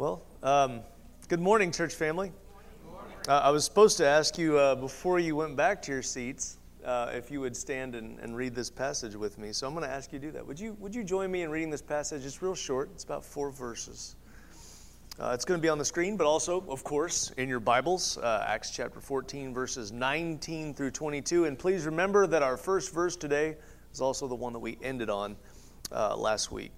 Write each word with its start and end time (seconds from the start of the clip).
Well, 0.00 0.22
um, 0.42 0.80
good 1.28 1.42
morning, 1.42 1.70
church 1.70 1.92
family. 1.92 2.32
Uh, 3.28 3.32
I 3.32 3.50
was 3.50 3.66
supposed 3.66 3.98
to 3.98 4.06
ask 4.06 4.38
you 4.38 4.56
uh, 4.56 4.74
before 4.74 5.18
you 5.18 5.36
went 5.36 5.56
back 5.56 5.82
to 5.82 5.92
your 5.92 6.00
seats 6.00 6.56
uh, 6.86 7.10
if 7.12 7.30
you 7.30 7.42
would 7.42 7.54
stand 7.54 7.94
and, 7.94 8.18
and, 8.18 8.34
read 8.34 8.54
this 8.54 8.70
passage 8.70 9.14
with 9.14 9.36
me. 9.36 9.52
So 9.52 9.66
I'm 9.66 9.74
going 9.74 9.86
to 9.86 9.92
ask 9.92 10.10
you 10.10 10.18
to 10.18 10.24
do 10.24 10.32
that. 10.32 10.46
Would 10.46 10.58
you, 10.58 10.74
would 10.80 10.94
you 10.94 11.04
join 11.04 11.30
me 11.30 11.42
in 11.42 11.50
reading 11.50 11.68
this 11.68 11.82
passage? 11.82 12.24
It's 12.24 12.40
real 12.40 12.54
short, 12.54 12.88
it's 12.94 13.04
about 13.04 13.22
four 13.22 13.50
verses. 13.50 14.16
Uh, 15.18 15.32
it's 15.34 15.44
going 15.44 15.60
to 15.60 15.62
be 15.62 15.68
on 15.68 15.76
the 15.76 15.84
screen, 15.84 16.16
but 16.16 16.26
also, 16.26 16.64
of 16.70 16.82
course, 16.82 17.30
in 17.36 17.46
your 17.46 17.60
Bibles, 17.60 18.16
uh, 18.16 18.46
Acts 18.48 18.70
chapter 18.70 19.02
14, 19.02 19.52
verses 19.52 19.92
19 19.92 20.72
through 20.72 20.92
22. 20.92 21.44
And 21.44 21.58
please 21.58 21.84
remember 21.84 22.26
that 22.26 22.42
our 22.42 22.56
first 22.56 22.94
verse 22.94 23.16
today 23.16 23.58
is 23.92 24.00
also 24.00 24.26
the 24.26 24.34
one 24.34 24.54
that 24.54 24.60
we 24.60 24.78
ended 24.82 25.10
on 25.10 25.36
uh, 25.92 26.16
last 26.16 26.50
week. 26.50 26.72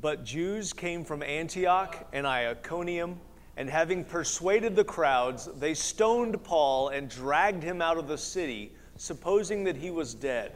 But 0.00 0.24
Jews 0.24 0.72
came 0.72 1.04
from 1.04 1.22
Antioch 1.22 2.06
and 2.12 2.26
Iconium, 2.26 3.18
and 3.56 3.70
having 3.70 4.04
persuaded 4.04 4.76
the 4.76 4.84
crowds, 4.84 5.48
they 5.58 5.72
stoned 5.72 6.42
Paul 6.44 6.90
and 6.90 7.08
dragged 7.08 7.62
him 7.62 7.80
out 7.80 7.96
of 7.96 8.06
the 8.06 8.18
city, 8.18 8.74
supposing 8.96 9.64
that 9.64 9.76
he 9.76 9.90
was 9.90 10.14
dead. 10.14 10.52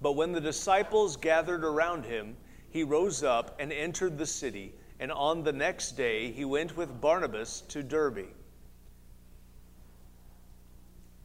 But 0.00 0.12
when 0.12 0.32
the 0.32 0.40
disciples 0.40 1.16
gathered 1.16 1.64
around 1.64 2.04
him, 2.04 2.36
he 2.70 2.84
rose 2.84 3.24
up 3.24 3.56
and 3.58 3.72
entered 3.72 4.16
the 4.16 4.26
city, 4.26 4.72
and 5.00 5.10
on 5.10 5.42
the 5.42 5.52
next 5.52 5.92
day 5.92 6.30
he 6.30 6.44
went 6.44 6.76
with 6.76 7.00
Barnabas 7.00 7.62
to 7.62 7.82
Derbe. 7.82 8.26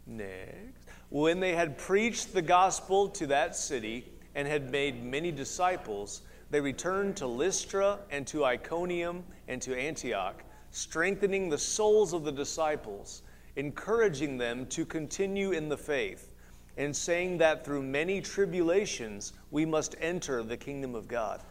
Next. 0.08 0.88
When 1.10 1.40
they 1.40 1.54
had 1.54 1.78
preached 1.78 2.34
the 2.34 2.42
gospel 2.42 3.10
to 3.10 3.28
that 3.28 3.56
city 3.56 4.12
and 4.34 4.48
had 4.48 4.72
made 4.72 5.04
many 5.04 5.32
disciples, 5.32 6.24
they 6.54 6.62
returned 6.62 7.18
to 7.18 7.26
Lystra 7.26 7.98
and 8.12 8.28
to 8.28 8.46
Iconium 8.46 9.24
and 9.48 9.60
to 9.64 9.76
Antioch, 9.76 10.44
strengthening 10.70 11.50
the 11.50 11.58
souls 11.58 12.14
of 12.14 12.24
the 12.24 12.32
disciples, 12.32 13.24
encouraging 13.56 14.38
them 14.38 14.68
to 14.68 14.86
continue 14.86 15.54
in 15.54 15.68
the 15.68 15.76
faith, 15.76 16.32
and 16.78 16.96
saying 16.96 17.40
that 17.40 17.66
through 17.66 17.82
many 17.82 18.22
tribulations 18.22 19.34
we 19.50 19.66
must 19.66 19.96
enter 20.00 20.44
the 20.44 20.56
kingdom 20.56 20.94
of 20.94 21.08
God. 21.08 21.42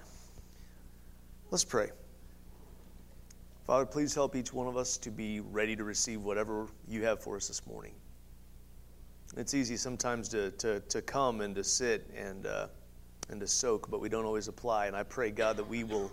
Let's 1.50 1.64
pray. 1.64 1.90
Father, 3.66 3.86
please 3.86 4.14
help 4.14 4.36
each 4.36 4.52
one 4.52 4.68
of 4.68 4.76
us 4.76 4.96
to 4.98 5.10
be 5.10 5.40
ready 5.40 5.74
to 5.74 5.82
receive 5.82 6.22
whatever 6.22 6.68
you 6.86 7.02
have 7.02 7.20
for 7.20 7.34
us 7.34 7.48
this 7.48 7.66
morning. 7.66 7.94
It's 9.36 9.52
easy 9.52 9.76
sometimes 9.76 10.28
to, 10.28 10.52
to, 10.52 10.78
to 10.78 11.02
come 11.02 11.40
and 11.40 11.56
to 11.56 11.64
sit 11.64 12.08
and. 12.16 12.46
Uh, 12.46 12.68
and 13.32 13.40
to 13.40 13.46
soak, 13.46 13.90
but 13.90 14.00
we 14.00 14.08
don't 14.08 14.24
always 14.24 14.46
apply. 14.46 14.86
And 14.86 14.94
I 14.94 15.02
pray, 15.02 15.30
God, 15.30 15.56
that 15.56 15.68
we 15.68 15.82
will 15.82 16.12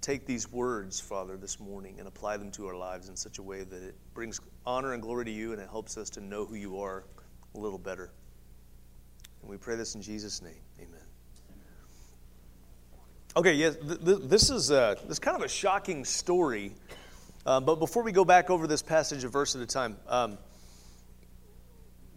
take 0.00 0.26
these 0.26 0.50
words, 0.50 0.98
Father, 0.98 1.36
this 1.36 1.60
morning 1.60 1.96
and 1.98 2.08
apply 2.08 2.36
them 2.36 2.50
to 2.52 2.66
our 2.66 2.74
lives 2.74 3.08
in 3.08 3.16
such 3.16 3.38
a 3.38 3.42
way 3.42 3.62
that 3.62 3.82
it 3.82 3.94
brings 4.14 4.40
honor 4.66 4.92
and 4.92 5.02
glory 5.02 5.24
to 5.26 5.30
you 5.30 5.52
and 5.52 5.60
it 5.60 5.68
helps 5.70 5.96
us 5.96 6.10
to 6.10 6.20
know 6.20 6.44
who 6.44 6.54
you 6.54 6.80
are 6.80 7.04
a 7.54 7.58
little 7.58 7.78
better. 7.78 8.10
And 9.42 9.50
we 9.50 9.56
pray 9.56 9.76
this 9.76 9.94
in 9.94 10.02
Jesus' 10.02 10.42
name. 10.42 10.60
Amen. 10.78 11.00
Okay, 13.36 13.54
yes, 13.54 13.76
th- 13.76 14.04
th- 14.04 14.18
this 14.22 14.50
is 14.50 14.70
uh, 14.70 14.96
this 15.06 15.18
kind 15.18 15.36
of 15.36 15.42
a 15.42 15.48
shocking 15.48 16.04
story. 16.04 16.72
Um, 17.46 17.64
but 17.64 17.76
before 17.76 18.02
we 18.02 18.12
go 18.12 18.24
back 18.24 18.50
over 18.50 18.66
this 18.66 18.82
passage 18.82 19.24
a 19.24 19.28
verse 19.28 19.54
at 19.54 19.62
a 19.62 19.66
time, 19.66 19.96
um, 20.08 20.38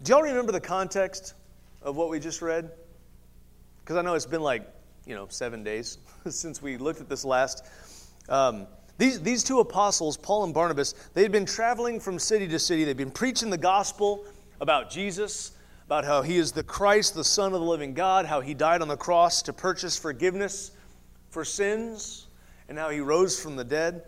do 0.04 0.14
y'all 0.14 0.24
remember 0.24 0.52
the 0.52 0.62
context 0.62 1.36
of 1.82 1.96
what 1.96 2.10
we 2.10 2.20
just 2.20 2.42
read? 2.42 2.72
Because 3.92 4.00
I 4.00 4.06
know 4.06 4.14
it's 4.14 4.26
been 4.26 4.42
like, 4.42 4.66
you 5.06 5.16
know, 5.16 5.28
seven 5.28 5.66
days 5.66 5.98
since 6.30 6.62
we 6.62 6.78
looked 6.78 7.02
at 7.02 7.10
this 7.10 7.26
last. 7.26 7.66
Um, 8.30 8.66
these, 8.98 9.20
these 9.20 9.44
two 9.44 9.60
apostles, 9.60 10.16
Paul 10.16 10.46
and 10.46 10.54
Barnabas, 10.54 10.96
they 11.14 11.24
had 11.24 11.34
been 11.34 11.46
traveling 11.46 12.00
from 12.00 12.18
city 12.18 12.48
to 12.48 12.58
city. 12.58 12.86
They'd 12.86 12.96
been 12.96 13.12
preaching 13.12 13.50
the 13.50 13.58
gospel 13.58 14.24
about 14.62 14.90
Jesus, 14.90 15.52
about 15.88 16.06
how 16.06 16.22
he 16.22 16.38
is 16.38 16.54
the 16.54 16.64
Christ, 16.64 17.16
the 17.16 17.24
Son 17.26 17.54
of 17.54 17.60
the 17.60 17.66
living 17.66 17.94
God, 17.94 18.26
how 18.26 18.40
he 18.40 18.54
died 18.54 18.82
on 18.82 18.88
the 18.88 18.96
cross 18.96 19.42
to 19.42 19.52
purchase 19.52 20.00
forgiveness 20.00 20.72
for 21.30 21.44
sins, 21.44 22.28
and 22.70 22.78
how 22.78 22.92
he 22.92 23.02
rose 23.02 23.42
from 23.42 23.58
the 23.58 23.66
dead. 23.66 24.04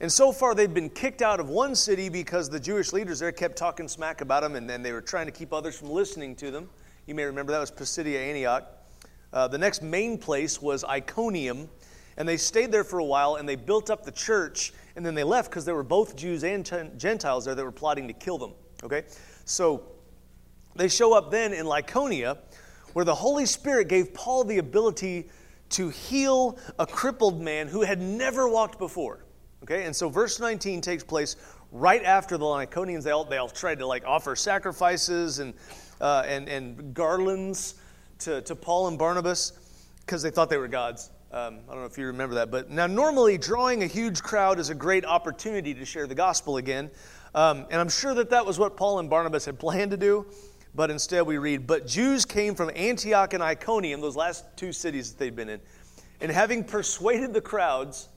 And 0.00 0.10
so 0.10 0.32
far, 0.32 0.54
they'd 0.54 0.72
been 0.72 0.88
kicked 0.88 1.20
out 1.20 1.40
of 1.40 1.50
one 1.50 1.74
city 1.74 2.08
because 2.08 2.48
the 2.48 2.60
Jewish 2.60 2.94
leaders 2.94 3.18
there 3.18 3.32
kept 3.32 3.56
talking 3.56 3.86
smack 3.86 4.22
about 4.22 4.42
them, 4.42 4.54
and 4.54 4.66
then 4.66 4.82
they 4.82 4.92
were 4.92 5.02
trying 5.02 5.26
to 5.26 5.32
keep 5.32 5.52
others 5.52 5.78
from 5.78 5.90
listening 5.90 6.36
to 6.36 6.50
them. 6.50 6.70
You 7.04 7.14
may 7.14 7.24
remember 7.24 7.52
that 7.52 7.60
was 7.60 7.70
Pisidia 7.70 8.18
Antioch. 8.18 8.72
Uh, 9.32 9.48
the 9.48 9.58
next 9.58 9.82
main 9.82 10.18
place 10.18 10.62
was 10.62 10.84
Iconium, 10.84 11.68
and 12.16 12.28
they 12.28 12.36
stayed 12.36 12.72
there 12.72 12.84
for 12.84 12.98
a 12.98 13.04
while 13.04 13.36
and 13.36 13.48
they 13.48 13.56
built 13.56 13.90
up 13.90 14.04
the 14.04 14.12
church, 14.12 14.72
and 14.94 15.04
then 15.04 15.14
they 15.14 15.24
left 15.24 15.50
because 15.50 15.64
there 15.64 15.74
were 15.74 15.82
both 15.82 16.16
Jews 16.16 16.44
and 16.44 16.64
Gentiles 16.98 17.44
there 17.44 17.54
that 17.54 17.64
were 17.64 17.72
plotting 17.72 18.08
to 18.08 18.14
kill 18.14 18.38
them. 18.38 18.52
Okay? 18.82 19.04
So 19.44 19.82
they 20.74 20.88
show 20.88 21.12
up 21.12 21.30
then 21.30 21.52
in 21.52 21.66
Lycaonia, 21.66 22.38
where 22.92 23.04
the 23.04 23.14
Holy 23.14 23.46
Spirit 23.46 23.88
gave 23.88 24.14
Paul 24.14 24.44
the 24.44 24.58
ability 24.58 25.28
to 25.70 25.88
heal 25.88 26.58
a 26.78 26.86
crippled 26.86 27.42
man 27.42 27.68
who 27.68 27.82
had 27.82 28.00
never 28.00 28.48
walked 28.48 28.78
before. 28.78 29.24
Okay? 29.62 29.84
And 29.84 29.94
so 29.94 30.08
verse 30.08 30.40
19 30.40 30.80
takes 30.80 31.04
place 31.04 31.36
right 31.72 32.02
after 32.04 32.38
the 32.38 32.44
Lycaonians. 32.44 33.02
They 33.02 33.10
all, 33.10 33.24
they 33.24 33.36
all 33.36 33.48
tried 33.48 33.80
to 33.80 33.86
like 33.86 34.04
offer 34.06 34.36
sacrifices 34.36 35.40
and, 35.40 35.52
uh, 36.00 36.22
and, 36.26 36.48
and 36.48 36.94
garlands 36.94 37.74
to, 38.20 38.42
to 38.42 38.54
Paul 38.54 38.88
and 38.88 38.98
Barnabas 38.98 39.52
because 40.00 40.22
they 40.22 40.30
thought 40.30 40.50
they 40.50 40.56
were 40.56 40.68
gods. 40.68 41.10
Um, 41.32 41.58
I 41.68 41.72
don't 41.72 41.80
know 41.80 41.86
if 41.86 41.98
you 41.98 42.06
remember 42.06 42.36
that. 42.36 42.50
But 42.50 42.70
now, 42.70 42.86
normally, 42.86 43.36
drawing 43.36 43.82
a 43.82 43.86
huge 43.86 44.22
crowd 44.22 44.58
is 44.58 44.70
a 44.70 44.74
great 44.74 45.04
opportunity 45.04 45.74
to 45.74 45.84
share 45.84 46.06
the 46.06 46.14
gospel 46.14 46.56
again. 46.56 46.90
Um, 47.34 47.66
and 47.70 47.80
I'm 47.80 47.88
sure 47.88 48.14
that 48.14 48.30
that 48.30 48.46
was 48.46 48.58
what 48.58 48.76
Paul 48.76 49.00
and 49.00 49.10
Barnabas 49.10 49.44
had 49.44 49.58
planned 49.58 49.90
to 49.90 49.96
do. 49.96 50.26
But 50.74 50.90
instead, 50.90 51.26
we 51.26 51.38
read, 51.38 51.66
But 51.66 51.86
Jews 51.86 52.24
came 52.24 52.54
from 52.54 52.70
Antioch 52.74 53.34
and 53.34 53.42
Iconium, 53.42 54.00
those 54.00 54.16
last 54.16 54.44
two 54.56 54.72
cities 54.72 55.10
that 55.10 55.18
they'd 55.18 55.34
been 55.34 55.48
in, 55.48 55.60
and 56.20 56.30
having 56.30 56.64
persuaded 56.64 57.34
the 57.34 57.40
crowds, 57.40 58.08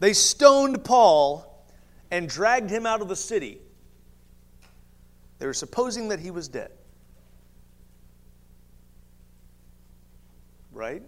they 0.00 0.12
stoned 0.12 0.84
Paul 0.84 1.64
and 2.10 2.28
dragged 2.28 2.70
him 2.70 2.86
out 2.86 3.00
of 3.00 3.08
the 3.08 3.16
city. 3.16 3.60
They 5.38 5.46
were 5.46 5.54
supposing 5.54 6.08
that 6.08 6.20
he 6.20 6.30
was 6.30 6.48
dead. 6.48 6.70
Right? 10.72 11.02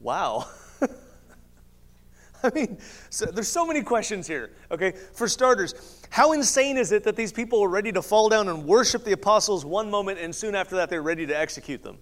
Wow. 0.00 0.48
I 2.44 2.50
mean, 2.54 2.78
so 3.08 3.26
there's 3.26 3.48
so 3.48 3.64
many 3.64 3.82
questions 3.82 4.26
here. 4.26 4.50
Okay, 4.70 4.92
for 5.12 5.28
starters, 5.28 6.04
how 6.10 6.32
insane 6.32 6.76
is 6.76 6.90
it 6.92 7.04
that 7.04 7.14
these 7.14 7.32
people 7.32 7.60
were 7.60 7.68
ready 7.68 7.92
to 7.92 8.02
fall 8.02 8.28
down 8.28 8.48
and 8.48 8.64
worship 8.66 9.04
the 9.04 9.12
apostles 9.12 9.64
one 9.64 9.90
moment 9.90 10.18
and 10.18 10.34
soon 10.34 10.54
after 10.54 10.76
that 10.76 10.90
they're 10.90 11.02
ready 11.02 11.26
to 11.26 11.38
execute 11.38 11.82
them? 11.82 11.98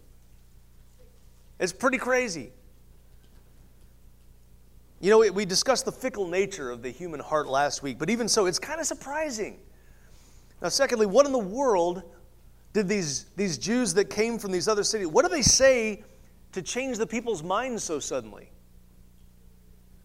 It's 1.59 1.73
pretty 1.73 1.99
crazy. 1.99 2.53
You 5.01 5.11
know, 5.11 5.33
we 5.33 5.45
discussed 5.45 5.85
the 5.85 5.93
fickle 5.93 6.27
nature 6.27 6.71
of 6.71 6.83
the 6.83 6.91
human 6.91 7.21
heart 7.21 7.49
last 7.49 7.83
week, 7.83 7.99
but 7.99 8.11
even 8.11 8.29
so, 8.29 8.47
it's 8.47 8.59
kind 8.59 8.81
of 8.81 8.87
surprising. 8.87 9.59
Now, 10.61 10.69
secondly, 10.69 11.07
what 11.07 11.25
in 11.25 11.33
the 11.33 11.39
world 11.39 12.03
did 12.73 12.89
these, 12.89 13.27
these 13.37 13.59
Jews 13.59 13.95
that 13.95 14.11
came 14.11 14.39
from 14.39 14.53
these 14.53 14.69
other 14.69 14.85
cities, 14.85 15.09
what 15.09 15.25
do 15.25 15.29
they 15.29 15.43
say 15.43 16.05
to 16.53 16.63
change 16.63 16.99
the 16.99 17.07
people's 17.07 17.43
minds 17.43 17.83
so 17.83 17.99
suddenly? 17.99 18.51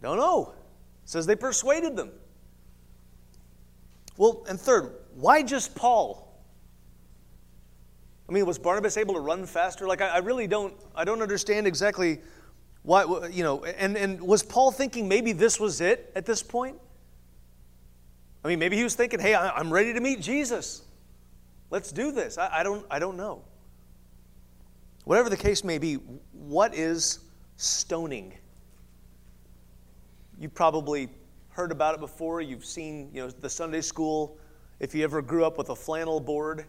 Don't 0.02 0.18
know. 0.18 0.54
It 1.04 1.10
says 1.10 1.26
they 1.26 1.36
persuaded 1.36 1.96
them. 1.96 2.12
Well, 4.18 4.46
and 4.48 4.60
third, 4.60 4.94
why 5.16 5.44
just 5.44 5.76
Paul? 5.76 6.22
I 8.28 8.32
mean, 8.32 8.46
was 8.46 8.58
Barnabas 8.58 8.98
able 8.98 9.14
to 9.14 9.20
run 9.20 9.46
faster? 9.46 9.88
Like, 9.88 10.02
I, 10.02 10.08
I 10.08 10.18
really 10.18 10.48
don't, 10.48 10.74
I 10.96 11.04
don't 11.04 11.22
understand 11.22 11.68
exactly 11.68 12.20
why, 12.82 13.04
you 13.32 13.44
know, 13.44 13.64
and, 13.64 13.98
and 13.98 14.22
was 14.22 14.44
Paul 14.44 14.72
thinking 14.72 15.08
maybe 15.08 15.32
this 15.32 15.60
was 15.60 15.82
it 15.82 16.12
at 16.16 16.26
this 16.26 16.42
point? 16.42 16.78
I 18.44 18.48
mean, 18.48 18.60
maybe 18.60 18.78
he 18.78 18.84
was 18.84 18.96
thinking, 18.96 19.20
hey, 19.20 19.36
I'm 19.36 19.74
ready 19.74 19.94
to 19.94 20.00
meet 20.00 20.22
Jesus. 20.22 20.84
Let's 21.76 21.92
do 21.92 22.14
this. 22.14 22.38
I, 22.38 22.60
I, 22.60 22.64
don't, 22.64 22.86
I 22.90 23.00
don't 23.00 23.18
know. 23.18 23.42
Whatever 25.04 25.30
the 25.30 25.36
case 25.36 25.62
may 25.62 25.78
be, 25.78 25.96
what 26.32 26.74
is 26.74 27.20
stoning? 27.58 28.34
You've 30.40 30.54
probably 30.54 31.10
heard 31.50 31.74
about 31.74 31.94
it 31.94 32.00
before. 32.00 32.40
You've 32.40 32.64
seen 32.64 33.10
you 33.14 33.24
know, 33.24 33.30
the 33.30 33.50
Sunday 33.50 33.82
school. 33.82 34.38
If 34.80 34.96
you 34.96 35.04
ever 35.04 35.22
grew 35.22 35.44
up 35.44 35.58
with 35.58 35.68
a 35.68 35.76
flannel 35.76 36.22
board, 36.22 36.64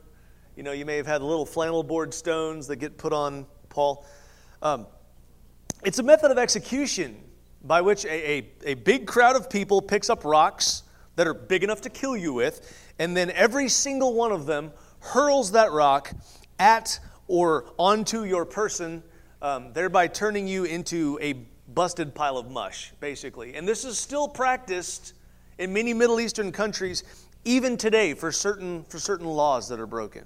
you 0.56 0.64
know, 0.64 0.72
you 0.72 0.84
may 0.84 0.96
have 0.96 1.06
had 1.06 1.22
little 1.22 1.46
flannel 1.46 1.84
board 1.84 2.12
stones 2.12 2.66
that 2.66 2.78
get 2.78 2.98
put 2.98 3.12
on 3.12 3.46
Paul. 3.68 4.04
Um, 4.60 4.88
it's 5.84 6.00
a 6.00 6.02
method 6.02 6.32
of 6.32 6.36
execution 6.36 7.22
by 7.62 7.80
which 7.80 8.04
a, 8.06 8.08
a, 8.10 8.50
a 8.64 8.74
big 8.74 9.06
crowd 9.06 9.36
of 9.36 9.48
people 9.48 9.80
picks 9.80 10.10
up 10.10 10.24
rocks 10.24 10.82
that 11.14 11.28
are 11.28 11.34
big 11.34 11.62
enough 11.62 11.80
to 11.82 11.90
kill 11.90 12.16
you 12.16 12.32
with, 12.32 12.92
and 12.98 13.16
then 13.16 13.30
every 13.30 13.68
single 13.68 14.12
one 14.12 14.32
of 14.32 14.46
them 14.46 14.72
hurls 15.06 15.52
that 15.52 15.72
rock 15.72 16.12
at 16.58 16.98
or 17.28 17.66
onto 17.78 18.24
your 18.24 18.44
person, 18.44 19.02
um, 19.42 19.72
thereby 19.72 20.06
turning 20.06 20.46
you 20.46 20.64
into 20.64 21.18
a 21.20 21.34
busted 21.74 22.14
pile 22.14 22.38
of 22.38 22.50
mush, 22.50 22.92
basically. 23.00 23.54
And 23.54 23.66
this 23.66 23.84
is 23.84 23.98
still 23.98 24.28
practiced 24.28 25.14
in 25.58 25.72
many 25.72 25.92
Middle 25.92 26.20
Eastern 26.20 26.52
countries, 26.52 27.04
even 27.44 27.76
today, 27.76 28.14
for 28.14 28.30
certain, 28.30 28.84
for 28.84 28.98
certain 28.98 29.26
laws 29.26 29.68
that 29.68 29.80
are 29.80 29.86
broken. 29.86 30.24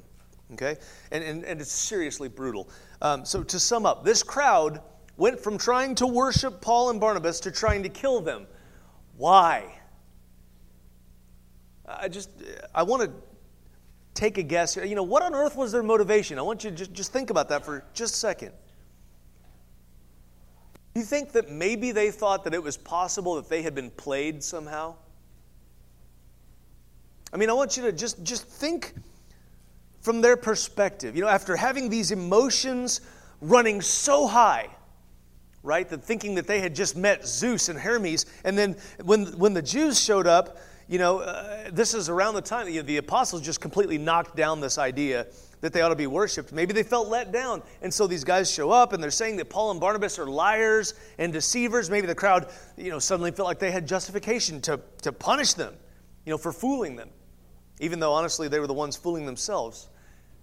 Okay? 0.53 0.77
And, 1.13 1.23
and, 1.23 1.45
and 1.45 1.61
it's 1.61 1.73
seriously 1.73 2.29
brutal. 2.29 2.69
Um, 3.03 3.25
so, 3.25 3.43
to 3.43 3.61
sum 3.61 3.87
up, 3.87 4.05
this 4.05 4.23
crowd 4.23 4.81
went 5.17 5.39
from 5.39 5.59
trying 5.59 5.95
to 5.97 6.07
worship 6.07 6.61
Paul 6.61 6.91
and 6.91 7.01
Barnabas 7.01 7.41
to 7.41 7.51
trying 7.51 7.83
to 7.83 7.89
kill 7.89 8.21
them. 8.21 8.47
Why? 9.17 9.79
I 11.87 12.09
just, 12.09 12.31
I 12.75 12.83
want 12.83 13.03
to 13.03 13.13
take 14.21 14.37
a 14.37 14.43
guess. 14.43 14.77
You 14.77 14.95
know, 14.95 15.03
what 15.03 15.23
on 15.23 15.35
earth 15.35 15.57
was 15.57 15.73
their 15.73 15.83
motivation? 15.83 16.39
I 16.39 16.43
want 16.43 16.63
you 16.63 16.71
to 16.71 16.77
just, 16.77 16.93
just 16.93 17.13
think 17.13 17.31
about 17.31 17.49
that 17.49 17.65
for 17.65 17.83
just 17.95 18.15
a 18.15 18.19
second. 18.19 18.53
Do 20.93 21.01
you 21.01 21.07
think 21.07 21.33
that 21.33 21.51
maybe 21.51 21.91
they 21.91 22.11
thought 22.11 22.45
that 22.45 22.53
it 22.53 22.63
was 22.63 22.77
possible 22.77 23.37
that 23.37 23.49
they 23.49 23.63
had 23.63 23.75
been 23.75 23.91
played 23.91 24.43
somehow? 24.43 24.95
I 27.33 27.39
mean, 27.39 27.49
I 27.49 27.55
want 27.55 27.79
you 27.79 27.85
to 27.85 27.93
just, 27.93 28.23
just 28.23 28.45
think 28.45 28.93
from 30.03 30.21
their 30.21 30.37
perspective. 30.37 31.17
You 31.17 31.23
know, 31.23 31.29
after 31.29 31.57
having 31.57 31.89
these 31.89 32.11
emotions 32.11 33.01
running 33.41 33.81
so 33.81 34.27
high, 34.27 34.69
right, 35.63 35.89
that 35.89 36.05
thinking 36.05 36.35
that 36.35 36.47
they 36.47 36.61
had 36.61 36.75
just 36.75 36.95
met 36.95 37.27
Zeus 37.27 37.71
and 37.71 37.79
Hermes, 37.79 38.27
and 38.45 38.59
then 38.59 38.77
when, 39.03 39.27
when 39.39 39.55
the 39.55 39.63
Jews 39.63 39.99
showed 39.99 40.27
up, 40.27 40.59
you 40.91 40.99
know, 40.99 41.21
uh, 41.21 41.71
this 41.71 41.95
is 41.95 42.09
around 42.09 42.35
the 42.35 42.43
time 42.43 42.69
you 42.69 42.81
know, 42.81 42.83
the 42.83 42.97
apostles 42.97 43.43
just 43.43 43.61
completely 43.61 43.97
knocked 43.97 44.35
down 44.35 44.61
this 44.61 44.77
idea 44.77 45.29
that 45.61 45.73
they 45.73 45.83
ought 45.83 45.91
to 45.91 45.97
be 45.97 46.09
worshiped. 46.09 46.53
Maybe 46.53 46.73
they 46.73 46.83
felt 46.83 47.07
let 47.07 47.31
down. 47.31 47.63
And 47.81 47.95
so 47.95 48.09
these 48.09 48.25
guys 48.25 48.51
show 48.51 48.73
up 48.73 48.93
and 48.93 49.01
they're 49.01 49.13
saying 49.13 49.37
that 49.37 49.49
Paul 49.49 49.71
and 49.71 49.79
Barnabas 49.79 50.19
are 50.19 50.27
liars 50.27 50.95
and 51.19 51.33
deceivers. 51.33 51.91
Maybe 51.91 52.09
the 52.09 52.15
crowd, 52.17 52.51
you 52.77 52.91
know, 52.91 52.99
suddenly 52.99 53.31
felt 53.31 53.47
like 53.47 53.61
they 53.61 53.71
had 53.71 53.87
justification 53.87 54.61
to, 54.63 54.81
to 55.03 55.13
punish 55.13 55.53
them, 55.53 55.75
you 56.27 56.33
know, 56.33 56.39
for 56.39 56.51
fooling 56.53 56.97
them, 56.97 57.11
even 57.79 58.01
though 58.01 58.13
honestly 58.13 58.49
they 58.49 58.59
were 58.59 58.67
the 58.67 58.75
ones 58.75 58.97
fooling 58.97 59.27
themselves. 59.27 59.91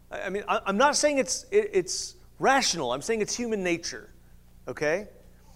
I 0.09 0.29
mean, 0.29 0.45
I'm 0.47 0.77
not 0.77 0.95
saying 0.95 1.17
it's, 1.17 1.45
it's 1.51 2.15
rational, 2.39 2.93
I'm 2.93 3.01
saying 3.01 3.19
it's 3.19 3.35
human 3.35 3.63
nature, 3.63 4.13
okay? 4.65 5.09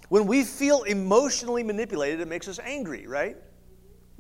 When 0.10 0.28
we 0.28 0.44
feel 0.44 0.84
emotionally 0.84 1.64
manipulated, 1.64 2.20
it 2.20 2.28
makes 2.28 2.50
us 2.50 2.60
angry, 2.60 3.08
right? 3.08 3.38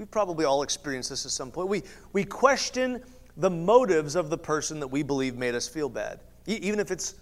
We've 0.01 0.09
probably 0.09 0.45
all 0.45 0.63
experienced 0.63 1.11
this 1.11 1.27
at 1.27 1.31
some 1.31 1.51
point. 1.51 1.67
We, 1.67 1.83
we 2.11 2.23
question 2.23 3.03
the 3.37 3.51
motives 3.51 4.15
of 4.15 4.31
the 4.31 4.37
person 4.37 4.79
that 4.79 4.87
we 4.87 5.03
believe 5.03 5.35
made 5.35 5.53
us 5.53 5.67
feel 5.67 5.89
bad, 5.89 6.21
even 6.47 6.79
if 6.79 6.89
it's 6.89 7.13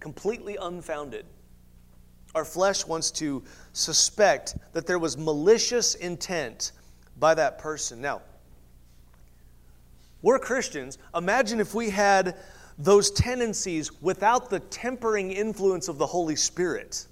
completely 0.00 0.58
unfounded. 0.60 1.24
Our 2.34 2.44
flesh 2.44 2.84
wants 2.84 3.12
to 3.12 3.44
suspect 3.74 4.56
that 4.72 4.88
there 4.88 4.98
was 4.98 5.16
malicious 5.16 5.94
intent 5.94 6.72
by 7.16 7.32
that 7.34 7.58
person. 7.58 8.00
Now, 8.00 8.22
we're 10.20 10.40
Christians. 10.40 10.98
Imagine 11.14 11.60
if 11.60 11.76
we 11.76 11.90
had 11.90 12.34
those 12.76 13.12
tendencies 13.12 14.02
without 14.02 14.50
the 14.50 14.58
tempering 14.58 15.30
influence 15.30 15.86
of 15.86 15.96
the 15.96 16.06
Holy 16.06 16.34
Spirit. 16.34 17.06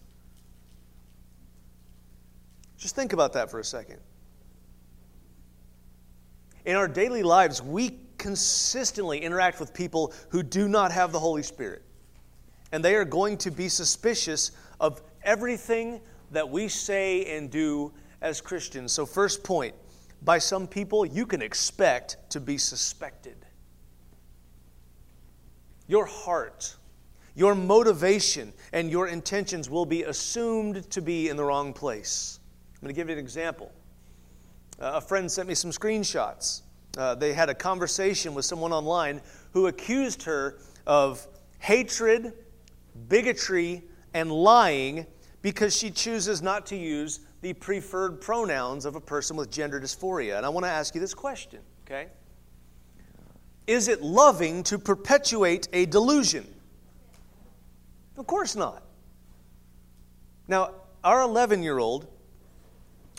Just 2.76 2.96
think 2.96 3.12
about 3.12 3.32
that 3.34 3.48
for 3.48 3.60
a 3.60 3.64
second. 3.64 4.00
In 6.64 6.76
our 6.76 6.88
daily 6.88 7.22
lives, 7.22 7.62
we 7.62 7.98
consistently 8.16 9.18
interact 9.18 9.60
with 9.60 9.74
people 9.74 10.12
who 10.30 10.42
do 10.42 10.68
not 10.68 10.92
have 10.92 11.12
the 11.12 11.20
Holy 11.20 11.42
Spirit. 11.42 11.82
And 12.72 12.84
they 12.84 12.94
are 12.96 13.04
going 13.04 13.36
to 13.38 13.50
be 13.50 13.68
suspicious 13.68 14.52
of 14.80 15.02
everything 15.22 16.00
that 16.30 16.48
we 16.48 16.68
say 16.68 17.36
and 17.36 17.50
do 17.50 17.92
as 18.20 18.40
Christians. 18.40 18.92
So, 18.92 19.04
first 19.04 19.44
point 19.44 19.74
by 20.22 20.38
some 20.38 20.66
people, 20.66 21.04
you 21.04 21.26
can 21.26 21.42
expect 21.42 22.16
to 22.30 22.40
be 22.40 22.56
suspected. 22.56 23.36
Your 25.86 26.06
heart, 26.06 26.74
your 27.34 27.54
motivation, 27.54 28.54
and 28.72 28.90
your 28.90 29.08
intentions 29.08 29.68
will 29.68 29.84
be 29.84 30.04
assumed 30.04 30.88
to 30.90 31.02
be 31.02 31.28
in 31.28 31.36
the 31.36 31.44
wrong 31.44 31.74
place. 31.74 32.40
I'm 32.74 32.80
going 32.80 32.94
to 32.94 32.98
give 32.98 33.08
you 33.08 33.12
an 33.12 33.18
example. 33.18 33.70
Uh, 34.80 34.92
a 34.94 35.00
friend 35.00 35.30
sent 35.30 35.48
me 35.48 35.54
some 35.54 35.70
screenshots. 35.70 36.62
Uh, 36.96 37.14
they 37.14 37.32
had 37.32 37.48
a 37.48 37.54
conversation 37.54 38.34
with 38.34 38.44
someone 38.44 38.72
online 38.72 39.20
who 39.52 39.66
accused 39.66 40.22
her 40.22 40.58
of 40.86 41.26
hatred, 41.58 42.32
bigotry, 43.08 43.82
and 44.12 44.30
lying 44.30 45.06
because 45.42 45.76
she 45.76 45.90
chooses 45.90 46.40
not 46.42 46.66
to 46.66 46.76
use 46.76 47.20
the 47.42 47.52
preferred 47.52 48.20
pronouns 48.20 48.84
of 48.84 48.96
a 48.96 49.00
person 49.00 49.36
with 49.36 49.50
gender 49.50 49.80
dysphoria. 49.80 50.36
And 50.36 50.46
I 50.46 50.48
want 50.48 50.64
to 50.64 50.70
ask 50.70 50.94
you 50.94 51.00
this 51.00 51.14
question, 51.14 51.60
okay? 51.84 52.08
Is 53.66 53.88
it 53.88 54.02
loving 54.02 54.62
to 54.64 54.78
perpetuate 54.78 55.68
a 55.72 55.86
delusion? 55.86 56.46
Of 58.16 58.26
course 58.26 58.56
not. 58.56 58.82
Now, 60.48 60.70
our 61.02 61.22
11 61.22 61.62
year 61.62 61.78
old 61.78 62.06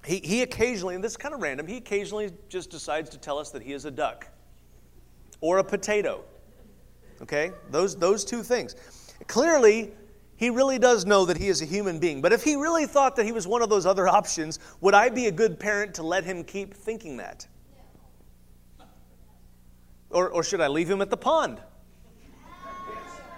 he, 0.06 0.20
he 0.20 0.42
occasionally, 0.44 0.96
and 0.96 1.04
this 1.04 1.14
is 1.14 1.18
kind 1.18 1.34
of 1.34 1.42
random, 1.42 1.68
he 1.68 1.78
occasionally 1.78 2.32
just 2.50 2.70
decides 2.70 3.10
to 3.12 3.18
tell 3.18 3.38
us 3.38 3.52
that 3.52 3.62
he 3.62 3.74
is 3.74 3.86
a 3.86 3.92
duck 3.92 4.28
or 5.42 5.58
a 5.58 5.64
potato. 5.64 6.24
Okay? 7.22 7.52
Those, 7.72 7.96
those 7.96 8.24
two 8.24 8.44
things. 8.44 8.76
Clearly, 9.28 9.92
he 10.38 10.50
really 10.50 10.78
does 10.78 11.06
know 11.06 11.26
that 11.26 11.38
he 11.38 11.48
is 11.48 11.62
a 11.62 11.66
human 11.66 12.00
being. 12.00 12.22
But 12.22 12.34
if 12.34 12.44
he 12.44 12.56
really 12.56 12.86
thought 12.86 13.16
that 13.16 13.26
he 13.26 13.32
was 13.32 13.48
one 13.48 13.62
of 13.62 13.70
those 13.70 13.86
other 13.86 14.08
options, 14.08 14.60
would 14.82 14.94
I 14.94 15.10
be 15.10 15.28
a 15.28 15.32
good 15.32 15.60
parent 15.60 15.94
to 15.96 16.04
let 16.04 16.24
him 16.24 16.44
keep 16.44 16.74
thinking 16.74 17.18
that? 17.18 17.48
Or, 20.10 20.30
or 20.30 20.44
should 20.44 20.62
I 20.62 20.68
leave 20.68 20.90
him 20.90 21.02
at 21.02 21.10
the 21.10 21.18
pond? 21.18 21.62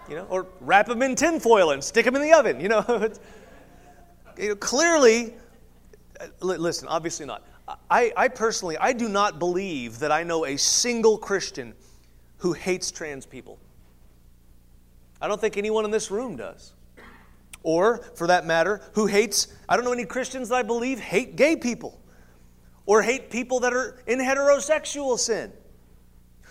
You 0.10 0.16
know, 0.16 0.26
or 0.30 0.48
wrap 0.62 0.88
him 0.88 1.02
in 1.02 1.16
tinfoil 1.16 1.72
and 1.72 1.84
stick 1.84 2.06
him 2.06 2.16
in 2.16 2.22
the 2.22 2.32
oven. 2.32 2.62
You 2.62 2.70
know, 2.70 2.86
you 4.38 4.50
know 4.50 4.56
clearly 4.56 5.34
listen, 6.42 6.88
obviously 6.88 7.26
not. 7.26 7.46
I, 7.90 8.14
I 8.16 8.28
personally, 8.30 8.78
I 8.78 8.94
do 8.94 9.10
not 9.10 9.40
believe 9.40 10.00
that 10.00 10.12
I 10.12 10.24
know 10.24 10.46
a 10.46 10.58
single 10.58 11.18
Christian 11.18 11.74
who 12.38 12.54
hates 12.54 12.92
trans 12.92 13.26
people. 13.26 13.60
I 15.22 15.28
don't 15.28 15.42
think 15.42 15.58
anyone 15.58 15.84
in 15.84 15.92
this 15.92 16.12
room 16.12 16.36
does. 16.36 16.74
Or, 17.64 17.98
for 18.16 18.28
that 18.28 18.46
matter, 18.46 18.82
who 18.94 19.08
hates, 19.08 19.48
I 19.68 19.76
don't 19.76 19.84
know 19.84 19.92
any 19.92 20.06
Christians 20.06 20.50
that 20.50 20.56
I 20.56 20.64
believe 20.64 21.00
hate 21.00 21.36
gay 21.36 21.56
people. 21.56 22.00
Or 22.86 23.02
hate 23.02 23.30
people 23.30 23.60
that 23.62 23.74
are 23.74 24.00
in 24.08 24.20
heterosexual 24.20 25.20
sin. 25.20 25.52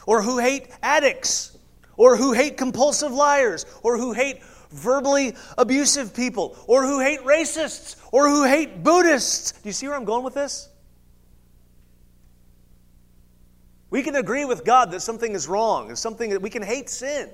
Or 0.06 0.20
who 0.20 0.38
hate 0.38 0.68
addicts. 0.82 1.56
Or 1.96 2.16
who 2.16 2.32
hate 2.32 2.58
compulsive 2.58 3.12
liars. 3.12 3.64
Or 3.82 3.96
who 3.96 4.12
hate 4.12 4.42
verbally 4.70 5.34
abusive 5.56 6.14
people, 6.14 6.56
or 6.66 6.84
who 6.84 7.00
hate 7.00 7.20
racists, 7.20 7.96
or 8.12 8.28
who 8.28 8.44
hate 8.44 8.82
Buddhists. 8.82 9.52
Do 9.52 9.68
you 9.68 9.72
see 9.72 9.86
where 9.86 9.96
I'm 9.96 10.04
going 10.04 10.24
with 10.24 10.34
this? 10.34 10.68
We 13.90 14.02
can 14.02 14.16
agree 14.16 14.44
with 14.44 14.64
God 14.64 14.90
that 14.90 15.00
something 15.00 15.32
is 15.32 15.48
wrong, 15.48 15.88
and 15.88 15.98
something 15.98 16.30
that 16.30 16.42
we 16.42 16.50
can 16.50 16.62
hate 16.62 16.90
sin 16.90 17.30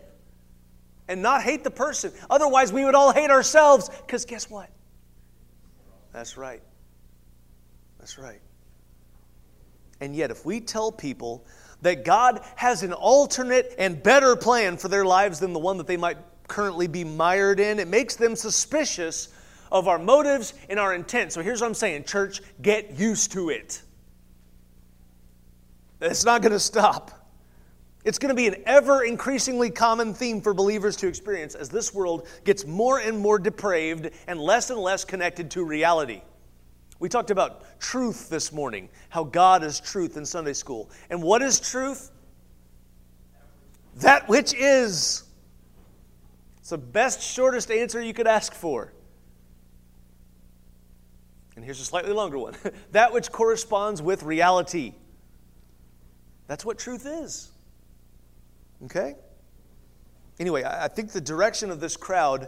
and 1.09 1.21
not 1.21 1.43
hate 1.43 1.65
the 1.65 1.71
person. 1.71 2.13
Otherwise, 2.31 2.73
we 2.73 2.85
would 2.85 2.95
all 2.95 3.13
hate 3.13 3.31
ourselves, 3.31 3.89
because 3.89 4.25
guess 4.25 4.49
what? 4.49 4.71
That's 6.13 6.37
right. 6.37 6.63
That's 7.99 8.19
right. 8.19 8.41
And 10.01 10.15
yet, 10.15 10.31
if 10.31 10.45
we 10.45 10.61
tell 10.61 10.93
people 10.93 11.47
that 11.81 12.05
God 12.05 12.41
has 12.57 12.83
an 12.83 12.93
alternate 12.93 13.75
and 13.79 14.03
better 14.03 14.37
plan 14.37 14.77
for 14.77 14.89
their 14.89 15.05
lives 15.05 15.41
than 15.41 15.53
the 15.53 15.59
one 15.59 15.79
that 15.79 15.87
they 15.87 15.97
might 15.97 16.19
currently 16.53 16.87
be 16.87 17.03
mired 17.03 17.59
in. 17.61 17.79
It 17.81 17.89
makes 17.89 18.15
them 18.15 18.37
suspicious 18.37 19.29
of 19.73 19.89
our 19.89 19.99
motives 19.99 20.53
and 20.69 20.79
our 20.79 20.95
intent. 20.95 21.33
So 21.33 21.41
here's 21.43 21.63
what 21.63 21.69
I'm 21.69 21.75
saying 21.75 22.05
church, 22.05 22.43
get 22.61 22.99
used 22.99 23.33
to 23.33 23.49
it. 23.49 23.81
It's 26.03 26.27
not 26.27 26.43
going 26.43 26.53
to 26.53 26.61
stop. 26.61 27.11
It's 28.05 28.19
going 28.19 28.29
to 28.29 28.35
be 28.35 28.49
an 28.49 28.57
ever 28.67 29.05
increasingly 29.05 29.71
common 29.71 30.13
theme 30.13 30.43
for 30.43 30.53
believers 30.53 30.97
to 30.97 31.07
experience 31.07 31.55
as 31.55 31.71
this 31.71 31.95
world 31.95 32.29
gets 32.45 32.67
more 32.67 32.99
and 32.99 33.19
more 33.19 33.39
depraved 33.39 34.11
and 34.27 34.39
less 34.39 34.69
and 34.69 34.79
less 34.79 35.05
connected 35.05 35.51
to 35.53 35.65
reality. 35.65 36.21
We 36.99 37.09
talked 37.09 37.31
about 37.31 37.81
truth 37.81 38.29
this 38.29 38.53
morning, 38.53 38.91
how 39.09 39.25
God 39.25 39.65
is 39.65 39.81
truth 39.81 40.17
in 40.19 40.27
Sunday 40.27 40.53
school. 40.53 40.91
And 41.09 41.23
what 41.23 41.41
is 41.41 41.61
truth? 41.61 42.11
That 43.97 44.29
which 44.29 44.53
is. 44.53 45.25
It's 46.63 46.71
the 46.71 46.79
best, 46.79 47.21
shortest 47.21 47.73
answer 47.73 48.01
you 48.01 48.15
could 48.15 48.29
ask 48.29 48.55
for. 48.55 48.93
And 51.57 51.65
here's 51.65 51.81
a 51.81 51.85
slightly 51.85 52.13
longer 52.13 52.39
one 52.39 52.55
that 52.93 53.13
which 53.13 53.33
corresponds 53.33 54.01
with 54.01 54.23
reality. 54.23 54.95
That's 56.47 56.65
what 56.65 56.79
truth 56.79 57.05
is. 57.05 57.51
Okay? 58.85 59.17
Anyway, 60.39 60.63
I 60.63 60.87
think 60.87 61.11
the 61.11 61.21
direction 61.21 61.69
of 61.69 61.81
this 61.81 61.97
crowd 61.97 62.47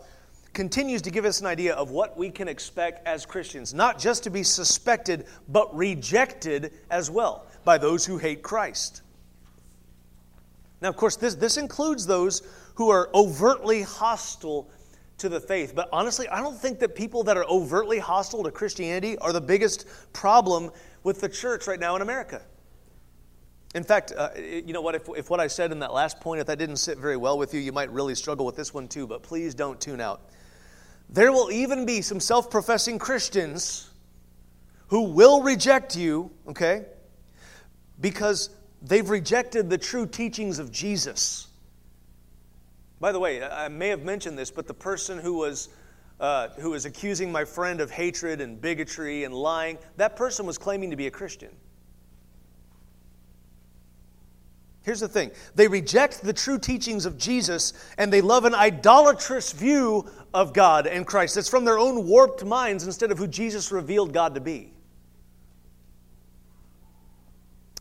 continues 0.53 1.03
to 1.03 1.11
give 1.11 1.25
us 1.25 1.41
an 1.41 1.47
idea 1.47 1.75
of 1.75 1.91
what 1.91 2.17
we 2.17 2.31
can 2.31 2.47
expect 2.47 3.05
as 3.09 3.27
Christians, 3.27 3.75
not 3.75 3.99
just 3.99 4.23
to 4.23 4.31
be 4.31 4.45
suspected, 4.45 5.27
but 5.49 5.75
rejected 5.75 6.73
as 6.89 7.11
well 7.11 7.47
by 7.65 7.79
those 7.79 8.07
who 8.07 8.17
hate 8.17 8.43
Christ. 8.43 9.03
Now, 10.81 10.89
of 10.89 10.97
course, 10.97 11.17
this, 11.17 11.35
this 11.35 11.57
includes 11.57 12.07
those 12.07 12.43
who 12.75 12.91
are 12.91 13.11
overtly 13.15 13.83
hostile 13.83 14.71
to 15.19 15.29
the 15.29 15.41
faith. 15.41 15.75
But 15.75 15.89
honestly, 15.93 16.29
I 16.29 16.41
don't 16.41 16.59
think 16.59 16.81
that 16.81 16.95
people 16.95 17.23
that 17.25 17.37
are 17.37 17.45
overtly 17.45 17.99
hostile 17.99 18.43
to 18.45 18.51
Christianity 18.51 19.17
are 19.19 19.33
the 19.33 19.41
biggest 19.41 19.87
problem 20.13 20.71
with 21.03 21.21
the 21.21 21.29
church 21.29 21.67
right 21.67 21.79
now 21.79 21.97
in 21.97 22.03
America. 22.03 22.43
In 23.75 23.83
fact, 23.83 24.13
uh, 24.17 24.31
you 24.37 24.73
know 24.73 24.81
what? 24.81 24.95
If, 24.95 25.09
if 25.17 25.31
what 25.31 25.41
I 25.41 25.49
said 25.49 25.73
in 25.73 25.81
that 25.81 25.93
last 25.93 26.21
point, 26.21 26.41
if 26.41 26.47
that 26.47 26.59
didn't 26.59 26.77
sit 26.77 26.99
very 26.99 27.17
well 27.17 27.39
with 27.39 27.53
you, 27.55 27.61
you 27.61 27.73
might 27.73 27.91
really 27.91 28.15
struggle 28.15 28.47
with 28.47 28.57
this 28.57 28.73
one 28.73 28.87
too, 28.87 29.07
but 29.07 29.23
please 29.23 29.55
don't 29.55 29.81
tune 29.81 30.01
out. 30.01 30.31
There 31.11 31.33
will 31.33 31.51
even 31.51 31.85
be 31.85 32.01
some 32.01 32.21
self 32.21 32.51
professing 32.51 32.99
Christians 32.99 33.91
who 34.89 35.03
will 35.03 35.43
reject 35.43 35.97
you, 35.97 36.31
okay, 36.49 36.87
because 38.01 38.51
they've 38.83 39.09
rejected 39.09 39.71
the 39.71 39.79
true 39.79 40.07
teachings 40.07 40.59
of 40.59 40.71
Jesus. 40.71 41.49
By 43.05 43.13
the 43.13 43.21
way, 43.21 43.43
I 43.45 43.69
may 43.69 43.89
have 43.89 44.03
mentioned 44.03 44.39
this, 44.39 44.51
but 44.51 44.67
the 44.67 44.73
person 44.73 45.19
who 45.19 45.35
was, 45.35 45.69
uh, 46.21 46.49
who 46.59 46.71
was 46.71 46.87
accusing 46.87 47.31
my 47.31 47.45
friend 47.45 47.83
of 47.83 47.91
hatred 47.91 48.41
and 48.41 48.59
bigotry 48.59 49.25
and 49.25 49.35
lying, 49.35 49.77
that 49.99 50.17
person 50.17 50.47
was 50.47 50.57
claiming 50.57 50.89
to 50.89 50.97
be 50.97 51.07
a 51.07 51.11
Christian. 51.11 51.51
Here's 54.85 55.01
the 55.01 55.09
thing 55.09 55.33
they 55.55 55.69
reject 55.69 56.23
the 56.23 56.33
true 56.33 56.59
teachings 56.59 57.05
of 57.05 57.19
Jesus 57.19 57.75
and 57.99 58.11
they 58.11 58.23
love 58.23 58.47
an 58.47 58.55
idolatrous 58.55 59.53
view 59.53 60.09
of 60.33 60.55
God 60.55 60.87
and 60.87 61.07
Christ. 61.07 61.37
It's 61.37 61.47
from 61.47 61.67
their 61.67 61.79
own 61.79 62.09
warped 62.09 62.43
minds 62.43 62.87
instead 62.87 63.11
of 63.11 63.19
who 63.19 63.27
Jesus 63.27 63.71
revealed 63.71 64.15
God 64.15 64.35
to 64.35 64.41
be. 64.41 64.73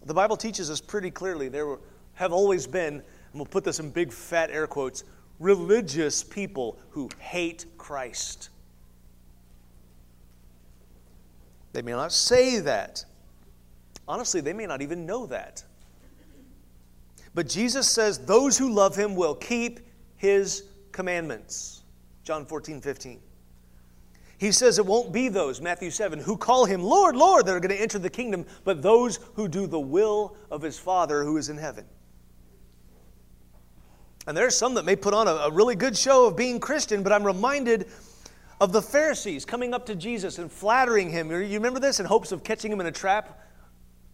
The 0.05 0.13
Bible 0.13 0.35
teaches 0.35 0.69
us 0.69 0.81
pretty 0.81 1.11
clearly 1.11 1.47
there 1.47 1.77
have 2.15 2.33
always 2.33 2.67
been, 2.67 3.01
and 3.33 3.39
we'll 3.39 3.47
put 3.47 3.63
this 3.63 3.79
in 3.79 3.89
big 3.89 4.13
fat 4.13 4.51
air 4.51 4.67
quotes, 4.67 5.03
religious 5.39 6.23
people 6.23 6.77
who 6.91 7.09
hate 7.17 7.65
Christ. 7.77 8.49
They 11.73 11.81
may 11.81 11.93
not 11.93 12.11
say 12.11 12.59
that. 12.59 13.03
Honestly, 14.07 14.39
they 14.39 14.53
may 14.53 14.67
not 14.67 14.83
even 14.83 15.07
know 15.07 15.25
that. 15.25 15.63
But 17.33 17.49
Jesus 17.49 17.89
says, 17.89 18.19
Those 18.19 18.55
who 18.55 18.71
love 18.71 18.95
him 18.95 19.15
will 19.15 19.33
keep 19.33 19.79
his 20.15 20.65
commandments. 20.91 21.81
John 22.23 22.45
14, 22.45 22.79
15. 22.79 23.19
He 24.37 24.51
says 24.51 24.77
it 24.77 24.85
won't 24.85 25.11
be 25.11 25.29
those, 25.29 25.59
Matthew 25.61 25.89
7, 25.89 26.19
who 26.19 26.37
call 26.37 26.65
him 26.65 26.83
Lord, 26.83 27.15
Lord, 27.15 27.45
that 27.47 27.55
are 27.55 27.59
going 27.59 27.75
to 27.75 27.81
enter 27.81 27.97
the 27.97 28.09
kingdom, 28.09 28.45
but 28.63 28.81
those 28.81 29.17
who 29.35 29.47
do 29.47 29.65
the 29.65 29.79
will 29.79 30.35
of 30.51 30.61
his 30.61 30.77
Father 30.77 31.23
who 31.23 31.37
is 31.37 31.49
in 31.49 31.57
heaven. 31.57 31.85
And 34.25 34.37
there's 34.37 34.55
some 34.55 34.75
that 34.75 34.85
may 34.85 34.95
put 34.95 35.13
on 35.13 35.27
a, 35.27 35.31
a 35.31 35.51
really 35.51 35.75
good 35.75 35.97
show 35.97 36.27
of 36.27 36.37
being 36.37 36.59
Christian, 36.59 37.03
but 37.03 37.11
I'm 37.11 37.23
reminded 37.23 37.87
of 38.61 38.71
the 38.71 38.81
Pharisees 38.81 39.43
coming 39.43 39.73
up 39.73 39.85
to 39.87 39.95
Jesus 39.95 40.37
and 40.37 40.51
flattering 40.51 41.09
him. 41.09 41.29
You 41.29 41.57
remember 41.57 41.79
this? 41.79 41.99
In 41.99 42.05
hopes 42.05 42.31
of 42.31 42.43
catching 42.43 42.71
him 42.71 42.79
in 42.79 42.85
a 42.85 42.91
trap 42.91 43.39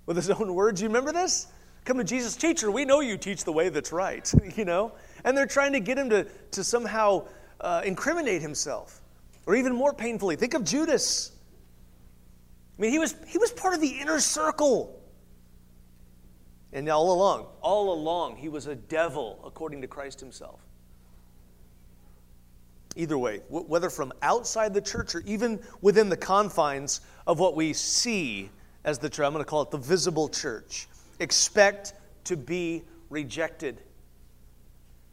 with 0.05 0.17
his 0.17 0.29
own 0.31 0.53
words. 0.53 0.81
You 0.81 0.87
remember 0.87 1.11
this? 1.11 1.47
Come 1.85 1.97
to 1.97 2.03
Jesus, 2.03 2.35
teacher, 2.35 2.69
we 2.69 2.85
know 2.85 2.99
you 2.99 3.17
teach 3.17 3.43
the 3.43 3.53
way 3.53 3.69
that's 3.69 3.91
right, 3.91 4.31
you 4.55 4.65
know? 4.65 4.91
And 5.23 5.37
they're 5.37 5.47
trying 5.47 5.73
to 5.73 5.79
get 5.79 5.97
him 5.97 6.09
to, 6.09 6.25
to 6.51 6.63
somehow 6.63 7.27
uh, 7.61 7.81
incriminate 7.85 8.41
himself. 8.41 9.01
Or 9.45 9.55
even 9.55 9.73
more 9.73 9.93
painfully, 9.93 10.35
think 10.35 10.53
of 10.53 10.63
Judas. 10.63 11.31
I 12.77 12.81
mean, 12.81 12.91
he 12.91 12.99
was, 12.99 13.15
he 13.27 13.37
was 13.37 13.51
part 13.51 13.73
of 13.73 13.81
the 13.81 13.99
inner 13.99 14.19
circle. 14.19 14.98
And 16.71 16.87
all 16.89 17.11
along, 17.11 17.47
all 17.61 17.93
along, 17.93 18.37
he 18.37 18.49
was 18.49 18.67
a 18.67 18.75
devil, 18.75 19.39
according 19.43 19.81
to 19.81 19.87
Christ 19.87 20.19
himself. 20.19 20.59
Either 22.95 23.17
way, 23.17 23.41
whether 23.49 23.89
from 23.89 24.11
outside 24.21 24.73
the 24.73 24.81
church 24.81 25.15
or 25.15 25.21
even 25.25 25.59
within 25.81 26.09
the 26.09 26.17
confines 26.17 27.01
of 27.25 27.39
what 27.39 27.55
we 27.55 27.73
see 27.73 28.49
as 28.83 28.99
the 28.99 29.09
church, 29.09 29.25
I'm 29.25 29.33
going 29.33 29.43
to 29.43 29.49
call 29.49 29.61
it 29.61 29.71
the 29.71 29.77
visible 29.77 30.29
church, 30.29 30.87
expect 31.19 31.93
to 32.25 32.37
be 32.37 32.83
rejected. 33.09 33.81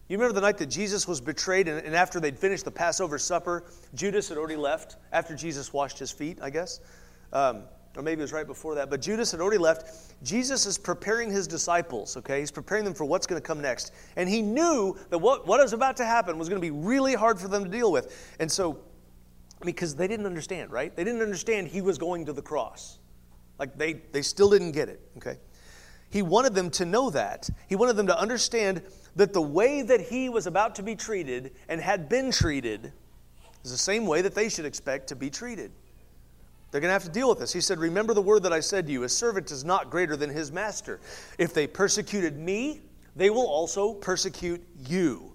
You 0.09 0.19
remember 0.19 0.35
the 0.35 0.41
night 0.41 0.59
that 0.59 0.67
Jesus 0.67 1.09
was 1.09 1.21
betrayed, 1.21 1.69
and, 1.69 1.95
after 1.95 2.21
they'd 2.21 2.39
finished 2.39 2.65
the 2.65 2.71
Passover 2.71 3.19
supper, 3.19 3.65
Judas 3.95 4.29
had 4.29 4.39
already 4.39 4.57
left, 4.57 4.97
after 5.13 5.35
Jesus 5.35 5.73
washed 5.73 5.99
his 5.99 6.13
feet, 6.13 6.39
I 6.41 6.51
guess. 6.51 6.81
Um, 7.33 7.63
or 7.97 8.03
maybe 8.03 8.21
it 8.21 8.25
was 8.25 8.33
right 8.33 8.47
before 8.47 8.75
that, 8.75 8.91
but 8.91 9.01
Judas 9.01 9.31
had 9.31 9.41
already 9.41 9.59
left. 9.59 10.15
Jesus 10.23 10.67
is 10.67 10.77
preparing 10.77 11.31
his 11.31 11.47
disciples, 11.47 12.17
okay? 12.17 12.41
He's 12.41 12.51
preparing 12.51 12.85
them 12.85 12.95
for 12.95 13.05
what's 13.05 13.27
going 13.27 13.41
to 13.41 13.47
come 13.47 13.61
next. 13.61 13.93
And 14.17 14.29
he 14.29 14.43
knew 14.43 14.97
that 15.11 15.19
what, 15.19 15.47
what 15.47 15.61
was 15.61 15.73
about 15.73 15.97
to 15.99 16.05
happen 16.05 16.39
was 16.39 16.49
going 16.49 16.61
to 16.61 16.67
be 16.67 16.71
really 16.71 17.15
hard 17.15 17.41
for 17.41 17.49
them 17.49 17.65
to 17.65 17.71
deal 17.71 17.91
with. 17.91 18.35
And 18.39 18.51
so, 18.51 18.79
because 19.65 19.95
they 19.95 20.07
didn't 20.07 20.27
understand, 20.27 20.71
right? 20.71 20.95
They 20.95 21.05
didn't 21.05 21.23
understand 21.23 21.69
he 21.69 21.81
was 21.81 21.97
going 21.97 22.27
to 22.27 22.33
the 22.33 22.43
cross. 22.43 22.99
Like 23.59 23.79
they, 23.79 23.95
they 24.13 24.23
still 24.23 24.51
didn't 24.51 24.73
get 24.73 24.89
it, 24.89 25.01
okay? 25.17 25.39
He 26.11 26.23
wanted 26.23 26.55
them 26.55 26.71
to 26.71 26.85
know 26.85 27.11
that. 27.11 27.49
He 27.69 27.77
wanted 27.77 27.97
them 27.97 28.07
to 28.09 28.19
understand 28.19 28.83
that 29.17 29.33
the 29.33 29.43
way 29.43 29.83
that 29.83 30.01
he 30.01 30.29
was 30.29 30.47
about 30.47 30.75
to 30.77 30.83
be 30.83 30.95
treated 30.95 31.53
and 31.69 31.81
had 31.81 32.09
been 32.09 32.31
treated 32.31 32.93
is 33.65 33.71
the 33.71 33.79
same 33.79 34.07
way 34.07 34.23
that 34.23 34.35
they 34.35 34.49
should 34.49 34.67
expect 34.67 35.09
to 35.09 35.17
be 35.17 35.31
treated. 35.31 35.73
They're 36.71 36.81
going 36.81 36.89
to 36.89 36.93
have 36.95 37.05
to 37.05 37.11
deal 37.11 37.29
with 37.29 37.39
this. 37.39 37.53
He 37.53 37.61
said, 37.61 37.79
Remember 37.79 38.13
the 38.13 38.23
word 38.23 38.43
that 38.43 38.53
I 38.53 38.61
said 38.61 38.87
to 38.87 38.93
you 38.93 39.05
a 39.05 39.09
servant 39.09 39.51
is 39.51 39.65
not 39.65 39.91
greater 39.91 40.17
than 40.17 40.31
his 40.31 40.51
master. 40.51 41.01
If 41.39 41.55
they 41.55 41.67
persecuted 41.67 42.37
me, 42.37 42.83
they 43.15 43.31
will 43.31 43.47
also 43.47 43.95
persecute 43.95 44.63
you. 44.87 45.33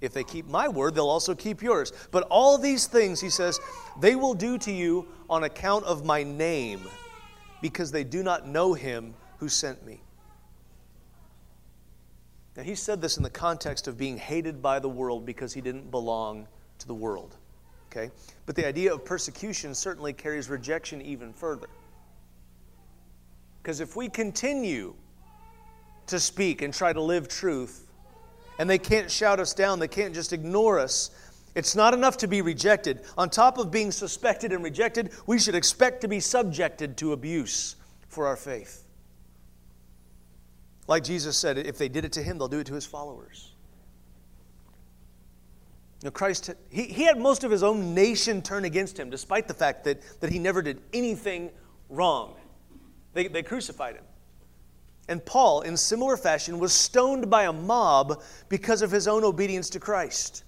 If 0.00 0.12
they 0.12 0.22
keep 0.22 0.46
my 0.46 0.68
word, 0.68 0.94
they'll 0.94 1.08
also 1.08 1.34
keep 1.34 1.62
yours. 1.62 1.92
But 2.12 2.24
all 2.30 2.56
these 2.56 2.86
things, 2.86 3.20
he 3.20 3.30
says, 3.30 3.58
they 4.00 4.14
will 4.14 4.34
do 4.34 4.56
to 4.58 4.70
you 4.70 5.08
on 5.28 5.44
account 5.44 5.84
of 5.84 6.04
my 6.04 6.22
name, 6.22 6.82
because 7.60 7.90
they 7.90 8.04
do 8.04 8.22
not 8.22 8.46
know 8.46 8.74
him 8.74 9.14
who 9.38 9.48
sent 9.48 9.84
me. 9.84 10.00
Now, 12.56 12.62
he 12.62 12.74
said 12.74 13.00
this 13.00 13.16
in 13.16 13.22
the 13.22 13.30
context 13.30 13.88
of 13.88 13.96
being 13.96 14.16
hated 14.16 14.62
by 14.62 14.78
the 14.78 14.88
world 14.88 15.26
because 15.26 15.52
he 15.52 15.60
didn't 15.60 15.90
belong 15.90 16.46
to 16.78 16.86
the 16.86 16.94
world. 16.94 17.36
Okay? 17.98 18.12
But 18.46 18.56
the 18.56 18.66
idea 18.66 18.94
of 18.94 19.04
persecution 19.04 19.74
certainly 19.74 20.12
carries 20.12 20.48
rejection 20.48 21.02
even 21.02 21.32
further. 21.32 21.68
Because 23.62 23.80
if 23.80 23.96
we 23.96 24.08
continue 24.08 24.94
to 26.06 26.20
speak 26.20 26.62
and 26.62 26.72
try 26.72 26.92
to 26.92 27.02
live 27.02 27.28
truth, 27.28 27.90
and 28.58 28.68
they 28.68 28.78
can't 28.78 29.10
shout 29.10 29.40
us 29.40 29.52
down, 29.52 29.78
they 29.78 29.88
can't 29.88 30.14
just 30.14 30.32
ignore 30.32 30.78
us, 30.78 31.10
it's 31.54 31.74
not 31.74 31.92
enough 31.92 32.16
to 32.18 32.28
be 32.28 32.40
rejected. 32.40 33.00
On 33.16 33.28
top 33.28 33.58
of 33.58 33.70
being 33.70 33.90
suspected 33.90 34.52
and 34.52 34.62
rejected, 34.62 35.10
we 35.26 35.38
should 35.38 35.54
expect 35.54 36.00
to 36.02 36.08
be 36.08 36.20
subjected 36.20 36.96
to 36.98 37.12
abuse 37.12 37.76
for 38.08 38.26
our 38.26 38.36
faith. 38.36 38.84
Like 40.86 41.04
Jesus 41.04 41.36
said, 41.36 41.58
if 41.58 41.76
they 41.78 41.88
did 41.88 42.04
it 42.04 42.12
to 42.12 42.22
him, 42.22 42.38
they'll 42.38 42.48
do 42.48 42.60
it 42.60 42.66
to 42.68 42.74
his 42.74 42.86
followers. 42.86 43.47
Christ, 46.12 46.50
he, 46.70 46.84
he 46.84 47.04
had 47.04 47.18
most 47.18 47.42
of 47.42 47.50
his 47.50 47.62
own 47.62 47.94
nation 47.94 48.40
turn 48.40 48.64
against 48.64 48.98
him, 48.98 49.10
despite 49.10 49.48
the 49.48 49.54
fact 49.54 49.84
that, 49.84 50.00
that 50.20 50.30
he 50.30 50.38
never 50.38 50.62
did 50.62 50.80
anything 50.92 51.50
wrong. 51.88 52.36
They, 53.14 53.26
they 53.26 53.42
crucified 53.42 53.96
him. 53.96 54.04
And 55.08 55.24
Paul, 55.24 55.62
in 55.62 55.76
similar 55.76 56.16
fashion, 56.16 56.58
was 56.58 56.72
stoned 56.72 57.30
by 57.30 57.44
a 57.44 57.52
mob 57.52 58.22
because 58.48 58.82
of 58.82 58.90
his 58.90 59.08
own 59.08 59.24
obedience 59.24 59.70
to 59.70 59.80
Christ. 59.80 60.44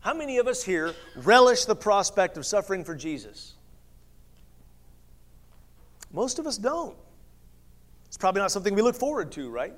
How 0.00 0.14
many 0.14 0.38
of 0.38 0.46
us 0.46 0.62
here 0.62 0.94
relish 1.16 1.64
the 1.64 1.74
prospect 1.74 2.36
of 2.36 2.46
suffering 2.46 2.84
for 2.84 2.94
Jesus? 2.94 3.54
Most 6.12 6.38
of 6.38 6.46
us 6.46 6.58
don't. 6.58 6.96
It's 8.06 8.16
probably 8.16 8.40
not 8.40 8.52
something 8.52 8.74
we 8.74 8.82
look 8.82 8.94
forward 8.94 9.32
to, 9.32 9.50
right? 9.50 9.74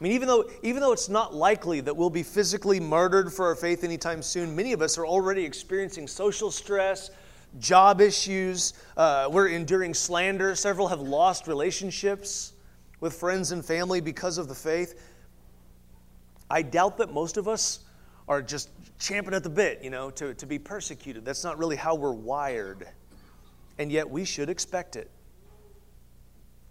I 0.00 0.04
mean, 0.04 0.12
even 0.12 0.28
though, 0.28 0.48
even 0.62 0.80
though 0.80 0.92
it's 0.92 1.10
not 1.10 1.34
likely 1.34 1.80
that 1.82 1.94
we'll 1.94 2.08
be 2.08 2.22
physically 2.22 2.80
murdered 2.80 3.30
for 3.30 3.46
our 3.46 3.54
faith 3.54 3.84
anytime 3.84 4.22
soon, 4.22 4.56
many 4.56 4.72
of 4.72 4.80
us 4.80 4.96
are 4.96 5.06
already 5.06 5.44
experiencing 5.44 6.06
social 6.06 6.50
stress, 6.50 7.10
job 7.58 8.00
issues. 8.00 8.72
Uh, 8.96 9.28
we're 9.30 9.48
enduring 9.48 9.92
slander. 9.92 10.54
Several 10.54 10.88
have 10.88 11.00
lost 11.00 11.46
relationships 11.46 12.54
with 13.00 13.12
friends 13.12 13.52
and 13.52 13.62
family 13.62 14.00
because 14.00 14.38
of 14.38 14.48
the 14.48 14.54
faith. 14.54 14.98
I 16.48 16.62
doubt 16.62 16.96
that 16.96 17.12
most 17.12 17.36
of 17.36 17.46
us 17.46 17.80
are 18.26 18.40
just 18.40 18.70
champing 18.98 19.34
at 19.34 19.42
the 19.42 19.50
bit, 19.50 19.82
you 19.82 19.90
know, 19.90 20.10
to, 20.12 20.32
to 20.32 20.46
be 20.46 20.58
persecuted. 20.58 21.26
That's 21.26 21.44
not 21.44 21.58
really 21.58 21.76
how 21.76 21.94
we're 21.94 22.12
wired. 22.12 22.88
And 23.78 23.92
yet 23.92 24.08
we 24.08 24.24
should 24.24 24.48
expect 24.48 24.96
it 24.96 25.10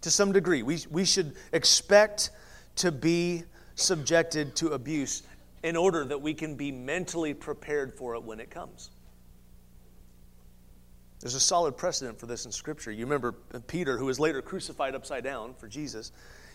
to 0.00 0.10
some 0.10 0.32
degree. 0.32 0.62
We, 0.62 0.78
we 0.90 1.04
should 1.04 1.36
expect 1.52 2.30
to 2.80 2.92
be 2.92 3.44
subjected 3.74 4.56
to 4.56 4.68
abuse. 4.68 5.22
in 5.62 5.76
order 5.76 6.06
that 6.06 6.22
we 6.22 6.32
can 6.32 6.54
be 6.54 6.72
mentally 6.72 7.34
prepared 7.34 7.92
for 7.92 8.14
it 8.14 8.22
when 8.22 8.40
it 8.40 8.50
comes. 8.50 8.88
There's 11.20 11.34
a 11.34 11.40
solid 11.40 11.76
precedent 11.76 12.18
for 12.18 12.24
this 12.24 12.46
in 12.46 12.52
Scripture. 12.52 12.90
You 12.90 13.04
remember 13.04 13.32
Peter, 13.66 13.98
who 13.98 14.06
was 14.06 14.18
later 14.18 14.40
crucified 14.40 14.94
upside 14.94 15.22
down 15.22 15.52
for 15.52 15.68
Jesus. 15.68 16.12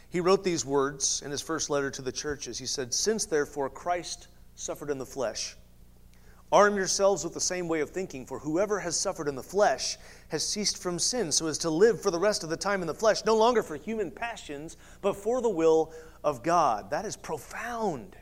He 0.10 0.20
wrote 0.20 0.44
these 0.44 0.65
words 0.65 1.22
in 1.24 1.29
his 1.29 1.41
first 1.41 1.70
letter 1.70 1.91
to 1.91 2.01
the 2.01 2.12
churches. 2.12 2.58
He 2.58 2.65
said, 2.65 2.96
Since 2.96 3.25
therefore 3.25 3.70
Christ 3.70 4.27
suffered 4.55 4.89
in 4.89 4.98
the 4.98 5.05
flesh, 5.05 5.55
arm 6.55 6.77
yourselves 6.77 7.25
with 7.25 7.33
the 7.33 7.39
same 7.41 7.67
way 7.67 7.81
of 7.81 7.89
thinking, 7.89 8.25
for 8.25 8.39
whoever 8.39 8.79
has 8.79 8.97
suffered 8.97 9.27
in 9.27 9.35
the 9.35 9.43
flesh 9.43 9.97
has 10.29 10.47
ceased 10.47 10.81
from 10.81 10.97
sin, 10.97 11.29
so 11.29 11.47
as 11.47 11.57
to 11.57 11.69
live 11.69 12.01
for 12.01 12.12
the 12.12 12.19
rest 12.19 12.45
of 12.45 12.50
the 12.50 12.55
time 12.55 12.79
in 12.79 12.88
the 12.88 12.93
flesh, 12.93 13.25
no 13.25 13.35
longer 13.35 13.62
for 13.62 13.75
human 13.75 14.09
passions, 14.09 14.77
but 15.01 15.17
for 15.17 15.41
the 15.41 15.50
will 15.50 15.91
of 16.24 16.43
God. 16.43 16.89
That 16.91 17.03
is 17.03 17.17
profound. 17.17 18.15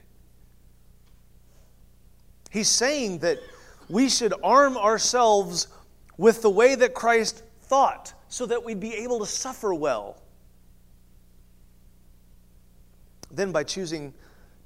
He's 2.50 2.70
saying 2.70 3.20
that 3.20 3.38
we 3.88 4.10
should 4.10 4.34
arm 4.44 4.78
ourselves 4.78 5.68
with 6.18 6.42
the 6.42 6.50
way 6.50 6.74
that 6.74 6.96
Christ 6.96 7.44
thought 7.62 8.14
so 8.30 8.48
that 8.48 8.64
we'd 8.64 8.80
be 8.80 8.96
able 8.96 9.20
to 9.20 9.28
suffer 9.28 9.76
well. 9.76 10.18
Then, 13.30 13.52
by 13.52 13.64
choosing 13.64 14.12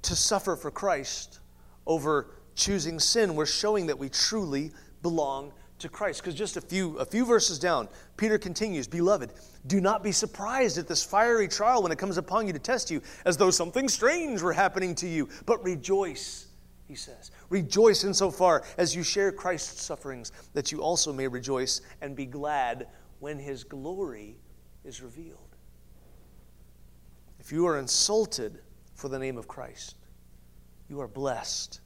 to 0.02 0.16
suffer 0.16 0.56
for 0.56 0.70
Christ 0.70 1.40
over 1.86 2.30
choosing 2.58 3.00
sin, 3.00 3.34
we're 3.34 3.46
showing 3.46 3.86
that 3.86 3.98
we 3.98 4.10
truly 4.10 4.72
belong 5.00 5.52
to 5.78 5.88
Christ. 5.88 6.20
Because 6.20 6.34
just 6.34 6.58
a 6.58 6.60
few, 6.60 6.98
a 6.98 7.04
few 7.06 7.24
verses 7.24 7.58
down, 7.58 7.88
Peter 8.18 8.36
continues 8.36 8.86
Beloved, 8.86 9.32
do 9.66 9.80
not 9.80 10.02
be 10.02 10.12
surprised 10.12 10.76
at 10.76 10.88
this 10.88 11.02
fiery 11.02 11.48
trial 11.48 11.82
when 11.82 11.92
it 11.92 11.98
comes 11.98 12.18
upon 12.18 12.46
you 12.46 12.52
to 12.52 12.58
test 12.58 12.90
you, 12.90 13.00
as 13.24 13.36
though 13.36 13.50
something 13.50 13.88
strange 13.88 14.42
were 14.42 14.52
happening 14.52 14.94
to 14.96 15.08
you, 15.08 15.28
but 15.46 15.62
rejoice 15.64 16.48
he 16.88 16.94
says. 16.94 17.30
Rejoice 17.50 18.02
insofar 18.02 18.64
as 18.78 18.96
you 18.96 19.02
share 19.02 19.30
Christ's 19.30 19.82
sufferings, 19.82 20.32
that 20.54 20.72
you 20.72 20.80
also 20.80 21.12
may 21.12 21.28
rejoice 21.28 21.82
and 22.00 22.16
be 22.16 22.24
glad 22.24 22.88
when 23.20 23.38
his 23.38 23.62
glory 23.62 24.38
is 24.84 25.02
revealed. 25.02 25.38
If 27.38 27.52
you 27.52 27.66
are 27.66 27.78
insulted 27.78 28.60
for 28.94 29.08
the 29.08 29.18
name 29.18 29.36
of 29.36 29.46
Christ, 29.46 29.96
you 30.88 31.00
are 31.00 31.08
blessed 31.08 31.80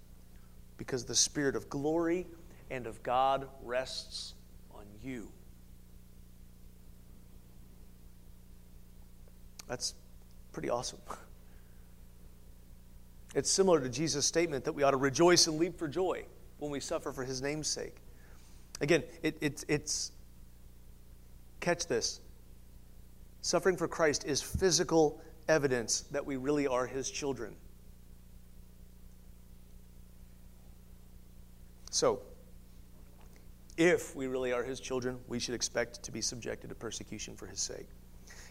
because 0.83 1.05
the 1.05 1.15
Spirit 1.15 1.55
of 1.55 1.71
glory 1.71 2.27
and 2.69 2.89
of 2.89 3.01
God 3.05 3.47
rests 3.63 4.35
on 4.75 4.83
you. 5.01 5.29
That's 9.69 9.95
pretty 10.53 10.71
awesome. 10.71 10.99
It's 13.35 13.51
similar 13.51 13.81
to 13.81 13.89
Jesus' 13.89 14.27
statement 14.27 14.67
that 14.67 14.75
we 14.75 14.83
ought 14.83 14.91
to 14.91 14.99
rejoice 14.99 15.47
and 15.47 15.59
leap 15.59 15.79
for 15.79 15.89
joy 15.89 16.27
when 16.59 16.71
we 16.71 16.81
suffer 16.81 17.13
for 17.13 17.25
his 17.25 17.41
name's 17.41 17.67
sake. 17.67 17.97
Again, 18.83 19.05
it, 19.23 19.39
it, 19.41 19.65
it's, 19.69 20.13
catch 21.61 21.87
this. 21.87 22.21
Suffering 23.41 23.79
for 23.79 23.89
Christ 23.89 24.27
is 24.27 24.43
physical 24.43 25.19
evidence 25.49 26.03
that 26.11 26.27
we 26.27 26.37
really 26.37 26.67
are 26.67 26.87
his 26.87 27.11
children. 27.11 27.57
So, 31.93 32.21
if 33.77 34.17
we 34.17 34.27
really 34.27 34.51
are 34.51 34.65
his 34.65 34.81
children, 34.81 35.19
we 35.29 35.39
should 35.39 35.55
expect 35.55 36.03
to 36.03 36.11
be 36.11 36.23
subjected 36.23 36.69
to 36.71 36.75
persecution 36.75 37.37
for 37.37 37.47
his 37.47 37.61
sake. 37.61 37.87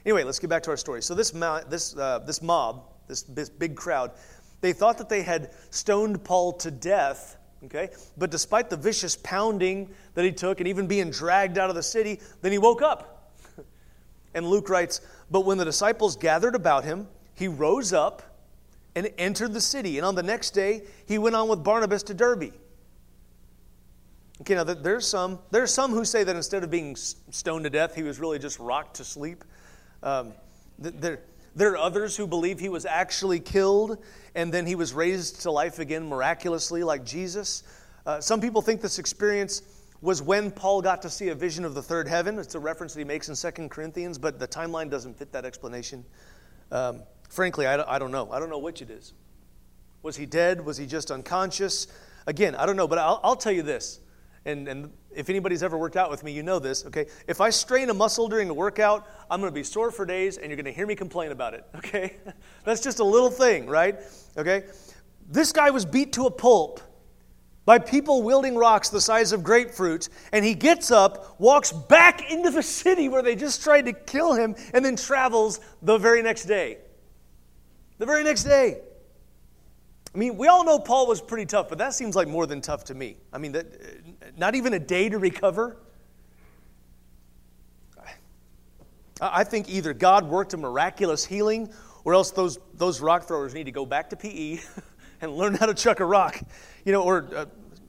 Anyway, 0.06 0.24
let's 0.24 0.38
get 0.38 0.52
back 0.52 0.62
to 0.64 0.70
our 0.70 0.78
story. 0.78 1.02
So, 1.02 1.16
this, 1.16 1.32
this, 1.32 1.98
uh, 1.98 2.20
this 2.20 2.44
mob, 2.44 2.84
this, 3.08 3.24
this 3.24 3.50
big 3.50 3.76
crowd, 3.76 4.12
they 4.62 4.74
thought 4.74 5.00
that 5.00 5.10
they 5.10 5.24
had 5.24 5.50
stoned 5.72 6.24
Paul 6.24 6.54
to 6.54 6.70
death, 6.70 7.38
okay? 7.66 7.90
But 8.16 8.30
despite 8.30 8.70
the 8.70 8.78
vicious 8.78 9.18
pounding 9.18 9.90
that 10.14 10.24
he 10.24 10.32
took 10.32 10.60
and 10.60 10.68
even 10.68 10.86
being 10.86 11.10
dragged 11.10 11.58
out 11.58 11.72
of 11.72 11.76
the 11.76 11.84
city, 11.84 12.20
then 12.44 12.52
he 12.52 12.60
woke 12.60 12.84
up. 12.84 13.34
and 14.36 14.46
Luke 14.46 14.70
writes, 14.70 15.02
But 15.32 15.46
when 15.46 15.58
the 15.58 15.66
disciples 15.66 16.16
gathered 16.16 16.54
about 16.54 16.84
him, 16.84 17.08
he 17.34 17.48
rose 17.48 17.92
up 17.92 18.22
and 18.96 19.10
entered 19.18 19.54
the 19.54 19.62
city. 19.62 19.98
And 19.98 20.06
on 20.06 20.14
the 20.14 20.22
next 20.22 20.52
day, 20.52 20.84
he 21.08 21.18
went 21.18 21.36
on 21.36 21.48
with 21.48 21.64
Barnabas 21.64 22.04
to 22.04 22.14
Derbe. 22.14 22.54
Okay, 24.42 24.56
now 24.56 24.64
there's 24.64 25.08
some, 25.08 25.38
there's 25.52 25.72
some 25.72 25.92
who 25.92 26.04
say 26.04 26.24
that 26.24 26.36
instead 26.36 26.64
of 26.64 26.72
being 26.72 26.96
stoned 26.96 27.64
to 27.66 27.70
death, 27.70 27.94
he 27.94 28.02
was 28.02 28.20
really 28.20 28.40
just 28.40 28.58
rocked 28.58 28.96
to 28.96 29.04
sleep. 29.04 29.44
Um, 30.02 30.34
there, 30.80 31.20
there 31.56 31.74
are 31.74 31.78
others 31.78 32.18
who 32.18 32.26
believe 32.26 32.60
he 32.60 32.68
was 32.68 32.88
actually 32.88 33.40
killed 33.40 34.04
and 34.34 34.52
then 34.52 34.66
he 34.66 34.74
was 34.74 34.96
raised 34.96 35.42
to 35.42 35.52
life 35.52 35.78
again 35.78 36.10
miraculously, 36.10 36.84
like 36.84 37.06
Jesus. 37.06 37.62
Uh, 38.08 38.20
some 38.20 38.42
people 38.42 38.64
think 38.64 38.82
this 38.82 38.98
experience 38.98 39.62
was 40.02 40.24
when 40.24 40.50
Paul 40.50 40.82
got 40.82 41.04
to 41.04 41.10
see 41.12 41.28
a 41.30 41.36
vision 41.36 41.64
of 41.64 41.76
the 41.76 41.84
third 41.84 42.08
heaven. 42.08 42.40
It's 42.40 42.56
a 42.56 42.60
reference 42.60 42.96
that 42.96 43.00
he 43.00 43.06
makes 43.06 43.30
in 43.30 43.36
Second 43.36 43.70
Corinthians, 43.70 44.18
but 44.18 44.40
the 44.40 44.48
timeline 44.48 44.90
doesn't 44.90 45.20
fit 45.20 45.32
that 45.34 45.46
explanation. 45.46 46.04
Um, 46.72 47.04
frankly, 47.30 47.68
I, 47.68 47.96
I 47.96 48.00
don't 48.00 48.12
know. 48.12 48.32
I 48.32 48.40
don't 48.40 48.50
know 48.50 48.58
which 48.58 48.82
it 48.82 48.90
is. 48.90 49.14
Was 50.02 50.18
he 50.18 50.26
dead? 50.26 50.66
Was 50.66 50.78
he 50.78 50.88
just 50.88 51.12
unconscious? 51.12 51.86
Again, 52.26 52.56
I 52.56 52.66
don't 52.66 52.76
know, 52.76 52.88
but 52.88 52.98
I'll, 52.98 53.20
I'll 53.24 53.36
tell 53.36 53.52
you 53.52 53.62
this 53.62 54.00
and, 54.46 54.68
and 54.68 54.92
if 55.14 55.30
anybody's 55.30 55.62
ever 55.62 55.78
worked 55.78 55.98
out 55.98 56.10
with 56.10 56.24
me, 56.24 56.32
you 56.32 56.42
know 56.42 56.58
this, 56.58 56.86
okay? 56.86 57.06
If 57.28 57.42
I 57.42 57.50
strain 57.50 57.90
a 57.90 57.94
muscle 57.94 58.28
during 58.28 58.50
a 58.50 58.54
workout, 58.54 59.08
I'm 59.30 59.40
to 59.52 59.56
be 59.56 59.64
sore 59.64 59.92
for 59.92 60.06
days 60.06 60.38
and 60.38 60.48
you're 60.48 60.56
to 60.66 60.72
hear 60.72 60.88
me 60.88 60.96
complain 60.96 61.32
about 61.32 61.54
it, 61.54 61.66
okay? 61.76 62.18
That's 62.64 62.82
just 62.82 63.00
a 63.00 63.04
little 63.04 63.30
thing, 63.30 63.68
right? 63.68 64.00
Okay? 64.38 64.64
This 65.30 65.52
guy 65.52 65.70
was 65.70 65.86
beat 65.86 66.14
to 66.14 66.26
a 66.26 66.32
pulp 66.32 66.82
by 67.66 67.78
people 67.78 68.24
wielding 68.24 68.56
rocks 68.56 68.90
the 68.90 69.00
size 69.00 69.32
of 69.32 69.42
grapefruits, 69.42 70.10
and 70.32 70.44
he 70.44 70.56
gets 70.56 70.90
up, 70.90 71.40
walks 71.40 71.72
back 71.72 72.32
into 72.32 72.50
the 72.50 72.64
city 72.82 73.08
where 73.08 73.22
they 73.22 73.36
just 73.36 73.62
tried 73.62 73.86
to 73.86 73.94
kill 73.94 74.34
him, 74.34 74.56
and 74.74 74.84
then 74.84 74.96
travels 74.96 75.60
the 75.82 75.98
very 75.98 76.24
next 76.24 76.46
day. 76.46 76.80
The 78.00 78.06
very 78.08 78.24
next 78.24 78.46
day. 78.46 78.82
I 80.14 80.18
mean, 80.18 80.38
we 80.38 80.48
all 80.48 80.66
know 80.66 80.78
Paul 80.78 81.08
was 81.08 81.22
pretty 81.22 81.46
tough, 81.46 81.70
but 81.70 81.78
that 81.78 81.94
seems 81.94 82.16
like 82.16 82.28
more 82.28 82.46
than 82.46 82.60
tough 82.62 82.84
to 82.86 82.94
me. 82.94 83.18
I 83.32 83.38
mean, 83.38 83.54
that, 83.54 83.66
not 84.38 84.56
even 84.56 84.74
a 84.74 84.80
day 84.80 85.08
to 85.10 85.18
recover. 85.18 85.78
I 89.22 89.44
think 89.44 89.70
either 89.70 89.94
God 89.94 90.28
worked 90.28 90.54
a 90.54 90.58
miraculous 90.58 91.24
healing 91.24 91.72
or 92.04 92.14
else 92.16 92.32
those, 92.32 92.58
those 92.74 93.00
rock 93.02 93.28
throwers 93.28 93.54
need 93.54 93.66
to 93.66 93.72
go 93.72 93.86
back 93.86 94.10
to 94.10 94.16
PE 94.16 94.60
and 95.22 95.32
learn 95.34 95.54
how 95.54 95.68
to 95.68 95.74
chuck 95.74 96.00
a 96.00 96.06
rock. 96.06 96.40
You 96.86 96.92
know, 96.92 97.04
or 97.04 97.30
uh, 97.36 97.46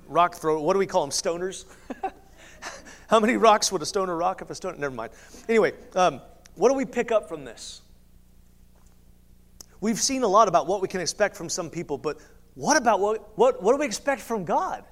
rock 0.06 0.34
throw, 0.34 0.60
what 0.62 0.74
do 0.74 0.78
we 0.78 0.86
call 0.86 1.00
them? 1.02 1.10
Stoners? 1.10 1.64
how 3.08 3.18
many 3.18 3.36
rocks 3.36 3.72
would 3.72 3.82
a 3.82 3.86
stoner 3.86 4.14
rock 4.14 4.42
if 4.42 4.50
a 4.50 4.54
stoner? 4.54 4.76
Never 4.76 4.94
mind. 4.94 5.12
Anyway, 5.48 5.72
um, 5.94 6.20
what 6.54 6.68
do 6.68 6.74
we 6.74 6.84
pick 6.84 7.10
up 7.10 7.28
from 7.28 7.44
this? 7.44 7.81
We've 9.82 10.00
seen 10.00 10.22
a 10.22 10.28
lot 10.28 10.46
about 10.46 10.68
what 10.68 10.80
we 10.80 10.86
can 10.86 11.00
expect 11.00 11.36
from 11.36 11.48
some 11.48 11.68
people, 11.68 11.98
but 11.98 12.18
what 12.54 12.76
about 12.76 13.00
what, 13.00 13.36
what, 13.36 13.60
what 13.60 13.72
do 13.72 13.78
we 13.78 13.84
expect 13.84 14.22
from 14.22 14.44
God? 14.44 14.84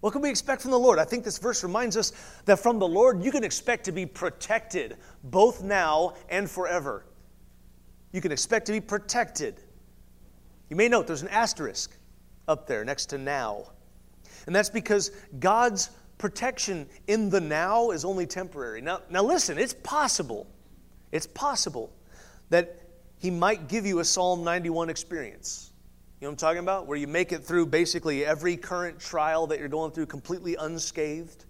What 0.00 0.12
can 0.12 0.22
we 0.22 0.30
expect 0.30 0.62
from 0.62 0.70
the 0.70 0.78
Lord? 0.78 0.98
I 0.98 1.04
think 1.04 1.24
this 1.24 1.36
verse 1.36 1.62
reminds 1.62 1.94
us 1.94 2.14
that 2.46 2.58
from 2.58 2.78
the 2.78 2.88
Lord 2.88 3.22
you 3.22 3.30
can 3.30 3.44
expect 3.44 3.84
to 3.84 3.92
be 3.92 4.06
protected 4.06 4.96
both 5.24 5.62
now 5.62 6.14
and 6.30 6.50
forever. 6.50 7.04
You 8.12 8.22
can 8.22 8.32
expect 8.32 8.64
to 8.66 8.72
be 8.72 8.80
protected. 8.80 9.60
You 10.70 10.76
may 10.76 10.88
note 10.88 11.06
there's 11.06 11.20
an 11.20 11.28
asterisk 11.28 11.94
up 12.48 12.66
there 12.66 12.82
next 12.82 13.06
to 13.06 13.18
now. 13.18 13.72
And 14.46 14.56
that's 14.56 14.70
because 14.70 15.10
God's 15.38 15.90
protection 16.16 16.88
in 17.08 17.28
the 17.28 17.42
now 17.42 17.90
is 17.90 18.06
only 18.06 18.24
temporary. 18.24 18.80
Now, 18.80 19.02
now 19.10 19.22
listen, 19.22 19.58
it's 19.58 19.74
possible. 19.74 20.46
It's 21.12 21.26
possible 21.26 21.92
that 22.48 22.79
he 23.20 23.30
might 23.30 23.68
give 23.68 23.84
you 23.84 24.00
a 24.00 24.04
Psalm 24.04 24.42
91 24.42 24.88
experience. 24.88 25.72
You 26.20 26.26
know 26.26 26.30
what 26.30 26.32
I'm 26.32 26.36
talking 26.38 26.58
about? 26.60 26.86
Where 26.86 26.96
you 26.96 27.06
make 27.06 27.32
it 27.32 27.44
through 27.44 27.66
basically 27.66 28.24
every 28.24 28.56
current 28.56 28.98
trial 28.98 29.46
that 29.48 29.58
you're 29.58 29.68
going 29.68 29.92
through 29.92 30.06
completely 30.06 30.56
unscathed. 30.56 31.44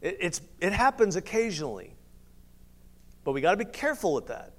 It, 0.00 0.16
it's, 0.18 0.40
it 0.60 0.72
happens 0.72 1.16
occasionally. 1.16 1.94
But 3.24 3.32
we 3.32 3.42
got 3.42 3.50
to 3.50 3.56
be 3.58 3.66
careful 3.66 4.14
with 4.14 4.26
that. 4.28 4.52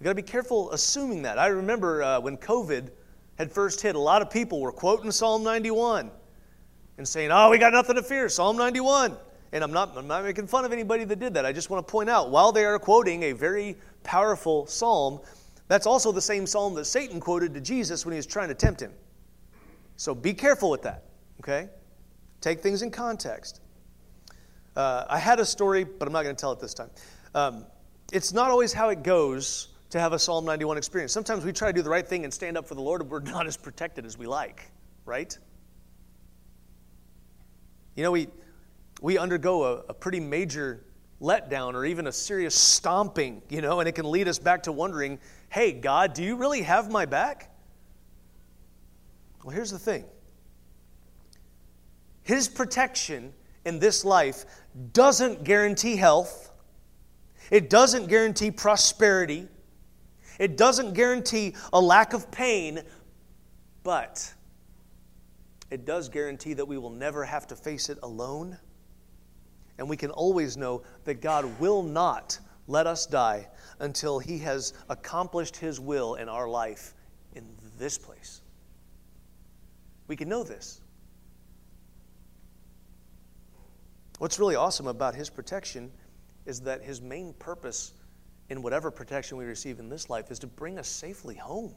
We 0.00 0.04
got 0.04 0.10
to 0.10 0.16
be 0.16 0.22
careful 0.22 0.72
assuming 0.72 1.22
that. 1.22 1.38
I 1.38 1.46
remember 1.46 2.02
uh, 2.02 2.20
when 2.20 2.36
COVID 2.36 2.90
had 3.38 3.52
first 3.52 3.80
hit, 3.80 3.94
a 3.94 4.00
lot 4.00 4.22
of 4.22 4.30
people 4.30 4.60
were 4.60 4.72
quoting 4.72 5.12
Psalm 5.12 5.44
91 5.44 6.10
and 6.96 7.06
saying, 7.06 7.30
Oh, 7.32 7.50
we 7.50 7.58
got 7.58 7.72
nothing 7.72 7.94
to 7.94 8.02
fear, 8.02 8.28
Psalm 8.28 8.56
91. 8.56 9.16
And 9.52 9.64
I'm 9.64 9.72
not, 9.72 9.96
I'm 9.96 10.06
not 10.06 10.24
making 10.24 10.46
fun 10.46 10.64
of 10.64 10.72
anybody 10.72 11.04
that 11.04 11.18
did 11.18 11.34
that. 11.34 11.46
I 11.46 11.52
just 11.52 11.70
want 11.70 11.86
to 11.86 11.90
point 11.90 12.10
out, 12.10 12.30
while 12.30 12.52
they 12.52 12.64
are 12.64 12.78
quoting 12.78 13.24
a 13.24 13.32
very 13.32 13.76
powerful 14.02 14.66
psalm, 14.66 15.20
that's 15.68 15.86
also 15.86 16.12
the 16.12 16.20
same 16.20 16.46
psalm 16.46 16.74
that 16.74 16.84
Satan 16.84 17.20
quoted 17.20 17.54
to 17.54 17.60
Jesus 17.60 18.04
when 18.04 18.12
he 18.12 18.16
was 18.16 18.26
trying 18.26 18.48
to 18.48 18.54
tempt 18.54 18.80
him. 18.80 18.92
So 19.96 20.14
be 20.14 20.32
careful 20.32 20.70
with 20.70 20.82
that, 20.82 21.04
okay? 21.40 21.68
Take 22.40 22.60
things 22.60 22.82
in 22.82 22.90
context. 22.90 23.60
Uh, 24.76 25.04
I 25.08 25.18
had 25.18 25.40
a 25.40 25.44
story, 25.44 25.84
but 25.84 26.06
I'm 26.06 26.12
not 26.12 26.22
going 26.22 26.36
to 26.36 26.40
tell 26.40 26.52
it 26.52 26.60
this 26.60 26.74
time. 26.74 26.90
Um, 27.34 27.64
it's 28.12 28.32
not 28.32 28.50
always 28.50 28.72
how 28.72 28.90
it 28.90 29.02
goes 29.02 29.68
to 29.90 29.98
have 29.98 30.12
a 30.12 30.18
Psalm 30.18 30.44
91 30.44 30.76
experience. 30.76 31.12
Sometimes 31.12 31.44
we 31.44 31.52
try 31.52 31.68
to 31.68 31.72
do 31.72 31.82
the 31.82 31.90
right 31.90 32.06
thing 32.06 32.24
and 32.24 32.32
stand 32.32 32.56
up 32.56 32.66
for 32.66 32.74
the 32.74 32.80
Lord, 32.80 33.00
and 33.00 33.10
we're 33.10 33.20
not 33.22 33.46
as 33.46 33.56
protected 33.56 34.06
as 34.06 34.16
we 34.16 34.26
like, 34.26 34.70
right? 35.04 35.36
You 37.96 38.04
know, 38.04 38.12
we, 38.12 38.28
we 39.00 39.18
undergo 39.18 39.64
a, 39.64 39.76
a 39.88 39.94
pretty 39.94 40.20
major 40.20 40.84
letdown 41.20 41.74
or 41.74 41.84
even 41.84 42.06
a 42.06 42.12
serious 42.12 42.54
stomping, 42.54 43.42
you 43.48 43.60
know, 43.60 43.80
and 43.80 43.88
it 43.88 43.92
can 43.92 44.10
lead 44.10 44.28
us 44.28 44.38
back 44.38 44.64
to 44.64 44.72
wondering 44.72 45.18
hey, 45.50 45.72
God, 45.72 46.12
do 46.12 46.22
you 46.22 46.36
really 46.36 46.60
have 46.60 46.90
my 46.90 47.06
back? 47.06 47.50
Well, 49.42 49.54
here's 49.54 49.70
the 49.70 49.78
thing 49.78 50.04
His 52.22 52.48
protection 52.48 53.32
in 53.64 53.78
this 53.78 54.04
life 54.04 54.44
doesn't 54.92 55.44
guarantee 55.44 55.96
health, 55.96 56.50
it 57.50 57.70
doesn't 57.70 58.08
guarantee 58.08 58.50
prosperity, 58.50 59.48
it 60.38 60.56
doesn't 60.56 60.92
guarantee 60.92 61.54
a 61.72 61.80
lack 61.80 62.12
of 62.12 62.30
pain, 62.30 62.82
but 63.82 64.32
it 65.70 65.84
does 65.84 66.08
guarantee 66.08 66.54
that 66.54 66.66
we 66.66 66.78
will 66.78 66.90
never 66.90 67.24
have 67.24 67.46
to 67.48 67.56
face 67.56 67.88
it 67.88 67.98
alone. 68.02 68.58
And 69.78 69.88
we 69.88 69.96
can 69.96 70.10
always 70.10 70.56
know 70.56 70.82
that 71.04 71.20
God 71.20 71.60
will 71.60 71.82
not 71.82 72.38
let 72.66 72.86
us 72.86 73.06
die 73.06 73.48
until 73.78 74.18
He 74.18 74.38
has 74.38 74.74
accomplished 74.88 75.56
His 75.56 75.80
will 75.80 76.16
in 76.16 76.28
our 76.28 76.48
life 76.48 76.94
in 77.34 77.46
this 77.78 77.96
place. 77.96 78.42
We 80.08 80.16
can 80.16 80.28
know 80.28 80.42
this. 80.42 80.80
What's 84.18 84.38
really 84.38 84.56
awesome 84.56 84.88
about 84.88 85.14
His 85.14 85.30
protection 85.30 85.92
is 86.44 86.60
that 86.62 86.82
His 86.82 87.00
main 87.00 87.32
purpose 87.34 87.92
in 88.50 88.62
whatever 88.62 88.90
protection 88.90 89.38
we 89.38 89.44
receive 89.44 89.78
in 89.78 89.88
this 89.88 90.10
life 90.10 90.30
is 90.30 90.38
to 90.40 90.46
bring 90.46 90.78
us 90.78 90.88
safely 90.88 91.36
home. 91.36 91.74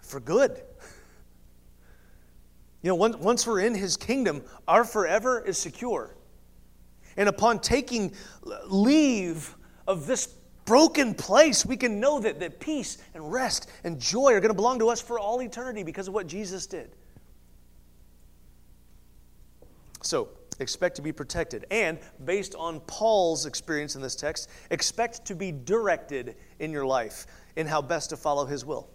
For 0.00 0.20
good. 0.20 0.62
You 2.88 2.92
know, 2.92 2.96
once 2.96 3.16
once 3.16 3.46
we're 3.46 3.60
in 3.60 3.74
his 3.74 3.98
kingdom, 3.98 4.42
our 4.66 4.82
forever 4.82 5.44
is 5.44 5.58
secure. 5.58 6.16
And 7.18 7.28
upon 7.28 7.58
taking 7.58 8.14
leave 8.64 9.54
of 9.86 10.06
this 10.06 10.28
broken 10.64 11.14
place, 11.14 11.66
we 11.66 11.76
can 11.76 12.00
know 12.00 12.18
that, 12.20 12.40
that 12.40 12.60
peace 12.60 12.96
and 13.12 13.30
rest 13.30 13.70
and 13.84 14.00
joy 14.00 14.32
are 14.32 14.40
going 14.40 14.48
to 14.48 14.54
belong 14.54 14.78
to 14.78 14.88
us 14.88 15.02
for 15.02 15.18
all 15.18 15.42
eternity 15.42 15.82
because 15.82 16.08
of 16.08 16.14
what 16.14 16.26
Jesus 16.26 16.66
did. 16.66 16.96
So, 20.00 20.30
expect 20.58 20.96
to 20.96 21.02
be 21.02 21.12
protected. 21.12 21.66
And 21.70 21.98
based 22.24 22.54
on 22.54 22.80
Paul's 22.80 23.44
experience 23.44 23.96
in 23.96 24.00
this 24.00 24.16
text, 24.16 24.48
expect 24.70 25.26
to 25.26 25.34
be 25.34 25.52
directed 25.52 26.36
in 26.58 26.72
your 26.72 26.86
life 26.86 27.26
in 27.56 27.66
how 27.66 27.82
best 27.82 28.08
to 28.08 28.16
follow 28.16 28.46
his 28.46 28.64
will. 28.64 28.88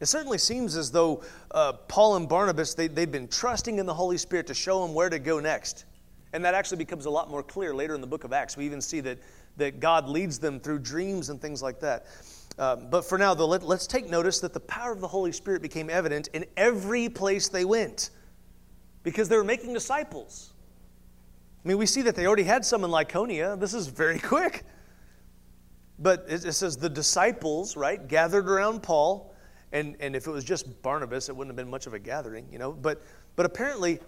It 0.00 0.06
certainly 0.06 0.38
seems 0.38 0.76
as 0.76 0.90
though 0.90 1.22
uh, 1.50 1.74
Paul 1.74 2.16
and 2.16 2.28
Barnabas, 2.28 2.72
they, 2.72 2.88
they'd 2.88 3.12
been 3.12 3.28
trusting 3.28 3.78
in 3.78 3.84
the 3.84 3.94
Holy 3.94 4.16
Spirit 4.16 4.46
to 4.46 4.54
show 4.54 4.84
them 4.84 4.94
where 4.94 5.10
to 5.10 5.18
go 5.18 5.40
next. 5.40 5.84
And 6.32 6.44
that 6.44 6.54
actually 6.54 6.78
becomes 6.78 7.04
a 7.04 7.10
lot 7.10 7.30
more 7.30 7.42
clear 7.42 7.74
later 7.74 7.94
in 7.94 8.00
the 8.00 8.06
book 8.06 8.24
of 8.24 8.32
Acts. 8.32 8.56
We 8.56 8.64
even 8.64 8.80
see 8.80 9.00
that, 9.00 9.18
that 9.58 9.78
God 9.78 10.08
leads 10.08 10.38
them 10.38 10.58
through 10.58 10.78
dreams 10.78 11.28
and 11.28 11.40
things 11.40 11.62
like 11.62 11.80
that. 11.80 12.06
Um, 12.58 12.88
but 12.88 13.04
for 13.04 13.18
now, 13.18 13.34
though, 13.34 13.46
let, 13.46 13.62
let's 13.62 13.86
take 13.86 14.08
notice 14.08 14.40
that 14.40 14.54
the 14.54 14.60
power 14.60 14.92
of 14.92 15.00
the 15.00 15.08
Holy 15.08 15.32
Spirit 15.32 15.60
became 15.60 15.90
evident 15.90 16.28
in 16.28 16.46
every 16.56 17.08
place 17.08 17.48
they 17.48 17.64
went 17.64 18.10
because 19.02 19.28
they 19.28 19.36
were 19.36 19.44
making 19.44 19.74
disciples. 19.74 20.54
I 21.62 21.68
mean, 21.68 21.78
we 21.78 21.86
see 21.86 22.02
that 22.02 22.14
they 22.14 22.26
already 22.26 22.44
had 22.44 22.64
some 22.64 22.84
in 22.84 22.90
Lycaonia. 22.90 23.58
This 23.58 23.74
is 23.74 23.88
very 23.88 24.18
quick. 24.20 24.64
But 25.98 26.24
it, 26.26 26.46
it 26.46 26.52
says 26.52 26.78
the 26.78 26.88
disciples, 26.88 27.76
right, 27.76 28.06
gathered 28.08 28.48
around 28.48 28.82
Paul 28.82 29.29
and, 29.72 29.96
and 30.00 30.16
if 30.16 30.26
it 30.26 30.30
was 30.30 30.44
just 30.44 30.82
Barnabas, 30.82 31.28
it 31.28 31.36
wouldn't 31.36 31.50
have 31.50 31.56
been 31.56 31.70
much 31.70 31.86
of 31.86 31.94
a 31.94 31.98
gathering, 31.98 32.46
you 32.50 32.58
know. 32.58 32.72
But, 32.72 33.02
but 33.36 33.46
apparently, 33.46 34.00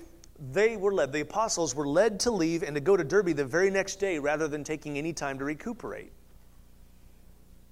they 0.51 0.77
were 0.77 0.92
led, 0.92 1.12
the 1.12 1.20
apostles 1.20 1.75
were 1.75 1.87
led 1.87 2.18
to 2.20 2.31
leave 2.31 2.62
and 2.62 2.75
to 2.75 2.81
go 2.81 2.96
to 2.96 3.05
Derbe 3.05 3.37
the 3.37 3.44
very 3.44 3.70
next 3.70 3.96
day 3.96 4.18
rather 4.18 4.48
than 4.48 4.64
taking 4.64 4.98
any 4.98 5.12
time 5.12 5.38
to 5.38 5.44
recuperate. 5.44 6.12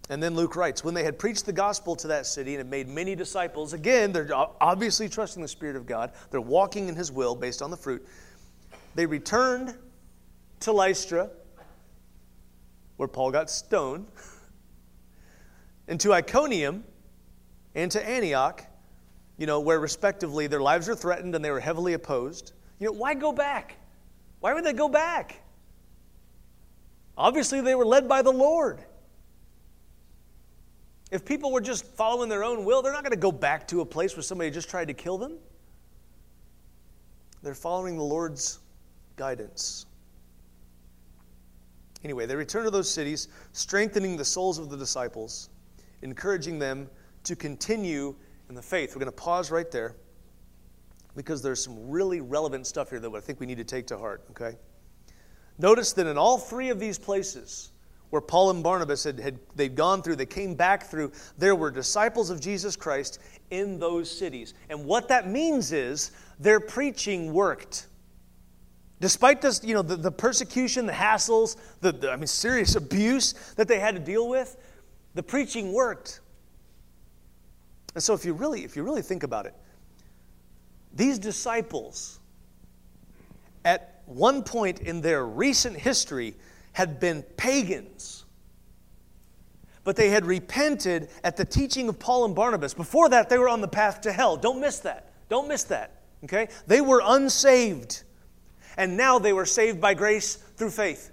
And 0.08 0.20
then 0.20 0.34
Luke 0.34 0.56
writes, 0.56 0.82
when 0.82 0.92
they 0.92 1.04
had 1.04 1.18
preached 1.18 1.46
the 1.46 1.52
gospel 1.52 1.94
to 1.96 2.08
that 2.08 2.26
city 2.26 2.54
and 2.54 2.58
had 2.58 2.70
made 2.70 2.88
many 2.88 3.14
disciples, 3.14 3.72
again, 3.72 4.12
they're 4.12 4.28
obviously 4.34 5.08
trusting 5.08 5.40
the 5.40 5.48
Spirit 5.48 5.76
of 5.76 5.86
God, 5.86 6.12
they're 6.30 6.40
walking 6.40 6.88
in 6.88 6.96
His 6.96 7.12
will 7.12 7.36
based 7.36 7.62
on 7.62 7.70
the 7.70 7.76
fruit. 7.76 8.04
They 8.96 9.06
returned 9.06 9.76
to 10.60 10.72
Lystra, 10.72 11.30
where 12.96 13.08
Paul 13.08 13.30
got 13.30 13.50
stoned, 13.50 14.08
and 15.88 16.00
to 16.00 16.12
Iconium, 16.12 16.84
and 17.74 17.90
to 17.92 18.08
Antioch, 18.08 18.64
you 19.36 19.46
know, 19.46 19.60
where 19.60 19.80
respectively 19.80 20.46
their 20.46 20.60
lives 20.60 20.88
are 20.88 20.94
threatened 20.94 21.34
and 21.34 21.44
they 21.44 21.50
were 21.50 21.60
heavily 21.60 21.94
opposed. 21.94 22.52
You 22.78 22.86
know, 22.86 22.92
why 22.92 23.14
go 23.14 23.32
back? 23.32 23.76
Why 24.40 24.54
would 24.54 24.64
they 24.64 24.72
go 24.72 24.88
back? 24.88 25.42
Obviously, 27.16 27.60
they 27.60 27.74
were 27.74 27.84
led 27.84 28.08
by 28.08 28.22
the 28.22 28.32
Lord. 28.32 28.82
If 31.10 31.24
people 31.24 31.52
were 31.52 31.60
just 31.60 31.84
following 31.84 32.28
their 32.28 32.44
own 32.44 32.64
will, 32.64 32.82
they're 32.82 32.92
not 32.92 33.02
going 33.02 33.12
to 33.12 33.18
go 33.18 33.32
back 33.32 33.66
to 33.68 33.80
a 33.80 33.86
place 33.86 34.16
where 34.16 34.22
somebody 34.22 34.50
just 34.50 34.70
tried 34.70 34.88
to 34.88 34.94
kill 34.94 35.18
them. 35.18 35.38
They're 37.42 37.54
following 37.54 37.96
the 37.96 38.04
Lord's 38.04 38.60
guidance. 39.16 39.86
Anyway, 42.04 42.26
they 42.26 42.36
return 42.36 42.64
to 42.64 42.70
those 42.70 42.90
cities, 42.90 43.28
strengthening 43.52 44.16
the 44.16 44.24
souls 44.24 44.58
of 44.58 44.70
the 44.70 44.76
disciples, 44.76 45.50
encouraging 46.02 46.58
them 46.58 46.88
to 47.24 47.36
continue 47.36 48.14
in 48.48 48.54
the 48.54 48.62
faith. 48.62 48.90
We're 48.94 49.00
going 49.00 49.12
to 49.12 49.12
pause 49.12 49.50
right 49.50 49.70
there 49.70 49.96
because 51.16 51.42
there's 51.42 51.62
some 51.62 51.90
really 51.90 52.20
relevant 52.20 52.66
stuff 52.66 52.90
here 52.90 53.00
that 53.00 53.12
I 53.12 53.20
think 53.20 53.40
we 53.40 53.46
need 53.46 53.58
to 53.58 53.64
take 53.64 53.86
to 53.88 53.98
heart, 53.98 54.22
okay? 54.30 54.56
Notice 55.58 55.92
that 55.94 56.06
in 56.06 56.16
all 56.16 56.38
three 56.38 56.70
of 56.70 56.80
these 56.80 56.98
places 56.98 57.72
where 58.10 58.22
Paul 58.22 58.50
and 58.50 58.62
Barnabas 58.62 59.04
had, 59.04 59.20
had 59.20 59.38
they'd 59.54 59.74
gone 59.74 60.02
through, 60.02 60.16
they 60.16 60.26
came 60.26 60.54
back 60.54 60.84
through, 60.84 61.12
there 61.38 61.54
were 61.54 61.70
disciples 61.70 62.30
of 62.30 62.40
Jesus 62.40 62.76
Christ 62.76 63.20
in 63.50 63.78
those 63.78 64.10
cities. 64.10 64.54
And 64.68 64.84
what 64.84 65.08
that 65.08 65.28
means 65.28 65.72
is 65.72 66.10
their 66.38 66.58
preaching 66.60 67.32
worked. 67.32 67.86
Despite 69.00 69.40
this, 69.40 69.62
you 69.64 69.74
know, 69.74 69.82
the, 69.82 69.96
the 69.96 70.10
persecution, 70.10 70.86
the 70.86 70.92
hassles, 70.92 71.56
the, 71.80 71.92
the 71.92 72.10
I 72.10 72.16
mean, 72.16 72.26
serious 72.26 72.74
abuse 72.76 73.34
that 73.56 73.68
they 73.68 73.78
had 73.78 73.94
to 73.94 74.00
deal 74.00 74.28
with, 74.28 74.56
the 75.14 75.22
preaching 75.22 75.72
worked. 75.72 76.20
And 77.94 78.02
so 78.02 78.14
if 78.14 78.24
you 78.24 78.32
really, 78.32 78.64
if 78.64 78.76
you 78.76 78.82
really 78.82 79.02
think 79.02 79.22
about 79.22 79.46
it, 79.46 79.54
these 80.94 81.18
disciples 81.18 82.18
at 83.64 84.02
one 84.06 84.42
point 84.42 84.80
in 84.80 85.00
their 85.00 85.24
recent 85.26 85.76
history 85.76 86.34
had 86.72 87.00
been 87.00 87.22
pagans. 87.36 88.24
But 89.82 89.96
they 89.96 90.10
had 90.10 90.24
repented 90.26 91.08
at 91.24 91.36
the 91.36 91.44
teaching 91.44 91.88
of 91.88 91.98
Paul 91.98 92.26
and 92.26 92.34
Barnabas. 92.34 92.74
Before 92.74 93.08
that, 93.08 93.28
they 93.28 93.38
were 93.38 93.48
on 93.48 93.60
the 93.60 93.68
path 93.68 94.02
to 94.02 94.12
hell. 94.12 94.36
Don't 94.36 94.60
miss 94.60 94.80
that. 94.80 95.10
Don't 95.28 95.48
miss 95.48 95.64
that. 95.64 96.02
Okay? 96.24 96.48
They 96.66 96.80
were 96.80 97.02
unsaved. 97.04 98.02
And 98.76 98.96
now 98.96 99.18
they 99.18 99.32
were 99.32 99.46
saved 99.46 99.80
by 99.80 99.94
grace 99.94 100.36
through 100.36 100.70
faith 100.70 101.12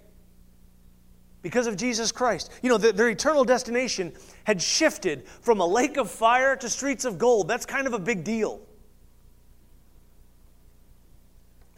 because 1.41 1.67
of 1.67 1.77
Jesus 1.77 2.11
Christ. 2.11 2.51
You 2.61 2.69
know, 2.69 2.77
the, 2.77 2.91
their 2.91 3.09
eternal 3.09 3.43
destination 3.43 4.13
had 4.43 4.61
shifted 4.61 5.27
from 5.41 5.59
a 5.59 5.65
lake 5.65 5.97
of 5.97 6.09
fire 6.09 6.55
to 6.55 6.69
streets 6.69 7.05
of 7.05 7.17
gold. 7.17 7.47
That's 7.47 7.65
kind 7.65 7.87
of 7.87 7.93
a 7.93 7.99
big 7.99 8.23
deal. 8.23 8.61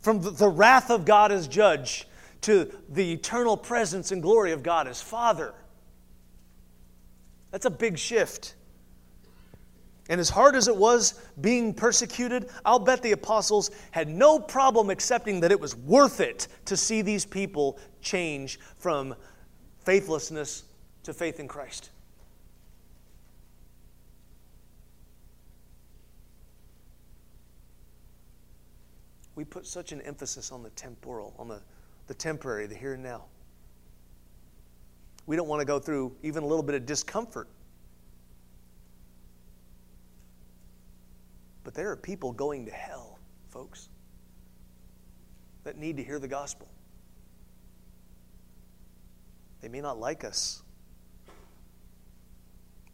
From 0.01 0.21
the, 0.21 0.31
the 0.31 0.49
wrath 0.49 0.89
of 0.89 1.05
God 1.05 1.31
as 1.31 1.47
judge 1.47 2.07
to 2.41 2.73
the 2.87 3.11
eternal 3.11 3.57
presence 3.57 4.11
and 4.11 4.21
glory 4.21 4.53
of 4.53 4.63
God 4.63 4.87
as 4.87 5.01
Father. 5.01 5.53
That's 7.51 7.65
a 7.65 7.71
big 7.71 7.97
shift. 7.97 8.55
And 10.09 10.19
as 10.19 10.29
hard 10.29 10.55
as 10.55 10.67
it 10.67 10.75
was 10.75 11.21
being 11.39 11.73
persecuted, 11.73 12.49
I'll 12.65 12.79
bet 12.79 13.03
the 13.03 13.11
apostles 13.11 13.69
had 13.91 14.07
no 14.07 14.39
problem 14.39 14.89
accepting 14.89 15.39
that 15.41 15.51
it 15.51 15.59
was 15.59 15.75
worth 15.75 16.19
it 16.19 16.47
to 16.65 16.75
see 16.75 17.03
these 17.03 17.25
people 17.25 17.77
change 18.01 18.59
from 18.77 19.15
faithlessness 19.83 20.63
to 21.03 21.13
faith 21.13 21.39
in 21.39 21.47
Christ. 21.47 21.89
We 29.35 29.45
put 29.45 29.65
such 29.65 29.93
an 29.93 30.01
emphasis 30.01 30.51
on 30.51 30.63
the 30.63 30.69
temporal, 30.71 31.33
on 31.39 31.47
the, 31.47 31.61
the 32.07 32.13
temporary, 32.13 32.65
the 32.65 32.75
here 32.75 32.95
and 32.95 33.03
now. 33.03 33.23
We 35.25 35.35
don't 35.35 35.47
want 35.47 35.61
to 35.61 35.65
go 35.65 35.79
through 35.79 36.13
even 36.23 36.43
a 36.43 36.45
little 36.45 36.63
bit 36.63 36.75
of 36.75 36.85
discomfort. 36.85 37.47
But 41.63 41.73
there 41.73 41.89
are 41.91 41.95
people 41.95 42.31
going 42.31 42.65
to 42.65 42.71
hell, 42.71 43.19
folks, 43.49 43.89
that 45.63 45.77
need 45.77 45.97
to 45.97 46.03
hear 46.03 46.19
the 46.19 46.27
gospel. 46.27 46.67
They 49.61 49.67
may 49.67 49.81
not 49.81 49.99
like 49.99 50.23
us. 50.23 50.61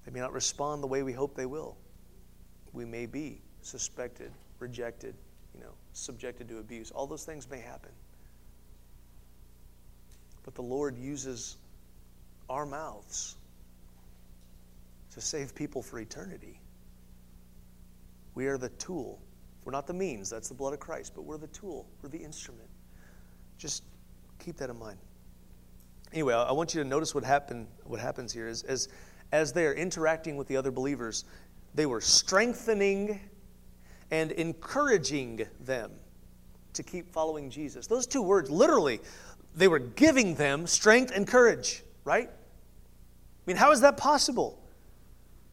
They 0.05 0.11
may 0.11 0.19
not 0.19 0.33
respond 0.33 0.83
the 0.83 0.87
way 0.87 1.03
we 1.03 1.13
hope 1.13 1.35
they 1.35 1.45
will. 1.45 1.77
We 2.73 2.85
may 2.85 3.05
be 3.05 3.41
suspected, 3.61 4.31
rejected, 4.59 5.15
you 5.53 5.61
know, 5.61 5.73
subjected 5.93 6.47
to 6.49 6.59
abuse. 6.59 6.91
All 6.91 7.07
those 7.07 7.23
things 7.23 7.49
may 7.49 7.59
happen. 7.59 7.91
But 10.43 10.53
the 10.53 10.61
Lord 10.61 10.97
uses 10.97 11.57
our 12.49 12.65
mouths 12.65 13.35
to 15.13 15.21
save 15.21 15.55
people 15.55 15.81
for 15.81 15.99
eternity. 15.99 16.59
We 18.35 18.47
are 18.47 18.57
the 18.57 18.69
tool. 18.69 19.19
We're 19.63 19.71
not 19.71 19.87
the 19.87 19.93
means, 19.93 20.29
that's 20.29 20.49
the 20.49 20.53
blood 20.53 20.73
of 20.73 20.79
Christ, 20.79 21.13
but 21.15 21.23
we're 21.23 21.39
the 21.39 21.47
tool, 21.47 21.87
we're 22.01 22.09
the 22.09 22.19
instrument. 22.19 22.69
Just 23.57 23.83
keep 24.37 24.57
that 24.57 24.69
in 24.69 24.77
mind. 24.77 24.99
Anyway, 26.13 26.33
I 26.33 26.51
want 26.51 26.73
you 26.73 26.81
to 26.83 26.87
notice 26.87 27.13
what 27.13 27.23
happened 27.23 27.67
what 27.83 27.99
happens 27.99 28.31
here 28.31 28.47
is 28.47 28.63
as 28.63 28.87
as 29.31 29.51
they 29.51 29.65
are 29.65 29.73
interacting 29.73 30.37
with 30.37 30.47
the 30.47 30.57
other 30.57 30.71
believers, 30.71 31.25
they 31.73 31.85
were 31.85 32.01
strengthening 32.01 33.19
and 34.11 34.31
encouraging 34.31 35.45
them 35.61 35.91
to 36.73 36.83
keep 36.83 37.11
following 37.11 37.49
Jesus. 37.49 37.87
Those 37.87 38.05
two 38.05 38.21
words, 38.21 38.49
literally, 38.49 38.99
they 39.55 39.67
were 39.67 39.79
giving 39.79 40.35
them 40.35 40.67
strength 40.67 41.11
and 41.15 41.27
courage, 41.27 41.83
right? 42.03 42.29
I 42.29 43.43
mean, 43.45 43.57
how 43.57 43.71
is 43.71 43.81
that 43.81 43.97
possible? 43.97 44.61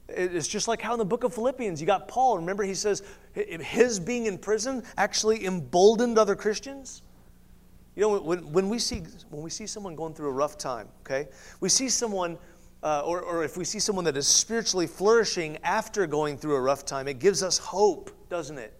It's 0.08 0.48
just 0.48 0.68
like 0.68 0.82
how 0.82 0.92
in 0.92 0.98
the 0.98 1.04
book 1.04 1.24
of 1.24 1.32
Philippians, 1.34 1.80
you 1.80 1.86
got 1.86 2.08
Paul. 2.08 2.36
Remember, 2.36 2.64
he 2.64 2.74
says 2.74 3.02
his 3.32 3.98
being 3.98 4.26
in 4.26 4.36
prison 4.36 4.82
actually 4.96 5.46
emboldened 5.46 6.18
other 6.18 6.36
Christians. 6.36 7.02
You 7.94 8.02
know, 8.02 8.20
when, 8.20 8.52
when, 8.52 8.68
we 8.68 8.78
see, 8.78 9.02
when 9.30 9.42
we 9.42 9.50
see 9.50 9.66
someone 9.66 9.94
going 9.94 10.14
through 10.14 10.28
a 10.28 10.32
rough 10.32 10.56
time, 10.56 10.88
okay, 11.00 11.28
we 11.60 11.68
see 11.68 11.88
someone, 11.90 12.38
uh, 12.82 13.02
or, 13.04 13.20
or 13.20 13.44
if 13.44 13.56
we 13.56 13.64
see 13.64 13.78
someone 13.78 14.04
that 14.06 14.16
is 14.16 14.26
spiritually 14.26 14.86
flourishing 14.86 15.58
after 15.62 16.06
going 16.06 16.38
through 16.38 16.56
a 16.56 16.60
rough 16.60 16.86
time, 16.86 17.06
it 17.06 17.18
gives 17.18 17.42
us 17.42 17.58
hope, 17.58 18.10
doesn't 18.30 18.58
it? 18.58 18.72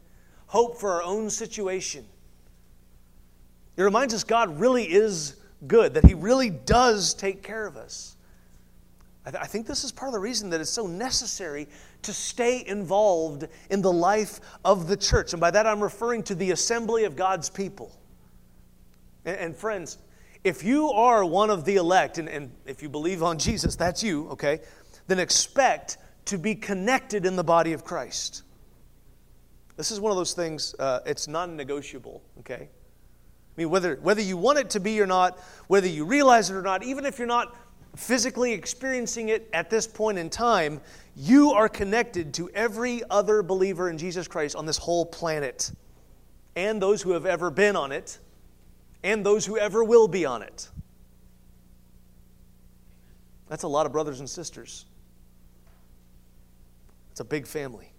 Hope 0.46 0.78
for 0.78 0.92
our 0.92 1.02
own 1.02 1.28
situation. 1.28 2.06
It 3.76 3.82
reminds 3.82 4.14
us 4.14 4.24
God 4.24 4.58
really 4.58 4.84
is 4.84 5.36
good, 5.66 5.94
that 5.94 6.06
He 6.06 6.14
really 6.14 6.50
does 6.50 7.12
take 7.12 7.42
care 7.42 7.66
of 7.66 7.76
us. 7.76 8.16
I, 9.24 9.30
th- 9.30 9.42
I, 9.42 9.46
think 9.46 9.66
this 9.66 9.84
is 9.84 9.92
part 9.92 10.08
of 10.08 10.14
the 10.14 10.20
reason 10.20 10.50
that 10.50 10.60
it's 10.60 10.70
so 10.70 10.86
necessary 10.86 11.68
to 12.02 12.12
stay 12.12 12.66
involved 12.66 13.46
in 13.70 13.80
the 13.80 13.92
life 13.92 14.40
of 14.64 14.88
the 14.88 14.96
church. 14.96 15.32
And 15.32 15.40
by 15.40 15.50
that, 15.52 15.66
I'm 15.66 15.82
referring 15.82 16.24
to 16.24 16.34
the 16.34 16.50
assembly 16.50 17.04
of 17.04 17.14
God's 17.14 17.48
people. 17.48 17.96
And, 19.24 19.36
and 19.36 19.56
friends, 19.56 19.98
if 20.44 20.64
you 20.64 20.90
are 20.90 21.24
one 21.24 21.50
of 21.50 21.64
the 21.64 21.76
elect, 21.76 22.18
and, 22.18 22.28
and 22.28 22.50
if 22.66 22.82
you 22.82 22.88
believe 22.88 23.22
on 23.22 23.38
Jesus, 23.38 23.76
that's 23.76 24.02
you, 24.02 24.28
okay, 24.30 24.60
then 25.06 25.18
expect 25.18 25.98
to 26.26 26.38
be 26.38 26.54
connected 26.54 27.26
in 27.26 27.36
the 27.36 27.44
body 27.44 27.72
of 27.72 27.84
Christ. 27.84 28.42
This 29.76 29.90
is 29.90 30.00
one 30.00 30.10
of 30.10 30.16
those 30.16 30.32
things, 30.34 30.74
uh, 30.78 31.00
it's 31.06 31.28
non 31.28 31.56
negotiable, 31.56 32.22
okay? 32.40 32.68
I 32.68 33.60
mean, 33.60 33.70
whether, 33.70 33.96
whether 33.96 34.20
you 34.20 34.36
want 34.36 34.58
it 34.58 34.70
to 34.70 34.80
be 34.80 35.00
or 35.00 35.06
not, 35.06 35.38
whether 35.66 35.86
you 35.86 36.04
realize 36.04 36.50
it 36.50 36.54
or 36.54 36.62
not, 36.62 36.82
even 36.82 37.04
if 37.04 37.18
you're 37.18 37.26
not 37.26 37.54
physically 37.96 38.52
experiencing 38.52 39.28
it 39.28 39.48
at 39.52 39.68
this 39.68 39.86
point 39.86 40.18
in 40.18 40.30
time, 40.30 40.80
you 41.14 41.50
are 41.50 41.68
connected 41.68 42.32
to 42.34 42.48
every 42.50 43.02
other 43.10 43.42
believer 43.42 43.90
in 43.90 43.98
Jesus 43.98 44.26
Christ 44.26 44.56
on 44.56 44.64
this 44.64 44.78
whole 44.78 45.04
planet, 45.04 45.70
and 46.56 46.80
those 46.80 47.02
who 47.02 47.12
have 47.12 47.26
ever 47.26 47.50
been 47.50 47.76
on 47.76 47.92
it, 47.92 48.18
and 49.02 49.24
those 49.24 49.46
who 49.46 49.58
ever 49.58 49.82
will 49.82 50.08
be 50.08 50.24
on 50.24 50.42
it. 50.42 50.68
That's 53.48 53.64
a 53.64 53.68
lot 53.68 53.86
of 53.86 53.92
brothers 53.92 54.20
and 54.20 54.28
sisters. 54.28 54.86
It's 57.10 57.20
a 57.20 57.24
big 57.24 57.46
family. 57.46 57.92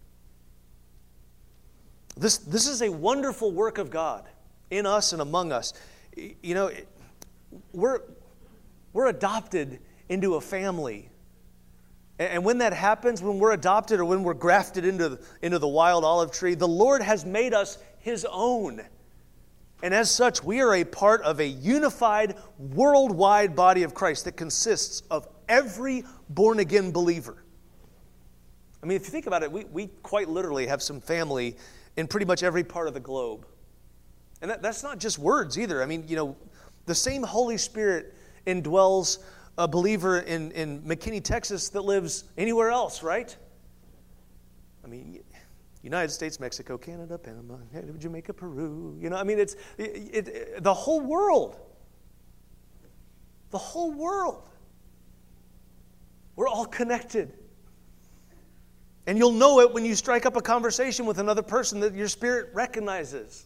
This, 2.16 2.38
this 2.39 2.68
is 2.68 2.82
a 2.82 2.89
wonderful 2.92 3.52
work 3.52 3.78
of 3.78 3.89
God 3.89 4.28
in 4.72 4.86
us 4.86 5.13
and 5.13 5.22
among 5.22 5.52
us. 5.52 5.74
You 6.16 6.56
know, 6.56 6.72
we're, 7.72 8.02
we're 8.94 9.08
adopted 9.08 9.80
into 10.10 10.36
a 10.36 10.42
family. 10.42 11.10
And 12.20 12.46
when 12.46 12.60
that 12.60 12.74
happens, 12.74 13.22
when 13.22 13.39
we're 13.39 13.54
adopted 13.54 14.00
or 14.00 14.06
when 14.06 14.24
we're 14.24 14.36
grafted 14.36 14.86
into 14.86 15.20
into 15.42 15.58
the 15.58 15.68
wild 15.68 16.04
olive 16.04 16.32
tree, 16.32 16.54
the 16.54 16.68
Lord 16.68 17.02
has 17.02 17.26
made 17.26 17.54
us 17.54 17.80
His 18.00 18.26
own. 18.30 18.82
And 19.82 19.94
as 19.94 20.10
such, 20.10 20.44
we 20.44 20.62
are 20.62 20.76
a 20.76 20.84
part 20.86 21.22
of 21.24 21.40
a 21.40 21.48
unified, 21.48 22.36
worldwide 22.58 23.56
body 23.56 23.84
of 23.84 23.94
Christ 23.94 24.26
that 24.26 24.38
consists 24.38 25.02
of 25.12 25.28
every 25.50 26.06
born 26.30 26.60
again 26.60 26.92
believer. 26.92 27.44
I 28.82 28.86
mean, 28.86 28.96
if 28.96 29.04
you 29.04 29.12
think 29.12 29.28
about 29.28 29.44
it, 29.44 29.52
we, 29.52 29.66
we 29.66 29.88
quite 30.04 30.30
literally 30.30 30.68
have 30.68 30.82
some 30.82 31.02
family 31.02 31.58
in 31.98 32.08
pretty 32.08 32.26
much 32.26 32.44
every 32.44 32.64
part 32.64 32.88
of 32.88 32.94
the 32.94 33.00
globe. 33.00 33.46
And 34.42 34.52
that, 34.52 34.62
that's 34.62 34.84
not 34.84 35.00
just 35.00 35.18
words 35.18 35.58
either. 35.58 35.82
I 35.82 35.86
mean, 35.86 36.06
you 36.08 36.16
know, 36.16 36.36
the 36.86 36.96
same 36.96 37.24
Holy 37.24 37.58
Spirit 37.58 38.14
indwells 38.46 39.20
a 39.58 39.68
believer 39.68 40.20
in, 40.20 40.52
in 40.52 40.82
McKinney, 40.82 41.24
Texas 41.24 41.70
that 41.70 41.82
lives 41.82 42.26
anywhere 42.38 42.72
else, 42.72 43.04
right? 43.04 43.36
I 44.84 44.88
mean, 44.88 45.23
United 45.84 46.12
States, 46.12 46.39
Mexico, 46.39 46.78
Canada, 46.78 47.17
Panama, 47.17 47.58
Jamaica, 48.00 48.34
Peru. 48.34 48.98
You 49.00 49.10
know, 49.10 49.17
I 49.17 49.24
mean, 49.24 49.38
it's 49.38 49.56
it, 49.78 50.28
it, 50.28 50.63
the 50.63 50.74
whole 50.74 51.02
world. 51.02 51.58
The 53.52 53.58
whole 53.58 53.91
world. 53.91 54.50
We're 56.38 56.48
all 56.48 56.65
connected. 56.65 57.34
And 59.06 59.17
you'll 59.17 59.34
know 59.34 59.60
it 59.60 59.74
when 59.74 59.84
you 59.84 59.93
strike 59.96 60.26
up 60.26 60.38
a 60.38 60.41
conversation 60.41 61.06
with 61.06 61.19
another 61.19 61.41
person 61.41 61.82
that 61.82 61.93
your 61.93 62.08
spirit 62.08 62.50
recognizes. 62.54 63.46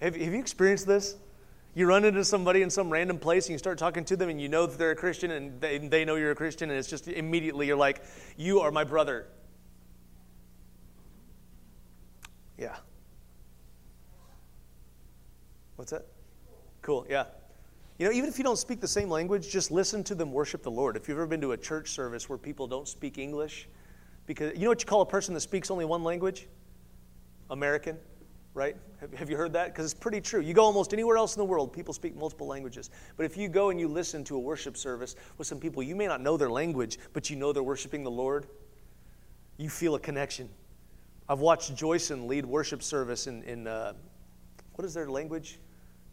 Have, 0.00 0.16
have 0.16 0.32
you 0.32 0.40
experienced 0.40 0.86
this? 0.86 1.16
You 1.74 1.86
run 1.86 2.06
into 2.06 2.24
somebody 2.24 2.62
in 2.62 2.70
some 2.70 2.88
random 2.88 3.18
place 3.18 3.46
and 3.46 3.52
you 3.52 3.58
start 3.58 3.76
talking 3.76 4.04
to 4.06 4.16
them 4.16 4.30
and 4.30 4.40
you 4.40 4.48
know 4.48 4.64
that 4.64 4.78
they're 4.78 4.92
a 4.92 4.96
Christian 4.96 5.30
and 5.32 5.60
they, 5.60 5.76
they 5.76 6.04
know 6.06 6.16
you're 6.16 6.30
a 6.30 6.34
Christian 6.34 6.70
and 6.70 6.78
it's 6.78 6.88
just 6.88 7.06
immediately 7.06 7.66
you're 7.66 7.76
like, 7.76 8.02
You 8.38 8.60
are 8.60 8.70
my 8.70 8.84
brother. 8.84 9.26
Yeah. 12.58 12.76
What's 15.76 15.92
that? 15.92 16.06
Cool, 16.82 17.06
yeah. 17.08 17.24
You 17.98 18.06
know, 18.06 18.12
even 18.12 18.28
if 18.28 18.38
you 18.38 18.44
don't 18.44 18.58
speak 18.58 18.80
the 18.80 18.88
same 18.88 19.08
language, 19.08 19.48
just 19.48 19.70
listen 19.70 20.04
to 20.04 20.14
them 20.14 20.32
worship 20.32 20.62
the 20.62 20.70
Lord. 20.70 20.96
If 20.96 21.08
you've 21.08 21.18
ever 21.18 21.26
been 21.26 21.40
to 21.40 21.52
a 21.52 21.56
church 21.56 21.90
service 21.90 22.28
where 22.28 22.38
people 22.38 22.66
don't 22.66 22.86
speak 22.86 23.18
English, 23.18 23.68
because 24.26 24.54
you 24.54 24.64
know 24.64 24.68
what 24.68 24.80
you 24.80 24.86
call 24.86 25.00
a 25.00 25.06
person 25.06 25.34
that 25.34 25.40
speaks 25.40 25.70
only 25.70 25.84
one 25.84 26.04
language? 26.04 26.48
American 27.50 27.96
right? 28.58 28.76
Have 29.14 29.30
you 29.30 29.36
heard 29.36 29.52
that? 29.52 29.72
Because 29.72 29.84
it's 29.84 29.98
pretty 29.98 30.20
true. 30.20 30.40
You 30.40 30.52
go 30.52 30.64
almost 30.64 30.92
anywhere 30.92 31.16
else 31.16 31.36
in 31.36 31.38
the 31.38 31.44
world, 31.44 31.72
people 31.72 31.94
speak 31.94 32.16
multiple 32.16 32.48
languages. 32.48 32.90
But 33.16 33.24
if 33.24 33.36
you 33.36 33.48
go 33.48 33.70
and 33.70 33.78
you 33.78 33.86
listen 33.86 34.24
to 34.24 34.34
a 34.34 34.38
worship 34.38 34.76
service 34.76 35.14
with 35.38 35.46
some 35.46 35.60
people, 35.60 35.80
you 35.80 35.94
may 35.94 36.08
not 36.08 36.20
know 36.20 36.36
their 36.36 36.50
language, 36.50 36.98
but 37.12 37.30
you 37.30 37.36
know 37.36 37.52
they're 37.52 37.62
worshiping 37.62 38.02
the 38.02 38.10
Lord, 38.10 38.48
you 39.58 39.70
feel 39.70 39.94
a 39.94 40.00
connection. 40.00 40.48
I've 41.28 41.40
watched 41.40 41.76
Joyson 41.76 42.26
lead 42.26 42.46
worship 42.46 42.82
service 42.82 43.26
in, 43.26 43.42
in 43.42 43.66
uh, 43.66 43.92
what 44.74 44.84
is 44.84 44.94
their 44.94 45.10
language? 45.10 45.58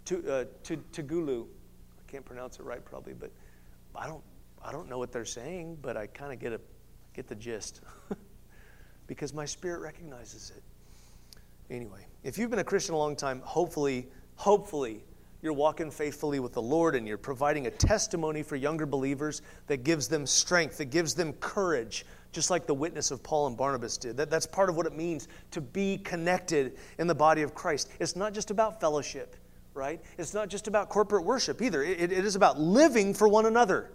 To, 0.05 0.17
uh. 0.29 0.45
I 0.67 2.11
can't 2.11 2.25
pronounce 2.25 2.59
it 2.59 2.63
right 2.63 2.83
probably, 2.83 3.13
but 3.13 3.31
I 3.95 4.07
don't, 4.07 4.23
I 4.63 4.71
don't 4.71 4.89
know 4.89 4.97
what 4.97 5.11
they're 5.11 5.23
saying, 5.25 5.77
but 5.81 5.95
I 5.95 6.07
kind 6.07 6.33
of 6.33 6.39
get, 6.39 6.59
get 7.13 7.27
the 7.27 7.35
gist 7.35 7.81
because 9.07 9.33
my 9.33 9.45
spirit 9.45 9.79
recognizes 9.79 10.51
it. 10.55 10.63
Anyway, 11.73 12.05
if 12.23 12.37
you've 12.37 12.49
been 12.49 12.59
a 12.59 12.63
Christian 12.63 12.93
a 12.93 12.97
long 12.97 13.15
time, 13.15 13.41
hopefully, 13.43 14.07
hopefully, 14.35 15.03
you're 15.41 15.53
walking 15.53 15.91
faithfully 15.91 16.39
with 16.39 16.53
the 16.53 16.61
Lord 16.61 16.95
and 16.95 17.07
you're 17.07 17.17
providing 17.17 17.67
a 17.67 17.71
testimony 17.71 18.43
for 18.43 18.55
younger 18.55 18.85
believers 18.85 19.43
that 19.67 19.83
gives 19.83 20.07
them 20.07 20.25
strength, 20.25 20.77
that 20.77 20.85
gives 20.85 21.13
them 21.13 21.33
courage, 21.33 22.05
just 22.35 22.51
like 22.51 22.67
the 22.67 22.73
witness 22.73 23.09
of 23.09 23.23
Paul 23.23 23.47
and 23.47 23.57
Barnabas 23.57 23.97
did. 23.97 24.17
That, 24.17 24.29
that's 24.29 24.45
part 24.45 24.69
of 24.69 24.75
what 24.75 24.85
it 24.85 24.95
means 24.95 25.27
to 25.51 25.61
be 25.61 25.97
connected 25.97 26.77
in 26.99 27.07
the 27.07 27.15
body 27.15 27.41
of 27.41 27.55
Christ. 27.55 27.89
It's 27.99 28.15
not 28.15 28.33
just 28.33 28.51
about 28.51 28.79
fellowship, 28.79 29.35
right? 29.73 30.01
It's 30.17 30.33
not 30.33 30.49
just 30.49 30.67
about 30.67 30.89
corporate 30.89 31.23
worship 31.23 31.61
either. 31.61 31.81
it, 31.81 31.99
it 31.99 32.11
is 32.11 32.35
about 32.35 32.59
living 32.59 33.13
for 33.13 33.27
one 33.27 33.45
another. 33.45 33.89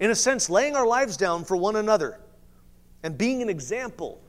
In 0.00 0.10
a 0.10 0.14
sense, 0.14 0.48
laying 0.48 0.74
our 0.74 0.86
lives 0.86 1.16
down 1.16 1.44
for 1.44 1.56
one 1.56 1.76
another 1.76 2.18
and 3.02 3.16
being 3.16 3.42
an 3.42 3.48
example 3.48 4.20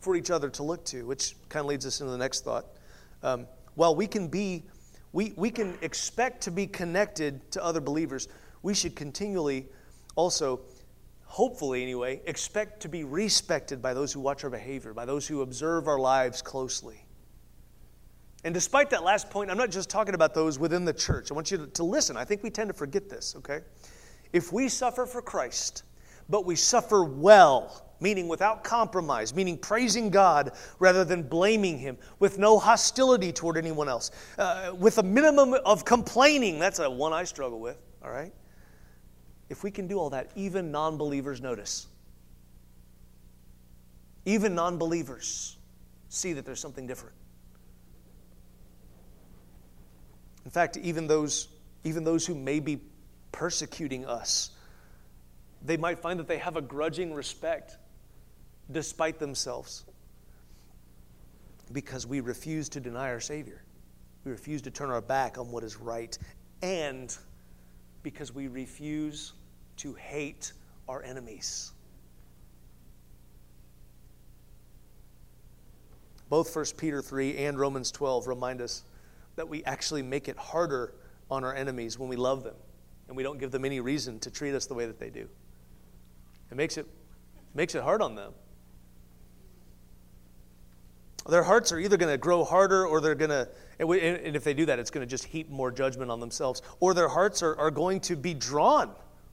for 0.00 0.14
each 0.14 0.30
other 0.30 0.50
to 0.50 0.62
look 0.62 0.84
to, 0.84 1.06
which 1.06 1.34
kind 1.48 1.64
of 1.64 1.66
leads 1.66 1.86
us 1.86 2.00
into 2.00 2.12
the 2.12 2.18
next 2.18 2.44
thought. 2.44 2.66
Um, 3.22 3.46
while 3.74 3.94
we 3.94 4.06
can 4.06 4.28
be, 4.28 4.62
we, 5.12 5.32
we 5.36 5.50
can 5.50 5.76
expect 5.80 6.42
to 6.42 6.50
be 6.50 6.66
connected 6.66 7.50
to 7.52 7.64
other 7.64 7.80
believers, 7.80 8.28
we 8.62 8.74
should 8.74 8.94
continually 8.94 9.66
also, 10.16 10.60
hopefully 11.26 11.82
anyway, 11.82 12.22
expect 12.24 12.80
to 12.80 12.88
be 12.88 13.04
respected 13.04 13.82
by 13.82 13.92
those 13.92 14.12
who 14.12 14.20
watch 14.20 14.44
our 14.44 14.50
behavior, 14.50 14.94
by 14.94 15.04
those 15.04 15.26
who 15.26 15.42
observe 15.42 15.86
our 15.88 15.98
lives 15.98 16.40
closely. 16.40 17.06
And 18.44 18.54
despite 18.54 18.90
that 18.90 19.02
last 19.02 19.28
point, 19.28 19.50
I'm 19.50 19.58
not 19.58 19.70
just 19.70 19.90
talking 19.90 20.14
about 20.14 20.32
those 20.32 20.58
within 20.58 20.84
the 20.84 20.92
church. 20.92 21.30
I 21.30 21.34
want 21.34 21.50
you 21.50 21.66
to, 21.66 21.82
listen. 21.82 22.16
I 22.16 22.24
think 22.24 22.42
we 22.44 22.50
tend 22.50 22.68
to 22.68 22.74
forget 22.74 23.08
this, 23.08 23.34
okay? 23.38 23.60
If 24.32 24.52
we 24.52 24.68
suffer 24.68 25.04
for 25.04 25.20
Christ, 25.20 25.82
but 26.28 26.46
we 26.46 26.54
suffer 26.54 27.02
well, 27.02 27.90
meaning 27.98 28.28
without 28.28 28.62
compromise, 28.62 29.34
meaning 29.34 29.58
praising 29.58 30.10
God 30.10 30.52
rather 30.78 31.04
than 31.04 31.24
blaming 31.24 31.76
Him, 31.76 31.98
with 32.20 32.38
no 32.38 32.56
hostility 32.56 33.32
toward 33.32 33.56
anyone 33.56 33.88
else, 33.88 34.12
uh, 34.38 34.72
with 34.78 34.98
a 34.98 35.02
minimum 35.02 35.54
of 35.64 35.84
complaining. 35.84 36.60
That's 36.60 36.78
a 36.78 36.88
one 36.88 37.12
I 37.12 37.24
struggle 37.24 37.58
with, 37.58 37.78
all 38.00 38.10
right? 38.10 38.32
If 39.48 39.62
we 39.62 39.70
can 39.70 39.86
do 39.86 39.98
all 39.98 40.10
that, 40.10 40.30
even 40.34 40.70
non 40.70 40.96
believers 40.96 41.40
notice. 41.40 41.86
Even 44.24 44.54
non 44.54 44.76
believers 44.76 45.56
see 46.08 46.32
that 46.32 46.44
there's 46.44 46.60
something 46.60 46.86
different. 46.86 47.14
In 50.44 50.50
fact, 50.50 50.76
even 50.76 51.06
those, 51.06 51.48
even 51.84 52.04
those 52.04 52.26
who 52.26 52.34
may 52.34 52.60
be 52.60 52.80
persecuting 53.32 54.04
us, 54.04 54.50
they 55.62 55.76
might 55.76 55.98
find 55.98 56.18
that 56.20 56.28
they 56.28 56.38
have 56.38 56.56
a 56.56 56.62
grudging 56.62 57.12
respect 57.12 57.76
despite 58.70 59.18
themselves 59.18 59.84
because 61.72 62.06
we 62.06 62.20
refuse 62.20 62.68
to 62.70 62.80
deny 62.80 63.10
our 63.10 63.20
Savior. 63.20 63.62
We 64.24 64.32
refuse 64.32 64.62
to 64.62 64.70
turn 64.70 64.90
our 64.90 65.00
back 65.00 65.38
on 65.38 65.50
what 65.50 65.64
is 65.64 65.76
right, 65.76 66.16
and 66.62 67.16
because 68.06 68.32
we 68.32 68.46
refuse 68.46 69.32
to 69.76 69.92
hate 69.94 70.52
our 70.88 71.02
enemies. 71.02 71.72
Both 76.28 76.54
1 76.54 76.66
Peter 76.76 77.02
3 77.02 77.36
and 77.38 77.58
Romans 77.58 77.90
12 77.90 78.28
remind 78.28 78.60
us 78.60 78.84
that 79.34 79.48
we 79.48 79.64
actually 79.64 80.02
make 80.02 80.28
it 80.28 80.36
harder 80.36 80.94
on 81.32 81.42
our 81.42 81.52
enemies 81.52 81.98
when 81.98 82.08
we 82.08 82.14
love 82.14 82.44
them 82.44 82.54
and 83.08 83.16
we 83.16 83.24
don't 83.24 83.38
give 83.38 83.50
them 83.50 83.64
any 83.64 83.80
reason 83.80 84.20
to 84.20 84.30
treat 84.30 84.54
us 84.54 84.66
the 84.66 84.74
way 84.74 84.86
that 84.86 85.00
they 85.00 85.10
do. 85.10 85.28
It 86.52 86.56
makes 86.56 86.78
it, 86.78 86.86
makes 87.54 87.74
it 87.74 87.82
hard 87.82 88.02
on 88.02 88.14
them. 88.14 88.34
Their 91.28 91.42
hearts 91.42 91.72
are 91.72 91.78
either 91.78 91.96
going 91.96 92.12
to 92.12 92.18
grow 92.18 92.44
harder 92.44 92.86
or 92.86 93.00
they're 93.00 93.14
going 93.14 93.30
to, 93.30 93.48
and 93.78 94.36
if 94.36 94.44
they 94.44 94.54
do 94.54 94.66
that, 94.66 94.78
it's 94.78 94.90
going 94.90 95.06
to 95.06 95.10
just 95.10 95.24
heap 95.24 95.50
more 95.50 95.70
judgment 95.70 96.10
on 96.10 96.20
themselves, 96.20 96.62
or 96.80 96.94
their 96.94 97.08
hearts 97.08 97.42
are, 97.42 97.56
are 97.58 97.70
going 97.70 98.00
to 98.00 98.16
be 98.16 98.32
drawn, 98.32 98.90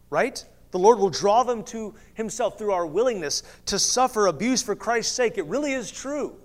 right? 0.10 0.44
The 0.72 0.80
Lord 0.80 0.98
will 0.98 1.12
draw 1.12 1.44
them 1.44 1.64
to 1.66 1.94
Himself 2.16 2.58
through 2.58 2.72
our 2.72 2.86
willingness 2.86 3.44
to 3.68 3.78
suffer 3.78 4.26
abuse 4.26 4.64
for 4.64 4.76
Christ's 4.76 5.16
sake. 5.16 5.38
It 5.38 5.46
really 5.46 5.74
is 5.74 5.92
true. 5.92 6.36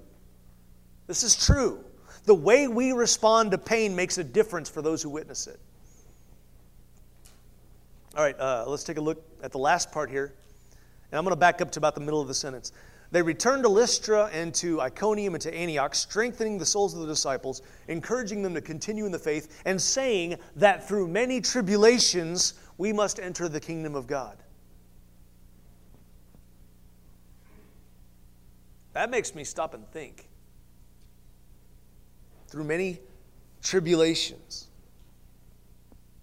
This 1.06 1.22
is 1.22 1.34
true. 1.34 1.82
The 2.24 2.34
way 2.34 2.68
we 2.68 2.92
respond 2.92 3.52
to 3.52 3.58
pain 3.58 3.96
makes 3.96 4.18
a 4.18 4.24
difference 4.24 4.68
for 4.68 4.82
those 4.82 5.02
who 5.02 5.08
witness 5.08 5.46
it. 5.46 5.58
All 8.14 8.22
right, 8.22 8.38
uh, 8.38 8.64
let's 8.66 8.84
take 8.84 8.98
a 8.98 9.00
look 9.00 9.24
at 9.42 9.52
the 9.52 9.58
last 9.58 9.92
part 9.92 10.10
here. 10.10 10.34
And 11.10 11.18
I'm 11.18 11.24
going 11.24 11.32
to 11.32 11.40
back 11.40 11.62
up 11.62 11.70
to 11.70 11.80
about 11.80 11.94
the 11.94 12.02
middle 12.02 12.20
of 12.20 12.28
the 12.28 12.34
sentence. 12.34 12.72
They 13.10 13.22
returned 13.22 13.62
to 13.62 13.70
Lystra 13.70 14.28
and 14.32 14.54
to 14.56 14.80
Iconium 14.82 15.34
and 15.34 15.42
to 15.42 15.54
Antioch, 15.54 15.94
strengthening 15.94 16.58
the 16.58 16.66
souls 16.66 16.92
of 16.92 17.00
the 17.00 17.06
disciples, 17.06 17.62
encouraging 17.88 18.42
them 18.42 18.54
to 18.54 18.60
continue 18.60 19.06
in 19.06 19.12
the 19.12 19.18
faith, 19.18 19.62
and 19.64 19.80
saying 19.80 20.36
that 20.56 20.86
through 20.86 21.08
many 21.08 21.40
tribulations 21.40 22.54
we 22.76 22.92
must 22.92 23.18
enter 23.18 23.48
the 23.48 23.60
kingdom 23.60 23.94
of 23.94 24.06
God. 24.06 24.42
That 28.92 29.10
makes 29.10 29.34
me 29.34 29.44
stop 29.44 29.74
and 29.74 29.88
think. 29.90 30.28
Through 32.48 32.64
many 32.64 33.00
tribulations. 33.62 34.68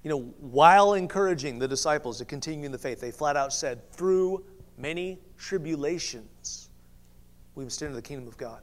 You 0.04 0.10
know, 0.10 0.20
while 0.40 0.94
encouraging 0.94 1.58
the 1.58 1.68
disciples 1.68 2.20
to 2.20 2.26
continue 2.26 2.66
in 2.66 2.72
the 2.72 2.78
faith, 2.78 3.02
they 3.02 3.12
flat 3.12 3.36
out 3.36 3.54
said, 3.54 3.92
through 3.92 4.46
many 4.78 5.20
tribulations, 5.38 6.70
we 7.56 7.64
must 7.64 7.82
enter 7.82 7.94
the 7.94 8.02
kingdom 8.02 8.28
of 8.28 8.38
God. 8.38 8.62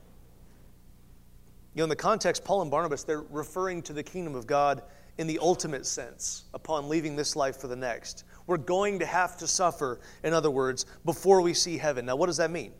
You 1.74 1.78
know, 1.78 1.84
in 1.84 1.90
the 1.90 1.96
context, 1.96 2.44
Paul 2.44 2.62
and 2.62 2.70
Barnabas, 2.70 3.04
they're 3.04 3.22
referring 3.30 3.82
to 3.82 3.92
the 3.92 4.02
kingdom 4.02 4.34
of 4.34 4.46
God 4.46 4.82
in 5.18 5.26
the 5.26 5.38
ultimate 5.40 5.86
sense 5.86 6.44
upon 6.54 6.88
leaving 6.88 7.16
this 7.16 7.34
life 7.34 7.56
for 7.58 7.68
the 7.68 7.76
next. 7.76 8.24
We're 8.46 8.58
going 8.58 8.98
to 8.98 9.06
have 9.06 9.36
to 9.38 9.46
suffer, 9.46 10.00
in 10.22 10.34
other 10.34 10.50
words, 10.50 10.86
before 11.04 11.40
we 11.40 11.54
see 11.54 11.78
heaven. 11.78 12.06
Now, 12.06 12.16
what 12.16 12.26
does 12.26 12.36
that 12.38 12.50
mean? 12.50 12.72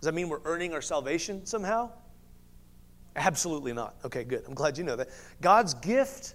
Does 0.00 0.06
that 0.06 0.14
mean 0.14 0.28
we're 0.28 0.40
earning 0.44 0.72
our 0.72 0.82
salvation 0.82 1.44
somehow? 1.46 1.90
Absolutely 3.16 3.72
not. 3.72 3.94
Okay, 4.04 4.24
good. 4.24 4.42
I'm 4.46 4.54
glad 4.54 4.78
you 4.78 4.84
know 4.84 4.96
that. 4.96 5.08
God's 5.40 5.74
gift 5.74 6.34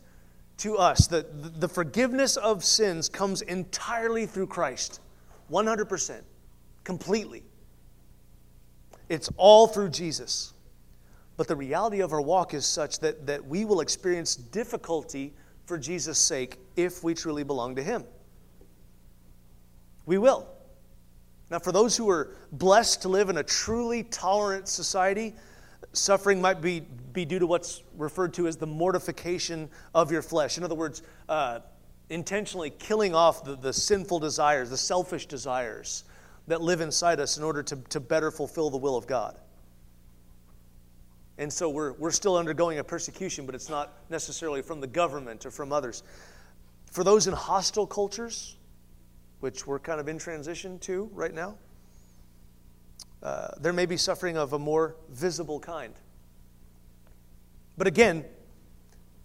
to 0.58 0.78
us, 0.78 1.08
the, 1.08 1.26
the 1.32 1.68
forgiveness 1.68 2.38
of 2.38 2.64
sins, 2.64 3.10
comes 3.10 3.42
entirely 3.44 4.26
through 4.26 4.48
Christ. 4.48 5.02
100%, 5.52 6.22
completely. 6.84 7.44
It's 9.10 9.30
all 9.38 9.68
through 9.68 9.90
Jesus. 9.90 10.54
But 11.38 11.48
the 11.48 11.56
reality 11.56 12.02
of 12.02 12.14
our 12.14 12.22
walk 12.22 12.54
is 12.54 12.66
such 12.66 13.00
that, 13.00 13.28
that 13.28 13.46
we 13.46 13.64
will 13.64 13.82
experience 13.82 14.36
difficulty 14.36 15.34
for 15.66 15.78
Jesus' 15.78 16.18
sake 16.18 16.58
if 16.76 17.04
we 17.04 17.14
truly 17.14 17.44
belong 17.44 17.76
to 17.76 17.84
Him. 17.84 18.04
We 20.06 20.18
will. 20.18 20.48
Now, 21.50 21.60
for 21.60 21.72
those 21.72 21.96
who 21.96 22.10
are 22.10 22.36
blessed 22.52 23.04
to 23.04 23.10
live 23.10 23.30
in 23.30 23.38
a 23.38 23.44
truly 23.44 24.04
tolerant 24.04 24.68
society, 24.68 25.36
suffering 25.94 26.42
might 26.42 26.62
be, 26.62 26.82
be 27.14 27.24
due 27.24 27.40
to 27.40 27.48
what's 27.48 27.84
referred 27.98 28.34
to 28.36 28.48
as 28.48 28.58
the 28.58 28.68
mortification 28.68 29.70
of 29.94 30.12
your 30.12 30.22
flesh. 30.22 30.58
In 30.58 30.64
other 30.64 30.76
words, 30.76 31.04
uh, 31.30 31.60
intentionally 32.10 32.70
killing 32.72 33.14
off 33.14 33.44
the, 33.44 33.56
the 33.56 33.72
sinful 33.72 34.20
desires, 34.20 34.70
the 34.70 34.78
selfish 34.78 35.26
desires 35.26 36.04
that 36.48 36.62
live 36.62 36.82
inside 36.82 37.20
us 37.20 37.38
in 37.38 37.44
order 37.44 37.62
to, 37.64 37.76
to 37.90 38.00
better 38.00 38.32
fulfill 38.32 38.70
the 38.70 38.78
will 38.78 38.96
of 38.96 39.06
God. 39.06 39.38
And 41.38 41.52
so 41.52 41.70
we're, 41.70 41.94
we're 41.94 42.12
still 42.12 42.36
undergoing 42.36 42.80
a 42.80 42.84
persecution, 42.84 43.46
but 43.46 43.54
it's 43.54 43.70
not 43.70 43.94
necessarily 44.10 44.62
from 44.62 44.82
the 44.82 44.88
government 44.88 45.46
or 45.46 45.52
from 45.52 45.72
others. 45.72 46.04
For 46.92 47.04
those 47.04 47.28
in 47.28 47.34
hostile 47.34 47.86
cultures, 47.86 48.56
which 49.40 49.68
we're 49.68 49.80
kind 49.80 50.00
of 50.00 50.08
in 50.08 50.18
transition 50.18 50.80
to 50.80 51.10
right 51.14 51.34
now, 51.34 51.58
uh, 53.22 53.50
there 53.60 53.74
may 53.74 53.86
be 53.86 53.98
suffering 53.98 54.38
of 54.38 54.54
a 54.54 54.60
more 54.60 54.96
visible 55.10 55.60
kind. 55.60 55.94
But 57.78 57.86
again, 57.86 58.26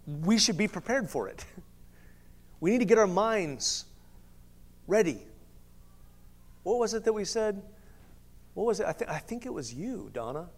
we 0.05 0.37
should 0.37 0.57
be 0.57 0.67
prepared 0.67 1.09
for 1.09 1.27
it. 1.27 1.45
We 2.59 2.71
need 2.71 2.79
to 2.79 2.85
get 2.85 2.97
our 2.97 3.07
minds 3.07 3.83
ready. 4.87 5.17
What 6.63 6.79
was 6.79 6.93
it 6.93 7.03
that 7.03 7.13
we 7.13 7.25
said? 7.25 7.61
What 8.53 8.65
was 8.65 8.79
it? 8.79 8.87
I, 8.87 8.93
th- 8.93 9.09
I 9.09 9.19
think 9.19 9.45
it 9.45 9.53
was 9.53 9.73
you, 9.73 10.09
Donna, 10.13 10.49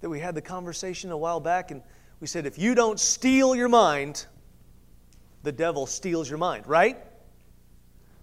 that 0.00 0.08
we 0.08 0.20
had 0.20 0.34
the 0.34 0.42
conversation 0.42 1.10
a 1.10 1.16
while 1.16 1.40
back, 1.40 1.70
and 1.70 1.82
we 2.20 2.26
said, 2.26 2.46
if 2.46 2.58
you 2.58 2.74
don't 2.74 2.98
steel 2.98 3.54
your 3.54 3.68
mind, 3.68 4.26
the 5.42 5.52
devil 5.52 5.86
steals 5.86 6.28
your 6.28 6.38
mind, 6.38 6.66
right? 6.66 6.98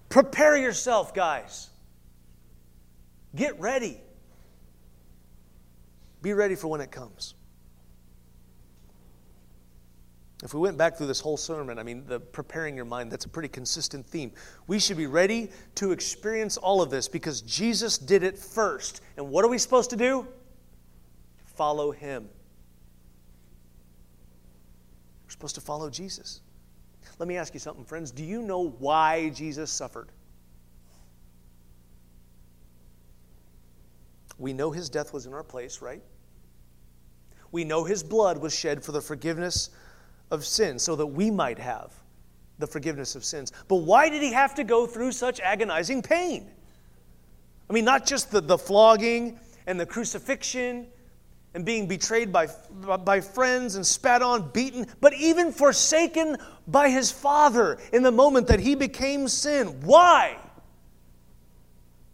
Prepare 0.10 0.58
yourself, 0.58 1.13
guys. 1.13 1.70
Get 3.36 3.60
ready. 3.60 3.98
Be 6.22 6.34
ready 6.34 6.56
for 6.56 6.68
when 6.68 6.82
it 6.82 6.92
comes. 6.92 7.34
If 10.43 10.54
we 10.54 10.60
went 10.60 10.78
back 10.78 10.97
through 10.97 11.08
this 11.08 11.19
whole 11.19 11.38
sermon, 11.38 11.80
I 11.80 11.84
mean, 11.84 12.06
the 12.06 12.19
preparing 12.19 12.76
your 12.76 12.86
mind, 12.86 13.12
that's 13.12 13.26
a 13.26 13.30
pretty 13.30 13.50
consistent 13.50 14.06
theme. 14.06 14.32
We 14.67 14.78
should 14.78 14.97
be 14.97 15.08
ready 15.08 15.50
to 15.76 15.91
experience 15.91 16.58
all 16.58 16.82
of 16.82 16.91
this 16.91 17.08
because 17.08 17.41
Jesus 17.41 17.97
did 17.97 18.21
it 18.21 18.38
first. 18.38 19.02
And 19.17 19.30
what 19.30 19.43
are 19.43 19.47
we 19.47 19.58
supposed 19.58 19.89
to 19.89 19.95
do? 19.95 20.28
Follow 21.56 21.91
him. 21.91 22.30
We're 25.26 25.32
supposed 25.32 25.56
to 25.56 25.62
follow 25.62 25.89
Jesus. 25.89 26.41
Let 27.17 27.28
me 27.28 27.36
ask 27.36 27.56
you 27.56 27.60
something, 27.60 27.84
friends. 27.84 28.12
Do 28.12 28.23
you 28.23 28.43
know 28.43 28.69
why 28.78 29.30
Jesus 29.30 29.71
suffered? 29.71 30.10
We 34.38 34.54
know 34.54 34.69
his 34.69 34.88
death 34.88 35.13
was 35.13 35.25
in 35.25 35.33
our 35.33 35.44
place, 35.44 35.81
right? 35.81 36.04
We 37.52 37.63
know 37.63 37.83
his 37.85 38.04
blood 38.04 38.38
was 38.38 38.54
shed 38.54 38.83
for 38.83 38.92
the 38.92 39.02
forgiveness 39.02 39.71
of 40.32 40.46
sins 40.46 40.84
so 40.84 40.96
that 40.96 41.06
we 41.06 41.32
might 41.32 41.60
have 41.60 41.94
the 42.60 42.67
forgiveness 42.67 43.15
of 43.15 43.23
sins. 43.23 43.52
But 43.67 43.78
why 43.78 44.10
did 44.10 44.21
he 44.21 44.32
have 44.34 44.56
to 44.56 44.63
go 44.63 44.88
through 44.88 45.12
such 45.12 45.40
agonizing 45.40 46.02
pain? 46.02 46.50
I 47.69 47.73
mean, 47.73 47.86
not 47.86 48.06
just 48.06 48.32
the, 48.32 48.42
the 48.42 48.58
flogging 48.58 49.40
and 49.65 49.80
the 49.80 49.86
crucifixion 49.86 50.88
and 51.54 51.65
being 51.65 51.88
betrayed 51.88 52.32
by, 52.32 52.48
by 53.04 53.21
friends 53.21 53.75
and 53.75 53.86
spat 53.86 54.21
on, 54.21 54.50
beaten, 54.52 54.88
but 55.02 55.13
even 55.13 55.52
forsaken 55.52 56.38
by 56.67 56.90
his 56.90 57.12
father 57.12 57.78
in 57.94 58.04
the 58.04 58.12
moment 58.12 58.48
that 58.48 58.60
he 58.60 58.75
became 58.75 59.28
sin. 59.28 59.67
Why? 59.82 60.38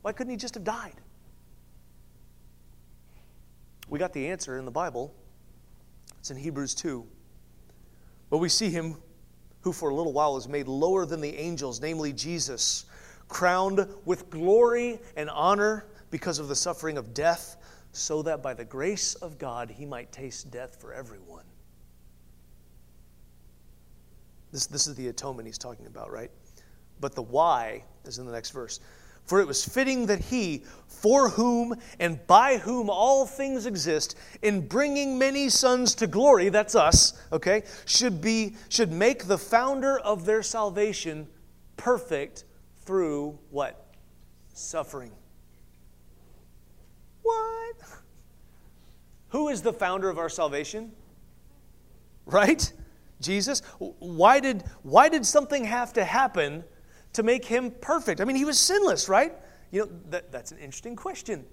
Why 0.01 0.11
couldn't 0.11 0.31
he 0.31 0.37
just 0.37 0.55
have 0.55 0.63
died? 0.63 0.95
We 3.89 3.99
got 3.99 4.13
the 4.13 4.29
answer 4.29 4.57
in 4.57 4.65
the 4.65 4.71
Bible 4.71 5.13
It's 6.19 6.31
in 6.31 6.37
Hebrews 6.37 6.73
2. 6.75 7.05
But 8.33 8.39
we 8.39 8.49
see 8.49 8.71
him 8.71 8.97
who 9.61 9.71
for 9.71 9.89
a 9.89 9.95
little 9.95 10.11
while 10.11 10.33
was 10.33 10.47
made 10.47 10.67
lower 10.67 11.05
than 11.05 11.21
the 11.21 11.37
angels, 11.37 11.79
namely 11.79 12.11
Jesus, 12.11 12.85
crowned 13.27 13.87
with 14.05 14.31
glory 14.31 14.97
and 15.15 15.29
honor 15.29 15.85
because 16.09 16.39
of 16.39 16.47
the 16.47 16.55
suffering 16.55 16.97
of 16.97 17.13
death, 17.13 17.57
so 17.91 18.23
that 18.23 18.41
by 18.41 18.55
the 18.55 18.65
grace 18.65 19.13
of 19.13 19.37
God 19.37 19.69
he 19.69 19.85
might 19.85 20.11
taste 20.11 20.49
death 20.49 20.81
for 20.81 20.95
everyone. 20.95 21.43
This, 24.51 24.65
this 24.65 24.87
is 24.87 24.95
the 24.95 25.09
atonement 25.09 25.47
he's 25.47 25.59
talking 25.59 25.85
about, 25.85 26.11
right? 26.11 26.31
But 26.99 27.13
the 27.13 27.21
why 27.21 27.83
is 28.03 28.17
in 28.17 28.25
the 28.25 28.31
next 28.31 28.49
verse. 28.49 28.79
For 29.25 29.39
it 29.39 29.47
was 29.47 29.65
fitting 29.65 30.07
that 30.07 30.19
he, 30.19 30.63
for 30.87 31.29
whom 31.29 31.75
and 31.99 32.25
by 32.27 32.57
whom 32.57 32.89
all 32.89 33.25
things 33.25 33.65
exist, 33.65 34.17
in 34.41 34.67
bringing 34.67 35.17
many 35.17 35.49
sons 35.49 35.95
to 35.95 36.07
glory, 36.07 36.49
that's 36.49 36.75
us, 36.75 37.13
okay, 37.31 37.63
should 37.85 38.21
be 38.21 38.55
should 38.69 38.91
make 38.91 39.25
the 39.25 39.37
founder 39.37 39.99
of 39.99 40.25
their 40.25 40.43
salvation 40.43 41.27
perfect 41.77 42.43
through 42.85 43.37
what? 43.49 43.85
Suffering. 44.53 45.11
What? 47.21 47.75
Who 49.29 49.49
is 49.49 49.61
the 49.61 49.73
founder 49.73 50.09
of 50.09 50.17
our 50.17 50.29
salvation? 50.29 50.91
Right? 52.25 52.71
Jesus. 53.19 53.61
Why 53.79 54.39
did 54.39 54.63
why 54.83 55.09
did 55.09 55.25
something 55.25 55.63
have 55.63 55.93
to 55.93 56.03
happen 56.03 56.63
to 57.13 57.23
make 57.23 57.45
him 57.45 57.71
perfect? 57.71 58.21
I 58.21 58.25
mean, 58.25 58.35
he 58.35 58.45
was 58.45 58.59
sinless, 58.59 59.07
right? 59.07 59.33
You 59.71 59.81
know, 59.81 59.89
that, 60.09 60.31
that's 60.31 60.51
an 60.51 60.57
interesting 60.57 60.95
question. 60.95 61.45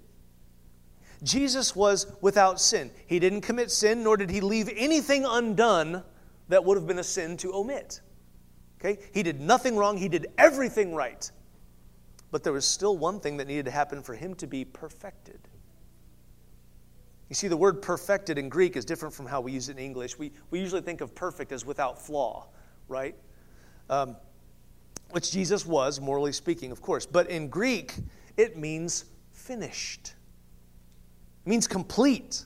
Jesus 1.22 1.76
was 1.76 2.06
without 2.20 2.60
sin. 2.60 2.90
He 3.06 3.18
didn't 3.18 3.42
commit 3.42 3.70
sin, 3.70 4.02
nor 4.02 4.16
did 4.16 4.30
he 4.30 4.40
leave 4.40 4.70
anything 4.74 5.24
undone 5.26 6.02
that 6.48 6.64
would 6.64 6.76
have 6.76 6.86
been 6.86 6.98
a 6.98 7.04
sin 7.04 7.36
to 7.38 7.54
omit. 7.54 8.00
Okay? 8.80 9.00
He 9.12 9.22
did 9.22 9.40
nothing 9.40 9.76
wrong, 9.76 9.96
he 9.96 10.08
did 10.08 10.26
everything 10.38 10.94
right. 10.94 11.30
But 12.30 12.44
there 12.44 12.52
was 12.52 12.64
still 12.64 12.96
one 12.96 13.20
thing 13.20 13.36
that 13.38 13.46
needed 13.46 13.66
to 13.66 13.70
happen 13.70 14.02
for 14.02 14.14
him 14.14 14.34
to 14.36 14.46
be 14.46 14.64
perfected. 14.64 15.40
You 17.28 17.34
see, 17.34 17.48
the 17.48 17.56
word 17.56 17.82
perfected 17.82 18.38
in 18.38 18.48
Greek 18.48 18.76
is 18.76 18.84
different 18.84 19.14
from 19.14 19.26
how 19.26 19.40
we 19.40 19.52
use 19.52 19.68
it 19.68 19.78
in 19.78 19.84
English. 19.84 20.18
We, 20.18 20.32
we 20.50 20.58
usually 20.58 20.80
think 20.80 21.00
of 21.00 21.14
perfect 21.14 21.52
as 21.52 21.64
without 21.64 22.00
flaw, 22.00 22.48
right? 22.88 23.14
Um, 23.88 24.16
which 25.12 25.30
Jesus 25.30 25.66
was, 25.66 26.00
morally 26.00 26.32
speaking, 26.32 26.70
of 26.72 26.80
course. 26.80 27.06
But 27.06 27.28
in 27.28 27.48
Greek, 27.48 27.94
it 28.36 28.56
means 28.56 29.06
finished. 29.32 30.14
It 31.44 31.48
means 31.48 31.66
complete, 31.66 32.44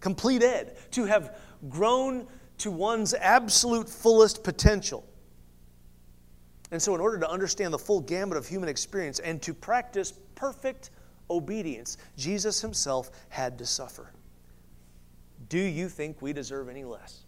completed, 0.00 0.76
to 0.92 1.04
have 1.04 1.38
grown 1.68 2.26
to 2.58 2.70
one's 2.70 3.14
absolute 3.14 3.88
fullest 3.88 4.44
potential. 4.44 5.04
And 6.70 6.80
so, 6.80 6.94
in 6.94 7.00
order 7.00 7.18
to 7.18 7.28
understand 7.28 7.72
the 7.72 7.78
full 7.78 8.00
gamut 8.00 8.36
of 8.36 8.46
human 8.46 8.68
experience 8.68 9.18
and 9.18 9.42
to 9.42 9.52
practice 9.52 10.12
perfect 10.34 10.90
obedience, 11.28 11.96
Jesus 12.16 12.60
himself 12.60 13.10
had 13.28 13.58
to 13.58 13.66
suffer. 13.66 14.12
Do 15.48 15.58
you 15.58 15.88
think 15.88 16.22
we 16.22 16.32
deserve 16.32 16.68
any 16.68 16.84
less? 16.84 17.24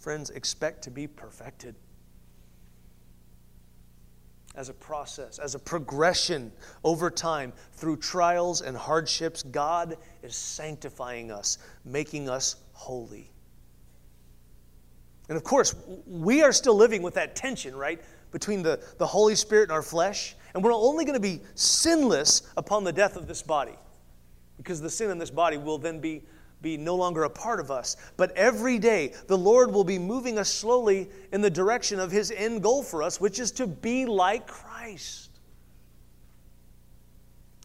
Friends, 0.00 0.30
expect 0.30 0.82
to 0.84 0.90
be 0.90 1.06
perfected 1.06 1.74
as 4.56 4.68
a 4.70 4.74
process, 4.74 5.38
as 5.38 5.54
a 5.54 5.58
progression 5.58 6.50
over 6.82 7.10
time 7.10 7.52
through 7.74 7.98
trials 7.98 8.62
and 8.62 8.76
hardships. 8.76 9.42
God 9.42 9.96
is 10.22 10.34
sanctifying 10.34 11.30
us, 11.30 11.58
making 11.84 12.28
us 12.28 12.56
holy. 12.72 13.30
And 15.28 15.36
of 15.36 15.44
course, 15.44 15.76
we 16.06 16.42
are 16.42 16.50
still 16.50 16.74
living 16.74 17.02
with 17.02 17.14
that 17.14 17.36
tension, 17.36 17.76
right, 17.76 18.00
between 18.32 18.62
the, 18.62 18.82
the 18.98 19.06
Holy 19.06 19.34
Spirit 19.34 19.64
and 19.64 19.72
our 19.72 19.82
flesh. 19.82 20.34
And 20.54 20.64
we're 20.64 20.72
only 20.72 21.04
going 21.04 21.14
to 21.14 21.20
be 21.20 21.42
sinless 21.54 22.42
upon 22.56 22.84
the 22.84 22.92
death 22.92 23.16
of 23.16 23.28
this 23.28 23.42
body, 23.42 23.78
because 24.56 24.80
the 24.80 24.90
sin 24.90 25.10
in 25.10 25.18
this 25.18 25.30
body 25.30 25.58
will 25.58 25.78
then 25.78 26.00
be 26.00 26.22
be 26.62 26.76
no 26.76 26.94
longer 26.94 27.24
a 27.24 27.30
part 27.30 27.60
of 27.60 27.70
us. 27.70 27.96
But 28.16 28.32
every 28.36 28.78
day, 28.78 29.14
the 29.26 29.38
Lord 29.38 29.72
will 29.72 29.84
be 29.84 29.98
moving 29.98 30.38
us 30.38 30.48
slowly 30.48 31.08
in 31.32 31.40
the 31.40 31.50
direction 31.50 31.98
of 31.98 32.10
His 32.10 32.30
end 32.30 32.62
goal 32.62 32.82
for 32.82 33.02
us, 33.02 33.20
which 33.20 33.38
is 33.38 33.50
to 33.52 33.66
be 33.66 34.06
like 34.06 34.46
Christ. 34.46 35.30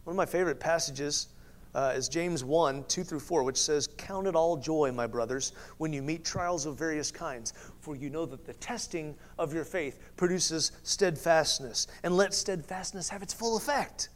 One 0.04 0.12
of 0.12 0.16
my 0.16 0.26
favorite 0.26 0.60
passages 0.60 1.28
uh, 1.74 1.92
is 1.94 2.08
James 2.08 2.42
1 2.42 2.84
2 2.84 3.04
through 3.04 3.20
4, 3.20 3.42
which 3.42 3.58
says, 3.58 3.86
Count 3.98 4.26
it 4.26 4.34
all 4.34 4.56
joy, 4.56 4.90
my 4.92 5.06
brothers, 5.06 5.52
when 5.76 5.92
you 5.92 6.00
meet 6.00 6.24
trials 6.24 6.64
of 6.64 6.76
various 6.76 7.10
kinds, 7.10 7.52
for 7.80 7.96
you 7.96 8.08
know 8.08 8.24
that 8.24 8.46
the 8.46 8.54
testing 8.54 9.14
of 9.38 9.52
your 9.52 9.64
faith 9.64 10.00
produces 10.16 10.72
steadfastness. 10.84 11.86
And 12.02 12.16
let 12.16 12.32
steadfastness 12.32 13.10
have 13.10 13.22
its 13.22 13.34
full 13.34 13.58
effect. 13.58 14.08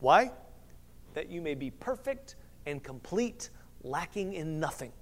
Why? 0.00 0.30
That 1.12 1.28
you 1.28 1.42
may 1.42 1.54
be 1.54 1.70
perfect 1.70 2.36
and 2.64 2.82
complete 2.82 3.50
lacking 3.82 4.34
in 4.34 4.60
nothing. 4.60 4.92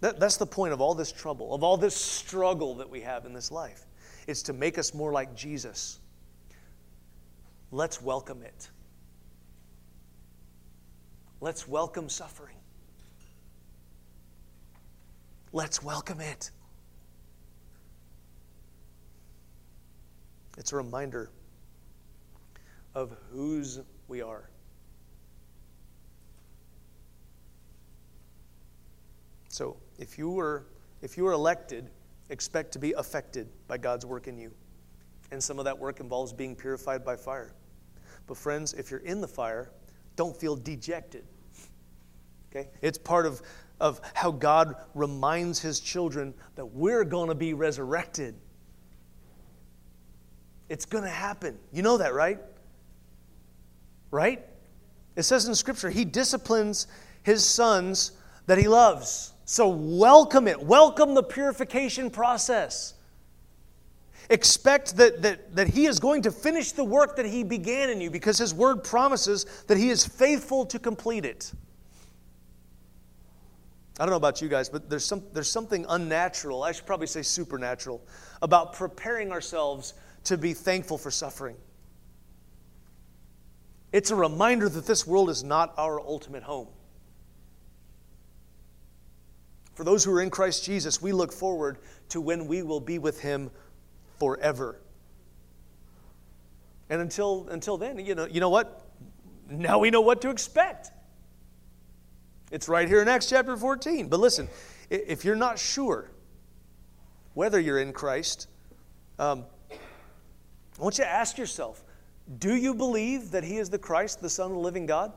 That, 0.00 0.20
that's 0.20 0.36
the 0.36 0.46
point 0.46 0.72
of 0.72 0.80
all 0.80 0.94
this 0.94 1.10
trouble, 1.10 1.54
of 1.54 1.62
all 1.62 1.76
this 1.76 1.96
struggle 1.96 2.74
that 2.76 2.90
we 2.90 3.00
have 3.00 3.24
in 3.24 3.32
this 3.32 3.50
life. 3.50 3.86
It's 4.26 4.42
to 4.42 4.52
make 4.52 4.78
us 4.78 4.92
more 4.92 5.12
like 5.12 5.34
Jesus. 5.34 5.98
Let's 7.70 8.02
welcome 8.02 8.42
it. 8.42 8.68
Let's 11.40 11.66
welcome 11.66 12.08
suffering. 12.08 12.56
Let's 15.52 15.82
welcome 15.82 16.20
it. 16.20 16.50
It's 20.58 20.72
a 20.72 20.76
reminder 20.76 21.30
of 22.94 23.16
whose 23.30 23.80
we 24.08 24.22
are. 24.22 24.48
So 29.54 29.76
if 30.00 30.18
you 30.18 30.30
were 30.30 30.66
if 31.00 31.16
you 31.16 31.22
were 31.22 31.30
elected, 31.30 31.88
expect 32.28 32.72
to 32.72 32.80
be 32.80 32.92
affected 32.94 33.46
by 33.68 33.78
God's 33.78 34.04
work 34.04 34.26
in 34.26 34.36
you. 34.36 34.50
And 35.30 35.40
some 35.40 35.60
of 35.60 35.64
that 35.66 35.78
work 35.78 36.00
involves 36.00 36.32
being 36.32 36.56
purified 36.56 37.04
by 37.04 37.14
fire. 37.14 37.54
But 38.26 38.36
friends, 38.36 38.72
if 38.72 38.90
you're 38.90 38.98
in 39.00 39.20
the 39.20 39.28
fire, 39.28 39.70
don't 40.16 40.36
feel 40.36 40.56
dejected. 40.56 41.24
Okay? 42.50 42.68
It's 42.82 42.98
part 42.98 43.26
of, 43.26 43.42
of 43.80 44.00
how 44.14 44.32
God 44.32 44.74
reminds 44.92 45.60
his 45.60 45.78
children 45.78 46.34
that 46.56 46.66
we're 46.66 47.04
going 47.04 47.28
to 47.28 47.36
be 47.36 47.54
resurrected. 47.54 48.34
It's 50.68 50.86
going 50.86 51.04
to 51.04 51.10
happen. 51.10 51.58
You 51.70 51.82
know 51.82 51.98
that, 51.98 52.12
right? 52.12 52.40
Right? 54.10 54.44
It 55.14 55.22
says 55.22 55.46
in 55.46 55.54
Scripture, 55.54 55.90
he 55.90 56.04
disciplines 56.04 56.88
his 57.22 57.44
sons 57.44 58.12
that 58.46 58.58
he 58.58 58.66
loves. 58.66 59.33
So 59.44 59.68
welcome 59.68 60.48
it. 60.48 60.62
Welcome 60.62 61.14
the 61.14 61.22
purification 61.22 62.10
process. 62.10 62.94
Expect 64.30 64.96
that, 64.96 65.20
that, 65.22 65.54
that 65.54 65.68
He 65.68 65.86
is 65.86 66.00
going 66.00 66.22
to 66.22 66.30
finish 66.30 66.72
the 66.72 66.84
work 66.84 67.16
that 67.16 67.26
He 67.26 67.44
began 67.44 67.90
in 67.90 68.00
you 68.00 68.10
because 68.10 68.38
His 68.38 68.54
word 68.54 68.82
promises 68.82 69.44
that 69.66 69.76
He 69.76 69.90
is 69.90 70.06
faithful 70.06 70.64
to 70.66 70.78
complete 70.78 71.26
it. 71.26 71.52
I 74.00 74.04
don't 74.04 74.10
know 74.10 74.16
about 74.16 74.40
you 74.40 74.48
guys, 74.48 74.68
but 74.68 74.88
there's, 74.88 75.04
some, 75.04 75.22
there's 75.32 75.50
something 75.50 75.84
unnatural, 75.88 76.64
I 76.64 76.72
should 76.72 76.86
probably 76.86 77.06
say 77.06 77.22
supernatural, 77.22 78.02
about 78.42 78.72
preparing 78.72 79.30
ourselves 79.30 79.94
to 80.24 80.36
be 80.38 80.52
thankful 80.52 80.98
for 80.98 81.10
suffering. 81.10 81.56
It's 83.92 84.10
a 84.10 84.16
reminder 84.16 84.68
that 84.68 84.86
this 84.86 85.06
world 85.06 85.30
is 85.30 85.44
not 85.44 85.74
our 85.76 86.00
ultimate 86.00 86.42
home. 86.42 86.68
For 89.74 89.84
those 89.84 90.04
who 90.04 90.12
are 90.12 90.22
in 90.22 90.30
Christ 90.30 90.64
Jesus, 90.64 91.02
we 91.02 91.12
look 91.12 91.32
forward 91.32 91.78
to 92.10 92.20
when 92.20 92.46
we 92.46 92.62
will 92.62 92.80
be 92.80 92.98
with 92.98 93.20
Him 93.20 93.50
forever. 94.18 94.80
And 96.90 97.00
until, 97.00 97.48
until 97.50 97.76
then, 97.76 97.98
you 97.98 98.14
know, 98.14 98.26
you 98.26 98.40
know 98.40 98.50
what? 98.50 98.82
Now 99.50 99.78
we 99.78 99.90
know 99.90 100.00
what 100.00 100.22
to 100.22 100.30
expect. 100.30 100.90
It's 102.50 102.68
right 102.68 102.86
here 102.86 103.02
in 103.02 103.08
Acts 103.08 103.28
chapter 103.28 103.56
14. 103.56 104.08
But 104.08 104.20
listen, 104.20 104.48
if 104.90 105.24
you're 105.24 105.34
not 105.34 105.58
sure 105.58 106.10
whether 107.34 107.58
you're 107.58 107.80
in 107.80 107.92
Christ, 107.92 108.48
um, 109.18 109.44
I 109.70 110.82
want 110.82 110.98
you 110.98 111.04
to 111.04 111.10
ask 111.10 111.36
yourself 111.36 111.82
do 112.38 112.54
you 112.54 112.74
believe 112.74 113.32
that 113.32 113.44
He 113.44 113.58
is 113.58 113.68
the 113.68 113.78
Christ, 113.78 114.22
the 114.22 114.30
Son 114.30 114.46
of 114.46 114.52
the 114.52 114.58
living 114.58 114.86
God? 114.86 115.12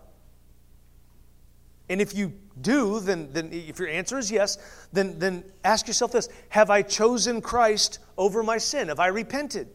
And 1.90 2.02
if 2.02 2.14
you 2.14 2.34
do, 2.62 3.00
then, 3.00 3.30
then 3.32 3.50
if 3.52 3.80
your 3.80 3.88
answer 3.88 4.18
is 4.18 4.30
yes, 4.30 4.58
then, 4.92 5.18
then 5.20 5.44
ask 5.64 5.88
yourself 5.88 6.12
this 6.12 6.30
Have 6.50 6.70
I 6.70 6.82
chosen 6.82 7.42
Christ 7.42 8.00
over 8.18 8.44
my 8.44 8.58
sin? 8.58 8.90
Have 8.90 9.00
I 9.00 9.08
repented? 9.08 9.70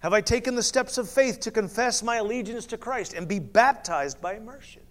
Have 0.00 0.12
I 0.14 0.22
taken 0.22 0.54
the 0.54 0.62
steps 0.62 0.96
of 0.98 1.08
faith 1.08 1.40
to 1.40 1.50
confess 1.50 2.02
my 2.02 2.16
allegiance 2.16 2.66
to 2.66 2.78
Christ 2.78 3.12
and 3.12 3.28
be 3.28 3.38
baptized 3.38 4.20
by 4.20 4.34
immersion? 4.34 4.82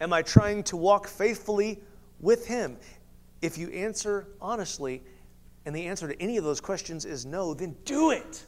Am 0.00 0.12
I 0.12 0.22
trying 0.22 0.62
to 0.64 0.76
walk 0.76 1.08
faithfully 1.08 1.82
with 2.20 2.46
Him? 2.46 2.76
If 3.42 3.58
you 3.58 3.68
answer 3.70 4.28
honestly, 4.40 5.02
and 5.66 5.74
the 5.74 5.86
answer 5.86 6.08
to 6.08 6.22
any 6.22 6.36
of 6.36 6.44
those 6.44 6.60
questions 6.60 7.04
is 7.04 7.26
no, 7.26 7.52
then 7.52 7.76
do 7.84 8.10
it. 8.10 8.44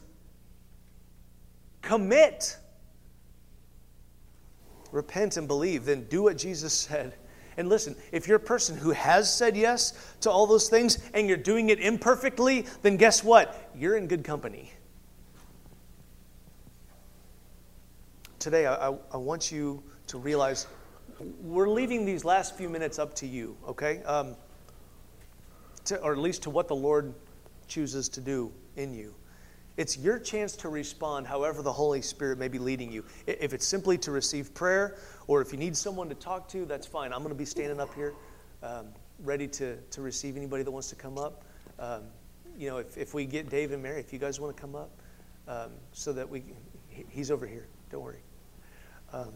Commit. 1.81 2.57
Repent 4.91 5.37
and 5.37 5.47
believe. 5.47 5.85
Then 5.85 6.05
do 6.05 6.23
what 6.23 6.37
Jesus 6.37 6.73
said. 6.73 7.13
And 7.57 7.69
listen, 7.69 7.95
if 8.11 8.27
you're 8.27 8.37
a 8.37 8.39
person 8.39 8.77
who 8.77 8.91
has 8.91 9.33
said 9.33 9.57
yes 9.57 10.13
to 10.21 10.29
all 10.29 10.45
those 10.45 10.69
things 10.69 10.99
and 11.15 11.27
you're 11.27 11.37
doing 11.37 11.69
it 11.69 11.79
imperfectly, 11.79 12.65
then 12.83 12.97
guess 12.97 13.23
what? 13.23 13.71
You're 13.75 13.97
in 13.97 14.07
good 14.07 14.23
company. 14.23 14.71
Today, 18.37 18.67
I, 18.67 18.89
I, 19.11 19.17
want 19.17 19.51
you 19.51 19.81
to 20.05 20.19
realize 20.19 20.67
we're 21.41 21.67
leaving 21.67 22.05
these 22.05 22.23
last 22.23 22.55
few 22.55 22.69
minutes 22.69 22.99
up 22.99 23.15
to 23.15 23.27
you, 23.27 23.57
okay? 23.67 24.03
Um, 24.03 24.35
to, 25.85 25.99
or 26.01 26.11
at 26.11 26.19
least 26.19 26.43
to 26.43 26.51
what 26.51 26.67
the 26.67 26.75
Lord 26.75 27.15
chooses 27.67 28.07
to 28.09 28.21
do 28.21 28.53
in 28.75 28.93
you. 28.93 29.15
It's 29.77 29.95
your 29.97 30.17
chance 30.17 30.55
to 30.57 30.69
respond 30.69 31.27
however 31.27 31.61
the 31.61 31.71
Holy 31.71 32.01
Spirit 32.01 32.39
may 32.39 32.47
be 32.47 32.57
leading 32.57 32.91
you. 32.91 33.05
If 33.27 33.53
it's 33.53 33.65
simply 33.65 33.97
to 33.99 34.11
receive 34.11 34.53
prayer, 34.53 34.97
or 35.27 35.41
if 35.41 35.51
you 35.51 35.59
need 35.59 35.77
someone 35.77 36.09
to 36.09 36.15
talk 36.15 36.49
to, 36.49 36.65
that's 36.65 36.87
fine. 36.87 37.13
I'm 37.13 37.19
going 37.19 37.29
to 37.29 37.35
be 37.35 37.45
standing 37.45 37.79
up 37.79 37.93
here 37.93 38.13
um, 38.63 38.87
ready 39.23 39.47
to, 39.49 39.77
to 39.77 40.01
receive 40.01 40.35
anybody 40.35 40.63
that 40.63 40.71
wants 40.71 40.89
to 40.89 40.95
come 40.95 41.17
up. 41.17 41.43
Um, 41.79 42.03
you 42.57 42.69
know, 42.69 42.77
if, 42.77 42.97
if 42.97 43.13
we 43.13 43.25
get 43.25 43.49
Dave 43.49 43.71
and 43.71 43.83
Mary, 43.83 43.99
if 43.99 44.11
you 44.11 44.17
guys 44.17 44.39
want 44.39 44.55
to 44.55 44.59
come 44.59 44.75
up, 44.75 44.89
um, 45.47 45.71
so 45.91 46.11
that 46.11 46.27
we, 46.27 46.43
he's 46.89 47.29
over 47.29 47.45
here, 47.45 47.67
don't 47.91 48.01
worry. 48.01 48.21
Um, 49.13 49.31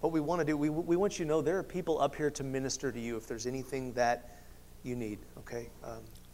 what 0.00 0.12
we 0.12 0.20
want 0.20 0.40
to 0.40 0.44
do, 0.44 0.58
we, 0.58 0.68
we 0.68 0.96
want 0.96 1.18
you 1.18 1.24
to 1.24 1.28
know 1.28 1.40
there 1.40 1.58
are 1.58 1.62
people 1.62 1.98
up 2.00 2.14
here 2.14 2.30
to 2.32 2.44
minister 2.44 2.92
to 2.92 3.00
you 3.00 3.16
if 3.16 3.26
there's 3.26 3.46
anything 3.46 3.94
that 3.94 4.40
you 4.82 4.94
need, 4.94 5.20
okay? 5.38 5.70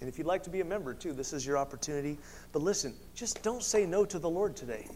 And 0.01 0.09
if 0.09 0.18
you'd 0.18 0.26
like 0.26 0.42
to 0.44 0.51
be 0.51 0.61
a 0.61 0.64
member 0.64 0.94
too, 0.94 1.12
this 1.12 1.32
is 1.32 1.44
your 1.44 1.59
opportunity. 1.59 2.18
But 2.53 2.62
listen, 2.62 2.94
just 3.14 3.42
don't 3.42 3.62
say 3.62 3.84
no 3.84 4.05
to 4.05 4.18
the 4.18 4.30
Lord 4.30 4.57
today. 4.57 4.86